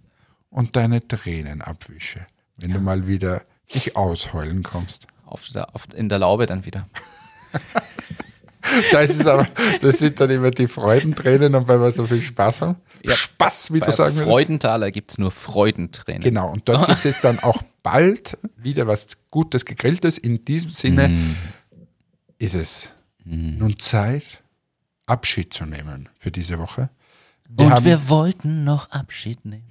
und 0.50 0.74
deine 0.74 1.06
Tränen 1.06 1.62
abwische. 1.62 2.26
Wenn 2.58 2.72
du 2.72 2.80
mal 2.80 3.06
wieder 3.06 3.42
dich 3.72 3.96
ausheulen 3.96 4.64
kommst. 4.64 5.06
Auf 5.24 5.48
der, 5.54 5.72
auf, 5.72 5.86
in 5.94 6.08
der 6.08 6.18
Laube 6.18 6.46
dann 6.46 6.64
wieder. 6.64 6.88
Da 8.92 9.00
ist 9.00 9.18
es 9.20 9.26
aber, 9.26 9.46
das 9.80 9.98
sind 9.98 10.20
dann 10.20 10.30
immer 10.30 10.50
die 10.52 10.68
Freudentränen 10.68 11.54
und 11.54 11.66
weil 11.68 11.80
wir 11.80 11.90
so 11.90 12.06
viel 12.06 12.22
Spaß 12.22 12.60
haben. 12.62 12.76
Ja. 13.04 13.14
Spaß, 13.14 13.72
wie 13.72 13.80
du 13.80 13.90
sagen 13.90 14.14
würdest. 14.14 14.30
Freudenthaler 14.30 14.90
gibt 14.92 15.10
es 15.10 15.18
nur 15.18 15.32
Freudentränen. 15.32 16.22
Genau, 16.22 16.50
und 16.50 16.68
dort 16.68 16.86
gibt 16.86 16.98
es 16.98 17.04
jetzt 17.04 17.24
dann 17.24 17.40
auch 17.40 17.62
bald 17.82 18.38
wieder 18.56 18.86
was 18.86 19.08
Gutes 19.30 19.64
Gegrilltes. 19.64 20.16
In 20.18 20.44
diesem 20.44 20.70
Sinne 20.70 21.08
Mm. 21.08 21.36
ist 22.38 22.54
es 22.54 22.90
nun 23.24 23.78
Zeit, 23.78 24.40
Abschied 25.06 25.52
zu 25.52 25.64
nehmen 25.66 26.08
für 26.20 26.30
diese 26.30 26.58
Woche. 26.58 26.88
Wir 27.48 27.66
Und 27.66 27.72
haben, 27.72 27.84
wir 27.84 28.08
wollten 28.08 28.62
noch 28.64 28.90
Abschied 28.90 29.44
nehmen. 29.44 29.64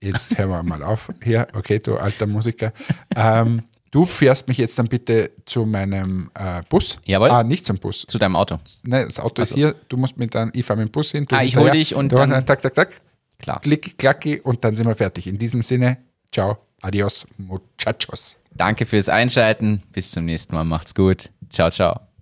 jetzt 0.00 0.36
hören 0.38 0.48
wir 0.50 0.62
mal 0.62 0.82
auf. 0.82 1.08
Hier, 1.22 1.46
okay, 1.54 1.78
du 1.78 1.96
alter 1.98 2.26
Musiker. 2.26 2.72
Ähm, 3.14 3.62
du 3.94 4.04
fährst 4.04 4.48
mich 4.48 4.58
jetzt 4.58 4.76
dann 4.78 4.88
bitte 4.88 5.30
zu 5.46 5.64
meinem 5.64 6.30
äh, 6.34 6.62
Bus. 6.68 6.98
Jawohl. 7.04 7.30
Ah, 7.30 7.44
nicht 7.44 7.64
zum 7.64 7.78
Bus. 7.78 8.04
Zu 8.08 8.18
deinem 8.18 8.34
Auto. 8.34 8.58
Nein, 8.82 9.06
das 9.06 9.20
Auto 9.20 9.40
ist 9.40 9.54
hier. 9.54 9.76
Du 9.88 9.96
musst 9.96 10.16
mit 10.16 10.34
dann, 10.34 10.50
ich 10.52 10.66
fahre 10.66 10.80
mit 10.80 10.88
dem 10.88 10.92
Bus 10.92 11.12
hin. 11.12 11.26
Du 11.26 11.36
Ah, 11.36 11.42
ich 11.42 11.52
hinterher. 11.54 11.70
hol 11.72 11.78
dich 11.78 11.94
und 11.94 12.12
dann- 12.12 12.30
machst 12.30 12.46
Tak, 12.46 12.60
tak, 12.62 12.74
tak. 12.74 13.00
Klar. 13.38 13.60
Klick, 13.60 13.96
klacki 13.98 14.40
und 14.40 14.64
dann 14.64 14.74
sind 14.74 14.86
wir 14.86 14.96
fertig. 14.96 15.26
In 15.28 15.38
diesem 15.38 15.62
Sinne, 15.62 15.98
ciao, 16.32 16.58
adios, 16.82 17.26
muchachos. 17.38 18.38
Danke 18.52 18.84
fürs 18.86 19.08
Einschalten. 19.08 19.82
Bis 19.92 20.10
zum 20.10 20.24
nächsten 20.24 20.54
Mal. 20.54 20.64
Macht's 20.64 20.94
gut. 20.94 21.30
Ciao, 21.50 21.70
ciao. 21.70 22.13